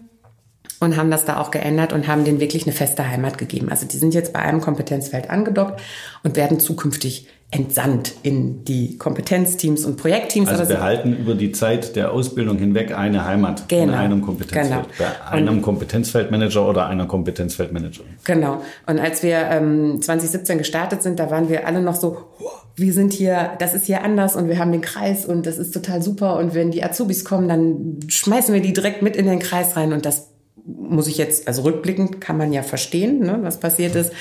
und 0.80 0.96
haben 0.96 1.10
das 1.10 1.24
da 1.24 1.40
auch 1.40 1.50
geändert 1.50 1.92
und 1.92 2.06
haben 2.06 2.24
denen 2.24 2.40
wirklich 2.40 2.64
eine 2.64 2.72
feste 2.72 3.08
Heimat 3.08 3.38
gegeben. 3.38 3.68
Also 3.70 3.86
die 3.86 3.96
sind 3.96 4.14
jetzt 4.14 4.32
bei 4.32 4.40
einem 4.40 4.60
Kompetenzfeld 4.60 5.30
angedockt 5.30 5.80
und 6.22 6.36
werden 6.36 6.60
zukünftig 6.60 7.28
entsandt 7.52 8.12
in 8.24 8.64
die 8.64 8.98
Kompetenzteams 8.98 9.84
und 9.84 9.96
Projektteams. 9.96 10.48
Also 10.48 10.68
wir 10.68 10.80
halten 10.80 11.16
über 11.16 11.34
die 11.34 11.52
Zeit 11.52 11.94
der 11.94 12.10
Ausbildung 12.10 12.58
hinweg 12.58 12.92
eine 12.96 13.24
Heimat 13.24 13.68
genau. 13.68 13.84
in 13.84 13.90
einem 13.94 14.22
Kompetenzfeld. 14.22 14.86
Genau. 14.98 15.10
Bei 15.30 15.30
einem 15.30 15.56
und, 15.56 15.62
Kompetenzfeldmanager 15.62 16.68
oder 16.68 16.86
einer 16.88 17.06
Kompetenzfeldmanagerin. 17.06 18.10
Genau. 18.24 18.62
Und 18.86 18.98
als 18.98 19.22
wir 19.22 19.38
ähm, 19.48 20.02
2017 20.02 20.58
gestartet 20.58 21.04
sind, 21.04 21.20
da 21.20 21.30
waren 21.30 21.48
wir 21.48 21.68
alle 21.68 21.80
noch 21.80 21.94
so, 21.94 22.18
wir 22.74 22.92
sind 22.92 23.12
hier, 23.12 23.52
das 23.60 23.74
ist 23.74 23.86
hier 23.86 24.02
anders 24.02 24.34
und 24.34 24.48
wir 24.48 24.58
haben 24.58 24.72
den 24.72 24.80
Kreis 24.80 25.24
und 25.24 25.46
das 25.46 25.58
ist 25.58 25.72
total 25.72 26.02
super. 26.02 26.36
Und 26.38 26.52
wenn 26.52 26.72
die 26.72 26.82
Azubis 26.82 27.24
kommen, 27.24 27.48
dann 27.48 28.00
schmeißen 28.08 28.52
wir 28.52 28.60
die 28.60 28.72
direkt 28.72 29.02
mit 29.02 29.14
in 29.14 29.26
den 29.26 29.38
Kreis 29.38 29.76
rein 29.76 29.92
und 29.92 30.04
das 30.04 30.30
muss 30.66 31.06
ich 31.06 31.18
jetzt, 31.18 31.48
also 31.48 31.62
rückblickend 31.62 32.20
kann 32.20 32.36
man 32.36 32.52
ja 32.52 32.62
verstehen, 32.62 33.20
ne, 33.20 33.38
was 33.42 33.60
passiert 33.60 33.94
ist, 33.94 34.12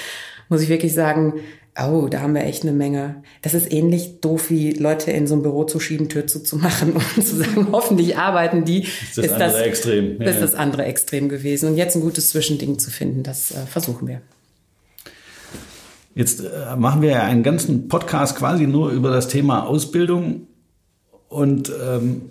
muss 0.50 0.62
ich 0.62 0.70
wirklich 0.70 0.94
sagen, 0.94 1.34
oh, 1.78 2.08
da 2.10 2.22
haben 2.22 2.34
wir 2.34 2.44
echt 2.44 2.64
eine 2.64 2.72
Menge. 2.72 3.24
Das 3.42 3.54
ist 3.54 3.72
ähnlich 3.72 4.22
doof, 4.22 4.50
wie 4.50 4.72
Leute 4.72 5.12
in 5.12 5.28
so 5.28 5.36
ein 5.36 5.42
Büro 5.42 5.66
zu 5.66 5.80
schieben, 5.80 6.08
Tür 6.08 6.26
zuzumachen 6.28 6.94
und 7.16 7.26
zu 7.26 7.36
sagen, 7.36 7.68
hoffentlich 7.72 8.18
arbeiten 8.18 8.64
die. 8.66 8.84
Ist 8.84 9.18
das 9.18 9.26
ist 9.26 9.32
andere 9.34 9.52
das, 9.52 9.62
Extrem. 9.62 10.22
Ja, 10.22 10.30
ist 10.30 10.42
das 10.42 10.56
andere 10.56 10.86
Extrem 10.86 11.30
gewesen. 11.30 11.70
Und 11.70 11.78
jetzt 11.78 11.96
ein 11.96 12.02
gutes 12.02 12.30
Zwischending 12.30 12.80
zu 12.80 12.92
finden, 12.92 13.24
das 13.24 13.52
äh, 13.52 13.66
versuchen 13.68 14.08
wir. 14.08 14.22
Jetzt 16.14 16.42
äh, 16.42 16.76
machen 16.78 17.02
wir 17.02 17.10
ja 17.12 17.24
einen 17.24 17.44
ganzen 17.44 17.90
Podcast 17.90 18.38
quasi 18.38 18.68
nur 18.68 18.92
über 18.92 19.12
das 19.12 19.28
Thema 19.28 19.68
Ausbildung. 19.68 20.48
Und 21.28 21.70
ähm, 21.86 22.30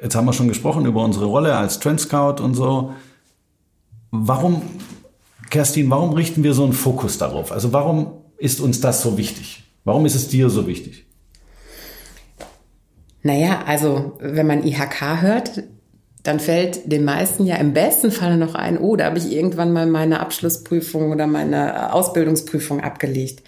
jetzt 0.00 0.14
haben 0.14 0.24
wir 0.24 0.32
schon 0.32 0.48
gesprochen 0.48 0.86
über 0.86 1.04
unsere 1.04 1.26
Rolle 1.26 1.54
als 1.54 1.80
Trend 1.80 2.00
Scout 2.00 2.42
und 2.42 2.54
so. 2.54 2.94
Warum, 4.10 4.62
Kerstin, 5.50 5.90
warum 5.90 6.12
richten 6.12 6.42
wir 6.42 6.54
so 6.54 6.64
einen 6.64 6.72
Fokus 6.72 7.18
darauf? 7.18 7.52
Also 7.52 7.72
warum 7.72 8.12
ist 8.38 8.60
uns 8.60 8.80
das 8.80 9.02
so 9.02 9.18
wichtig? 9.18 9.64
Warum 9.84 10.06
ist 10.06 10.14
es 10.14 10.28
dir 10.28 10.50
so 10.50 10.66
wichtig? 10.66 11.06
Naja, 13.22 13.62
also 13.66 14.16
wenn 14.20 14.46
man 14.46 14.64
IHK 14.64 15.22
hört, 15.22 15.62
dann 16.22 16.40
fällt 16.40 16.90
den 16.90 17.04
meisten 17.04 17.46
ja 17.46 17.56
im 17.56 17.72
besten 17.72 18.10
Falle 18.10 18.36
noch 18.36 18.54
ein, 18.54 18.78
oh, 18.78 18.96
da 18.96 19.06
habe 19.06 19.18
ich 19.18 19.32
irgendwann 19.32 19.72
mal 19.72 19.86
meine 19.86 20.20
Abschlussprüfung 20.20 21.10
oder 21.10 21.26
meine 21.26 21.92
Ausbildungsprüfung 21.92 22.80
abgelegt. 22.80 23.42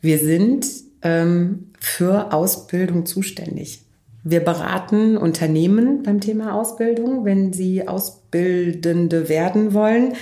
Wir 0.00 0.18
sind 0.18 0.66
ähm, 1.02 1.70
für 1.78 2.32
Ausbildung 2.32 3.06
zuständig. 3.06 3.82
Wir 4.24 4.40
beraten 4.40 5.16
Unternehmen 5.16 6.02
beim 6.02 6.20
Thema 6.20 6.54
Ausbildung, 6.54 7.24
wenn 7.24 7.52
sie 7.52 7.86
Ausbildende 8.28 9.28
werden 9.28 9.72
wollen. 9.72 10.14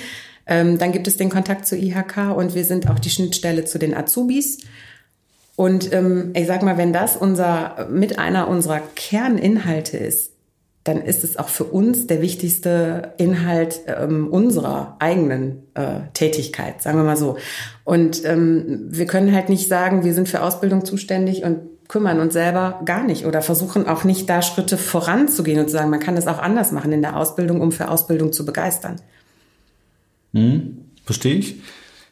Ähm, 0.47 0.79
dann 0.79 0.93
gibt 0.93 1.09
es 1.09 1.17
den 1.17 1.29
Kontakt 1.29 1.67
zur 1.67 1.79
IHK 1.79 2.37
und 2.37 2.55
wir 2.55 2.65
sind 2.65 2.89
auch 2.89 2.99
die 2.99 3.11
Schnittstelle 3.11 3.65
zu 3.65 3.79
den 3.79 3.95
Azubis. 3.95 4.59
Und 5.57 5.93
ähm, 5.93 6.33
ich 6.35 6.47
sag 6.47 6.63
mal, 6.63 6.79
wenn 6.79 6.93
das 6.93 7.17
unser 7.17 7.89
mit 7.91 8.19
einer 8.19 8.47
unserer 8.47 8.81
Kerninhalte 8.95 9.97
ist, 9.97 10.33
dann 10.85 11.03
ist 11.03 11.25
es 11.25 11.37
auch 11.37 11.49
für 11.49 11.65
uns 11.65 12.07
der 12.07 12.23
wichtigste 12.23 13.15
Inhalt 13.17 13.81
ähm, 13.89 14.29
unserer 14.29 14.97
eigenen 15.01 15.65
äh, 15.75 16.03
Tätigkeit, 16.15 16.81
sagen 16.81 16.99
wir 16.99 17.05
mal 17.05 17.17
so. 17.17 17.39
Und 17.83 18.25
ähm, 18.25 18.87
wir 18.89 19.07
können 19.07 19.35
halt 19.35 19.49
nicht 19.49 19.67
sagen, 19.67 20.05
wir 20.05 20.15
sind 20.15 20.29
für 20.29 20.43
Ausbildung 20.43 20.85
zuständig 20.85 21.43
und 21.43 21.59
kümmern 21.89 22.21
uns 22.21 22.33
selber 22.33 22.81
gar 22.85 23.05
nicht 23.05 23.27
oder 23.27 23.43
versuchen 23.43 23.87
auch 23.87 24.05
nicht 24.05 24.29
da 24.29 24.43
Schritte 24.43 24.77
voranzugehen 24.77 25.61
und 25.61 25.67
zu 25.67 25.73
sagen, 25.73 25.91
man 25.91 26.01
kann 26.01 26.17
das 26.17 26.27
auch 26.27 26.39
anders 26.39 26.73
machen 26.73 26.93
in 26.93 27.03
der 27.03 27.17
Ausbildung, 27.17 27.61
um 27.61 27.73
für 27.73 27.89
Ausbildung 27.89 28.33
zu 28.33 28.45
begeistern. 28.45 28.97
Hm, 30.33 30.79
verstehe 31.05 31.37
ich. 31.37 31.57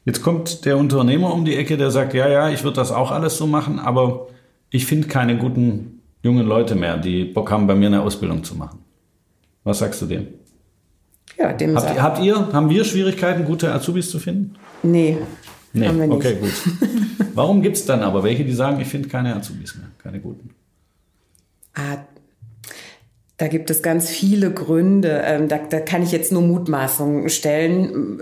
Jetzt 0.05 0.23
kommt 0.23 0.65
der 0.65 0.77
Unternehmer 0.77 1.33
um 1.33 1.45
die 1.45 1.57
Ecke, 1.57 1.77
der 1.77 1.91
sagt, 1.91 2.15
ja, 2.15 2.29
ja, 2.29 2.51
ich 2.51 2.63
würde 2.63 2.77
das 2.77 2.93
auch 2.93 3.11
alles 3.11 3.37
so 3.37 3.47
machen, 3.47 3.79
aber 3.79 4.29
ich 4.71 4.87
finde 4.87 5.09
keine 5.09 5.39
guten 5.39 6.03
jungen 6.23 6.47
Leute 6.47 6.75
mehr, 6.75 6.99
die 6.99 7.25
Bock 7.25 7.51
haben, 7.51 7.67
bei 7.67 7.75
mir 7.75 7.87
eine 7.87 8.03
Ausbildung 8.03 8.45
zu 8.45 8.55
machen. 8.55 8.81
Was 9.63 9.79
sagst 9.79 10.03
du 10.03 10.07
dem? 10.07 10.27
Ja, 11.39 11.53
dem 11.53 11.77
habt, 11.77 11.95
ihr, 11.95 12.03
habt 12.03 12.19
ihr, 12.23 12.53
haben 12.53 12.71
wir 12.71 12.85
Schwierigkeiten, 12.85 13.45
gute 13.45 13.73
Azubis 13.73 14.11
zu 14.11 14.19
finden? 14.19 14.57
Nee. 14.83 15.19
Nee, 15.75 15.89
haben 15.89 15.99
wir 15.99 16.07
nicht. 16.07 16.17
okay, 16.17 16.37
gut. 16.41 16.53
Warum 17.35 17.63
gibt 17.63 17.77
es 17.77 17.85
dann 17.85 18.03
aber 18.03 18.23
welche, 18.23 18.45
die 18.45 18.53
sagen, 18.53 18.81
ich 18.81 18.89
finde 18.89 19.09
keine 19.09 19.35
Azubis 19.37 19.75
mehr, 19.77 19.89
keine 20.03 20.21
guten? 20.21 20.51
Ah, 21.75 21.99
da 23.37 23.49
gibt 23.49 23.69
es 23.71 23.83
ganz 23.83 24.09
viele 24.09 24.53
Gründe. 24.53 25.23
Ähm, 25.25 25.49
da, 25.49 25.59
da 25.59 25.81
kann 25.81 26.03
ich 26.03 26.13
jetzt 26.13 26.31
nur 26.33 26.43
Mutmaßungen 26.43 27.29
stellen. 27.29 28.21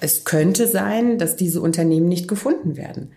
Es 0.00 0.24
könnte 0.24 0.68
sein, 0.68 1.18
dass 1.18 1.36
diese 1.36 1.60
Unternehmen 1.60 2.08
nicht 2.08 2.28
gefunden 2.28 2.76
werden 2.76 3.10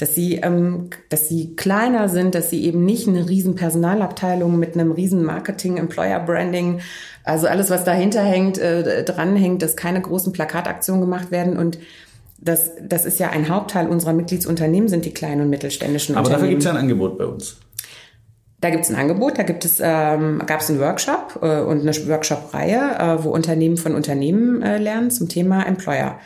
dass 0.00 0.14
sie, 0.14 0.36
ähm, 0.36 0.88
dass 1.10 1.28
sie 1.28 1.54
kleiner 1.56 2.08
sind, 2.08 2.34
dass 2.34 2.48
sie 2.48 2.64
eben 2.64 2.84
nicht 2.84 3.06
eine 3.06 3.28
riesen 3.28 3.54
Personalabteilung 3.54 4.58
mit 4.58 4.74
einem 4.74 4.92
riesen 4.92 5.22
Marketing, 5.22 5.76
Employer 5.76 6.20
Branding, 6.20 6.80
also 7.22 7.46
alles, 7.46 7.68
was 7.68 7.84
dahinter 7.84 8.22
hängt, 8.22 8.56
äh, 8.56 9.04
dranhängt, 9.04 9.60
dass 9.60 9.76
keine 9.76 10.00
großen 10.00 10.32
Plakataktionen 10.32 11.02
gemacht 11.02 11.30
werden 11.30 11.58
und 11.58 11.78
das, 12.40 12.72
das 12.82 13.04
ist 13.04 13.18
ja 13.18 13.30
ein 13.30 13.48
Hauptteil 13.48 13.88
unserer 13.88 14.12
Mitgliedsunternehmen, 14.12 14.88
sind 14.88 15.04
die 15.04 15.12
kleinen 15.12 15.42
und 15.42 15.50
mittelständischen 15.50 16.16
Aber 16.16 16.26
Unternehmen. 16.26 16.40
dafür 16.40 16.48
gibt 16.50 16.60
es 16.60 16.64
ja 16.66 16.70
ein 16.72 16.76
Angebot 16.78 17.18
bei 17.18 17.26
uns. 17.26 17.58
Da 18.60 18.68
gibt 18.68 18.84
es 18.84 18.90
ein 18.90 18.96
Angebot, 18.96 19.38
da 19.38 19.42
gibt 19.42 19.64
es, 19.64 19.80
ähm, 19.80 20.42
gab 20.46 20.60
es 20.60 20.68
einen 20.68 20.80
Workshop 20.80 21.38
äh, 21.40 21.60
und 21.60 21.80
eine 21.80 21.92
Workshop-Reihe, 22.08 22.98
äh, 22.98 23.24
wo 23.24 23.30
Unternehmen 23.30 23.78
von 23.78 23.94
Unternehmen 23.94 24.62
äh, 24.62 24.76
lernen 24.76 25.10
zum 25.10 25.28
Thema 25.28 25.66
Employer 25.66 26.18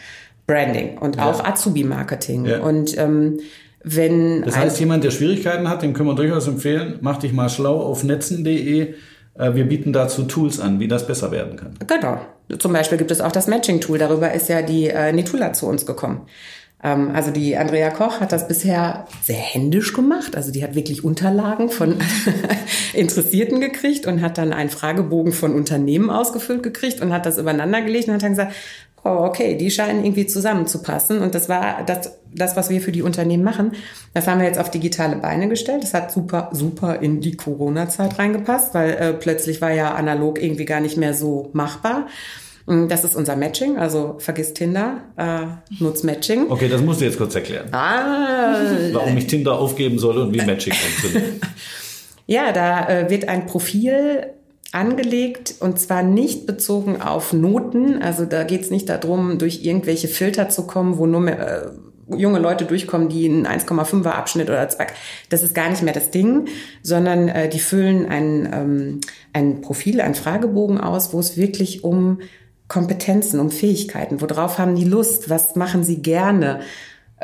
Branding 0.46 0.98
und 0.98 1.16
ja. 1.16 1.30
auch 1.30 1.44
Azubi-Marketing. 1.44 2.44
Ja. 2.44 2.60
Und 2.60 2.98
ähm, 2.98 3.38
wenn 3.84 4.42
das 4.42 4.56
heißt, 4.56 4.80
jemand, 4.80 5.04
der 5.04 5.10
Schwierigkeiten 5.10 5.68
hat, 5.68 5.82
dem 5.82 5.92
können 5.92 6.08
wir 6.08 6.14
durchaus 6.14 6.48
empfehlen, 6.48 6.98
mach 7.02 7.18
dich 7.18 7.32
mal 7.32 7.48
schlau 7.48 7.80
auf 7.80 8.02
netzen.de. 8.02 8.94
Äh, 9.38 9.54
wir 9.54 9.64
bieten 9.64 9.92
dazu 9.92 10.24
Tools 10.24 10.60
an, 10.60 10.80
wie 10.80 10.88
das 10.88 11.06
besser 11.06 11.30
werden 11.30 11.56
kann. 11.56 11.74
Genau. 11.86 12.20
Zum 12.58 12.72
Beispiel 12.72 12.98
gibt 12.98 13.10
es 13.10 13.20
auch 13.20 13.32
das 13.32 13.46
Matching-Tool. 13.46 13.98
Darüber 13.98 14.32
ist 14.32 14.48
ja 14.48 14.62
die 14.62 14.88
äh, 14.88 15.12
Netula 15.12 15.52
zu 15.52 15.66
uns 15.66 15.86
gekommen. 15.86 16.26
Ähm, 16.82 17.10
also 17.14 17.30
die 17.30 17.56
Andrea 17.56 17.90
Koch 17.90 18.20
hat 18.20 18.30
das 18.30 18.46
bisher 18.46 19.06
sehr 19.22 19.36
händisch 19.36 19.94
gemacht. 19.94 20.36
Also 20.36 20.52
die 20.52 20.62
hat 20.62 20.74
wirklich 20.74 21.02
Unterlagen 21.02 21.70
von 21.70 21.96
Interessierten 22.92 23.60
gekriegt 23.60 24.06
und 24.06 24.20
hat 24.20 24.38
dann 24.38 24.52
einen 24.52 24.70
Fragebogen 24.70 25.32
von 25.32 25.54
Unternehmen 25.54 26.10
ausgefüllt 26.10 26.62
gekriegt 26.62 27.00
und 27.00 27.12
hat 27.12 27.26
das 27.26 27.38
übereinander 27.38 27.80
gelegt 27.80 28.08
und 28.08 28.14
hat 28.14 28.22
dann 28.22 28.32
gesagt, 28.32 28.52
oh, 29.04 29.24
okay, 29.26 29.56
die 29.56 29.70
scheinen 29.70 30.04
irgendwie 30.04 30.26
zusammenzupassen. 30.26 31.18
Und 31.18 31.34
das 31.34 31.48
war 31.48 31.84
das, 31.84 32.18
das, 32.34 32.56
was 32.56 32.70
wir 32.70 32.80
für 32.80 32.92
die 32.92 33.02
Unternehmen 33.02 33.44
machen. 33.44 33.72
Das 34.14 34.26
haben 34.26 34.40
wir 34.40 34.46
jetzt 34.46 34.58
auf 34.58 34.70
digitale 34.70 35.16
Beine 35.16 35.48
gestellt. 35.48 35.82
Das 35.82 35.94
hat 35.94 36.10
super, 36.10 36.48
super 36.52 37.00
in 37.00 37.20
die 37.20 37.36
Corona-Zeit 37.36 38.18
reingepasst, 38.18 38.74
weil 38.74 38.90
äh, 38.92 39.12
plötzlich 39.12 39.60
war 39.60 39.72
ja 39.72 39.94
analog 39.94 40.42
irgendwie 40.42 40.64
gar 40.64 40.80
nicht 40.80 40.96
mehr 40.96 41.14
so 41.14 41.50
machbar. 41.52 42.06
Mm, 42.66 42.88
das 42.88 43.04
ist 43.04 43.14
unser 43.14 43.36
Matching, 43.36 43.76
also 43.76 44.16
vergiss 44.18 44.54
Tinder, 44.54 45.02
äh, 45.16 45.82
nutz 45.82 46.02
Matching. 46.02 46.50
Okay, 46.50 46.68
das 46.68 46.80
musst 46.80 47.02
du 47.02 47.04
jetzt 47.04 47.18
kurz 47.18 47.34
erklären. 47.34 47.68
Ah, 47.72 48.56
Warum 48.92 49.16
ich 49.18 49.26
Tinder 49.26 49.58
aufgeben 49.58 49.98
soll 49.98 50.16
und 50.16 50.32
wie 50.32 50.44
Matching 50.44 50.72
funktioniert. 51.02 51.42
ja, 52.26 52.52
da 52.52 52.88
äh, 52.88 53.10
wird 53.10 53.28
ein 53.28 53.44
Profil 53.46 54.28
angelegt 54.74 55.54
und 55.60 55.78
zwar 55.78 56.02
nicht 56.02 56.46
bezogen 56.46 57.00
auf 57.00 57.32
Noten. 57.32 58.02
Also 58.02 58.24
da 58.26 58.44
geht 58.44 58.62
es 58.62 58.70
nicht 58.70 58.88
darum, 58.88 59.38
durch 59.38 59.64
irgendwelche 59.64 60.08
Filter 60.08 60.48
zu 60.48 60.66
kommen, 60.66 60.98
wo 60.98 61.06
nur 61.06 61.20
mehr, 61.20 61.38
äh, 62.10 62.16
junge 62.16 62.38
Leute 62.38 62.64
durchkommen, 62.64 63.08
die 63.08 63.26
einen 63.26 63.46
1,5er 63.46 64.10
Abschnitt 64.10 64.50
oder 64.50 64.68
zwei. 64.68 64.88
Das 65.30 65.42
ist 65.42 65.54
gar 65.54 65.70
nicht 65.70 65.82
mehr 65.82 65.94
das 65.94 66.10
Ding, 66.10 66.48
sondern 66.82 67.28
äh, 67.28 67.48
die 67.48 67.60
füllen 67.60 68.06
ein, 68.06 68.48
ähm, 68.52 69.00
ein 69.32 69.60
Profil, 69.60 70.00
ein 70.00 70.14
Fragebogen 70.14 70.78
aus, 70.78 71.12
wo 71.12 71.20
es 71.20 71.36
wirklich 71.36 71.84
um 71.84 72.20
Kompetenzen, 72.68 73.40
um 73.40 73.50
Fähigkeiten, 73.50 74.20
worauf 74.20 74.58
haben 74.58 74.74
die 74.74 74.84
Lust, 74.84 75.30
was 75.30 75.54
machen 75.54 75.84
sie 75.84 76.02
gerne 76.02 76.60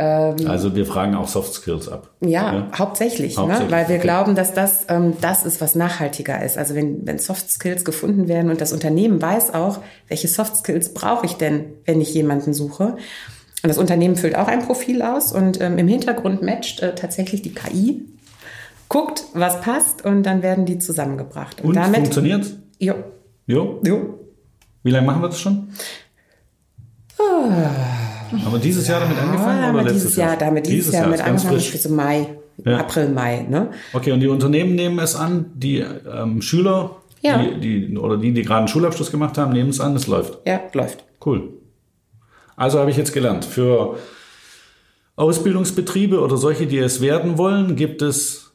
also 0.00 0.74
wir 0.74 0.86
fragen 0.86 1.14
auch 1.14 1.28
Soft 1.28 1.52
Skills 1.52 1.88
ab. 1.88 2.10
Ja, 2.20 2.54
ja? 2.54 2.68
Hauptsächlich, 2.76 3.36
hauptsächlich, 3.36 3.70
ne? 3.70 3.76
weil 3.76 3.88
wir 3.88 3.96
okay. 3.96 4.02
glauben, 4.02 4.34
dass 4.34 4.54
das 4.54 4.86
ähm, 4.88 5.14
das 5.20 5.44
ist, 5.44 5.60
was 5.60 5.74
nachhaltiger 5.74 6.42
ist. 6.42 6.56
Also 6.56 6.74
wenn, 6.74 7.06
wenn 7.06 7.18
Soft 7.18 7.50
Skills 7.50 7.84
gefunden 7.84 8.28
werden 8.28 8.50
und 8.50 8.60
das 8.60 8.72
Unternehmen 8.72 9.20
weiß 9.20 9.52
auch, 9.54 9.80
welche 10.08 10.28
Soft 10.28 10.56
Skills 10.56 10.94
brauche 10.94 11.26
ich 11.26 11.34
denn, 11.34 11.64
wenn 11.84 12.00
ich 12.00 12.14
jemanden 12.14 12.54
suche. 12.54 12.96
Und 13.62 13.68
das 13.68 13.76
Unternehmen 13.76 14.16
füllt 14.16 14.36
auch 14.36 14.48
ein 14.48 14.60
Profil 14.60 15.02
aus 15.02 15.32
und 15.32 15.60
ähm, 15.60 15.76
im 15.76 15.86
Hintergrund 15.86 16.42
matcht 16.42 16.80
äh, 16.80 16.94
tatsächlich 16.94 17.42
die 17.42 17.52
KI, 17.52 18.06
guckt, 18.88 19.24
was 19.34 19.60
passt 19.60 20.04
und 20.04 20.22
dann 20.22 20.42
werden 20.42 20.64
die 20.64 20.78
zusammengebracht. 20.78 21.60
Und, 21.60 21.70
und 21.70 21.76
damit 21.76 22.00
funktioniert? 22.00 22.46
Jo. 22.78 22.94
Jo? 23.46 23.80
Jo. 23.84 24.18
Wie 24.82 24.90
lange 24.90 25.06
machen 25.06 25.20
wir 25.20 25.28
das 25.28 25.40
schon? 25.40 25.68
Ah. 27.18 28.09
Aber 28.46 28.58
dieses 28.58 28.86
Jahr 28.86 29.00
damit 29.00 29.18
angefangen 29.18 29.62
ja, 29.62 29.70
oder 29.70 29.82
letztes 29.82 30.02
dieses 30.02 30.16
Jahr? 30.16 30.36
Damit 30.36 30.66
dieses, 30.66 30.76
dieses 30.76 30.94
Jahr, 30.94 31.02
Jahr 31.02 31.10
mit 31.10 31.20
angefangen, 31.20 31.60
so 31.60 31.88
Mai, 31.88 32.26
ja. 32.64 32.78
April, 32.78 33.08
Mai. 33.08 33.46
Ne? 33.48 33.70
Okay, 33.92 34.12
und 34.12 34.20
die 34.20 34.28
Unternehmen 34.28 34.74
nehmen 34.74 34.98
es 34.98 35.16
an, 35.16 35.46
die 35.54 35.78
ähm, 35.78 36.42
Schüler, 36.42 36.96
ja. 37.22 37.42
die, 37.42 37.88
die, 37.88 37.98
oder 37.98 38.16
die, 38.16 38.32
die 38.32 38.42
gerade 38.42 38.60
einen 38.60 38.68
Schulabschluss 38.68 39.10
gemacht 39.10 39.38
haben, 39.38 39.52
nehmen 39.52 39.70
es 39.70 39.80
an, 39.80 39.94
es 39.96 40.06
läuft. 40.06 40.38
Ja, 40.46 40.60
läuft. 40.72 41.04
Cool. 41.24 41.54
Also 42.56 42.78
habe 42.78 42.90
ich 42.90 42.96
jetzt 42.96 43.12
gelernt, 43.12 43.44
für 43.44 43.96
Ausbildungsbetriebe 45.16 46.20
oder 46.20 46.36
solche, 46.36 46.66
die 46.66 46.78
es 46.78 47.00
werden 47.00 47.38
wollen, 47.38 47.76
gibt 47.76 48.02
es 48.02 48.52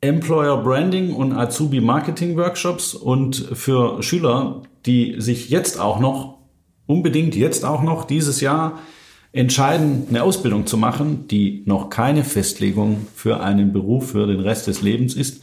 Employer 0.00 0.56
Branding 0.62 1.14
und 1.14 1.32
Azubi 1.32 1.80
Marketing 1.80 2.36
Workshops 2.36 2.94
und 2.94 3.36
für 3.52 4.02
Schüler, 4.02 4.62
die 4.86 5.16
sich 5.18 5.50
jetzt 5.50 5.78
auch 5.78 6.00
noch, 6.00 6.38
unbedingt 6.86 7.36
jetzt 7.36 7.64
auch 7.64 7.82
noch 7.82 8.04
dieses 8.04 8.40
Jahr 8.40 8.78
entscheiden, 9.32 10.06
eine 10.08 10.22
Ausbildung 10.22 10.66
zu 10.66 10.76
machen, 10.76 11.28
die 11.28 11.62
noch 11.66 11.90
keine 11.90 12.24
Festlegung 12.24 13.06
für 13.14 13.40
einen 13.40 13.72
Beruf 13.72 14.10
für 14.10 14.26
den 14.26 14.40
Rest 14.40 14.66
des 14.66 14.82
Lebens 14.82 15.14
ist. 15.14 15.42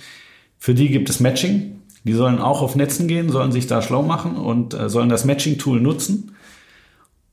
Für 0.60 0.74
die 0.74 0.90
gibt 0.90 1.10
es 1.10 1.20
Matching. 1.20 1.82
Die 2.04 2.14
sollen 2.14 2.40
auch 2.40 2.62
auf 2.62 2.76
Netzen 2.76 3.08
gehen, 3.08 3.30
sollen 3.30 3.52
sich 3.52 3.68
da 3.68 3.82
schlau 3.82 4.02
machen 4.02 4.38
und 4.38 4.74
äh, 4.74 4.90
sollen 4.90 5.10
das 5.10 5.26
Matching-Tool 5.26 5.82
nutzen. 5.82 6.32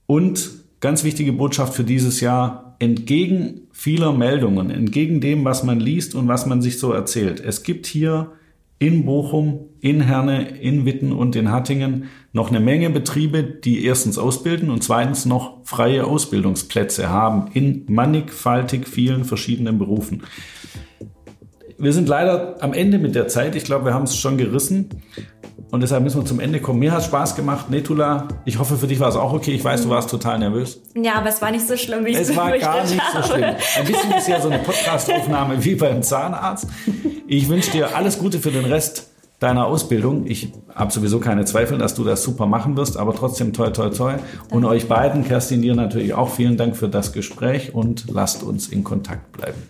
Und 0.06 0.50
ganz 0.80 1.04
wichtige 1.04 1.32
Botschaft 1.32 1.74
für 1.74 1.84
dieses 1.84 2.20
Jahr, 2.20 2.76
entgegen 2.78 3.62
vieler 3.72 4.12
Meldungen, 4.12 4.70
entgegen 4.70 5.20
dem, 5.20 5.44
was 5.44 5.62
man 5.62 5.80
liest 5.80 6.14
und 6.14 6.28
was 6.28 6.46
man 6.46 6.60
sich 6.60 6.78
so 6.78 6.92
erzählt. 6.92 7.40
Es 7.40 7.62
gibt 7.62 7.86
hier 7.86 8.32
in 8.84 9.06
Bochum, 9.06 9.70
in 9.80 10.02
Herne, 10.02 10.58
in 10.58 10.84
Witten 10.84 11.12
und 11.12 11.34
in 11.36 11.50
Hattingen 11.50 12.10
noch 12.34 12.50
eine 12.50 12.60
Menge 12.60 12.90
Betriebe, 12.90 13.42
die 13.42 13.82
erstens 13.86 14.18
ausbilden 14.18 14.68
und 14.68 14.84
zweitens 14.84 15.24
noch 15.24 15.64
freie 15.64 16.06
Ausbildungsplätze 16.06 17.08
haben 17.08 17.50
in 17.54 17.86
mannigfaltig 17.88 18.86
vielen 18.86 19.24
verschiedenen 19.24 19.78
Berufen. 19.78 20.24
Wir 21.84 21.92
sind 21.92 22.08
leider 22.08 22.56
am 22.60 22.72
Ende 22.72 22.98
mit 22.98 23.14
der 23.14 23.28
Zeit. 23.28 23.54
Ich 23.54 23.64
glaube, 23.64 23.84
wir 23.84 23.92
haben 23.92 24.04
es 24.04 24.16
schon 24.16 24.38
gerissen. 24.38 24.88
Und 25.70 25.82
deshalb 25.82 26.02
müssen 26.02 26.22
wir 26.22 26.24
zum 26.24 26.40
Ende 26.40 26.58
kommen. 26.58 26.78
Mir 26.78 26.92
hat 26.92 27.04
Spaß 27.04 27.36
gemacht, 27.36 27.68
Netula. 27.68 28.28
Ich 28.46 28.58
hoffe, 28.58 28.78
für 28.78 28.86
dich 28.86 29.00
war 29.00 29.10
es 29.10 29.16
auch 29.16 29.34
okay. 29.34 29.50
Ich 29.50 29.62
weiß, 29.62 29.82
du 29.82 29.90
warst 29.90 30.08
total 30.08 30.38
nervös. 30.38 30.80
Ja, 30.94 31.16
aber 31.16 31.28
es 31.28 31.42
war 31.42 31.50
nicht 31.50 31.68
so 31.68 31.76
schlimm, 31.76 32.06
wie 32.06 32.12
ich 32.12 32.16
es 32.16 32.34
war 32.34 32.56
gar 32.56 32.84
nicht 32.84 32.98
habe. 32.98 33.22
so 33.22 33.34
schlimm. 33.34 33.44
Ein 33.76 33.84
bisschen 33.84 34.12
ist 34.12 34.28
ja 34.28 34.40
so 34.40 34.48
eine 34.48 34.60
Podcast-Aufnahme 34.60 35.62
wie 35.62 35.74
beim 35.74 36.02
Zahnarzt. 36.02 36.68
Ich 37.26 37.50
wünsche 37.50 37.70
dir 37.70 37.94
alles 37.94 38.18
Gute 38.18 38.38
für 38.38 38.50
den 38.50 38.64
Rest 38.64 39.13
deiner 39.44 39.66
Ausbildung. 39.66 40.26
Ich 40.26 40.52
habe 40.74 40.92
sowieso 40.92 41.20
keine 41.20 41.44
Zweifel, 41.44 41.78
dass 41.78 41.94
du 41.94 42.02
das 42.02 42.22
super 42.22 42.46
machen 42.46 42.76
wirst, 42.76 42.96
aber 42.96 43.14
trotzdem 43.14 43.52
toi, 43.52 43.70
toi, 43.70 43.90
toi. 43.90 44.14
Und 44.50 44.64
euch 44.64 44.88
beiden, 44.88 45.24
Kerstin, 45.24 45.62
dir 45.62 45.74
natürlich 45.74 46.14
auch 46.14 46.30
vielen 46.30 46.56
Dank 46.56 46.76
für 46.76 46.88
das 46.88 47.12
Gespräch 47.12 47.74
und 47.74 48.06
lasst 48.10 48.42
uns 48.42 48.68
in 48.68 48.82
Kontakt 48.82 49.32
bleiben. 49.32 49.62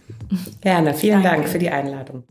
Gerne, 0.60 0.94
vielen 0.94 1.22
Danke. 1.22 1.28
Dank 1.28 1.48
für 1.48 1.58
die 1.58 1.70
Einladung. 1.70 2.24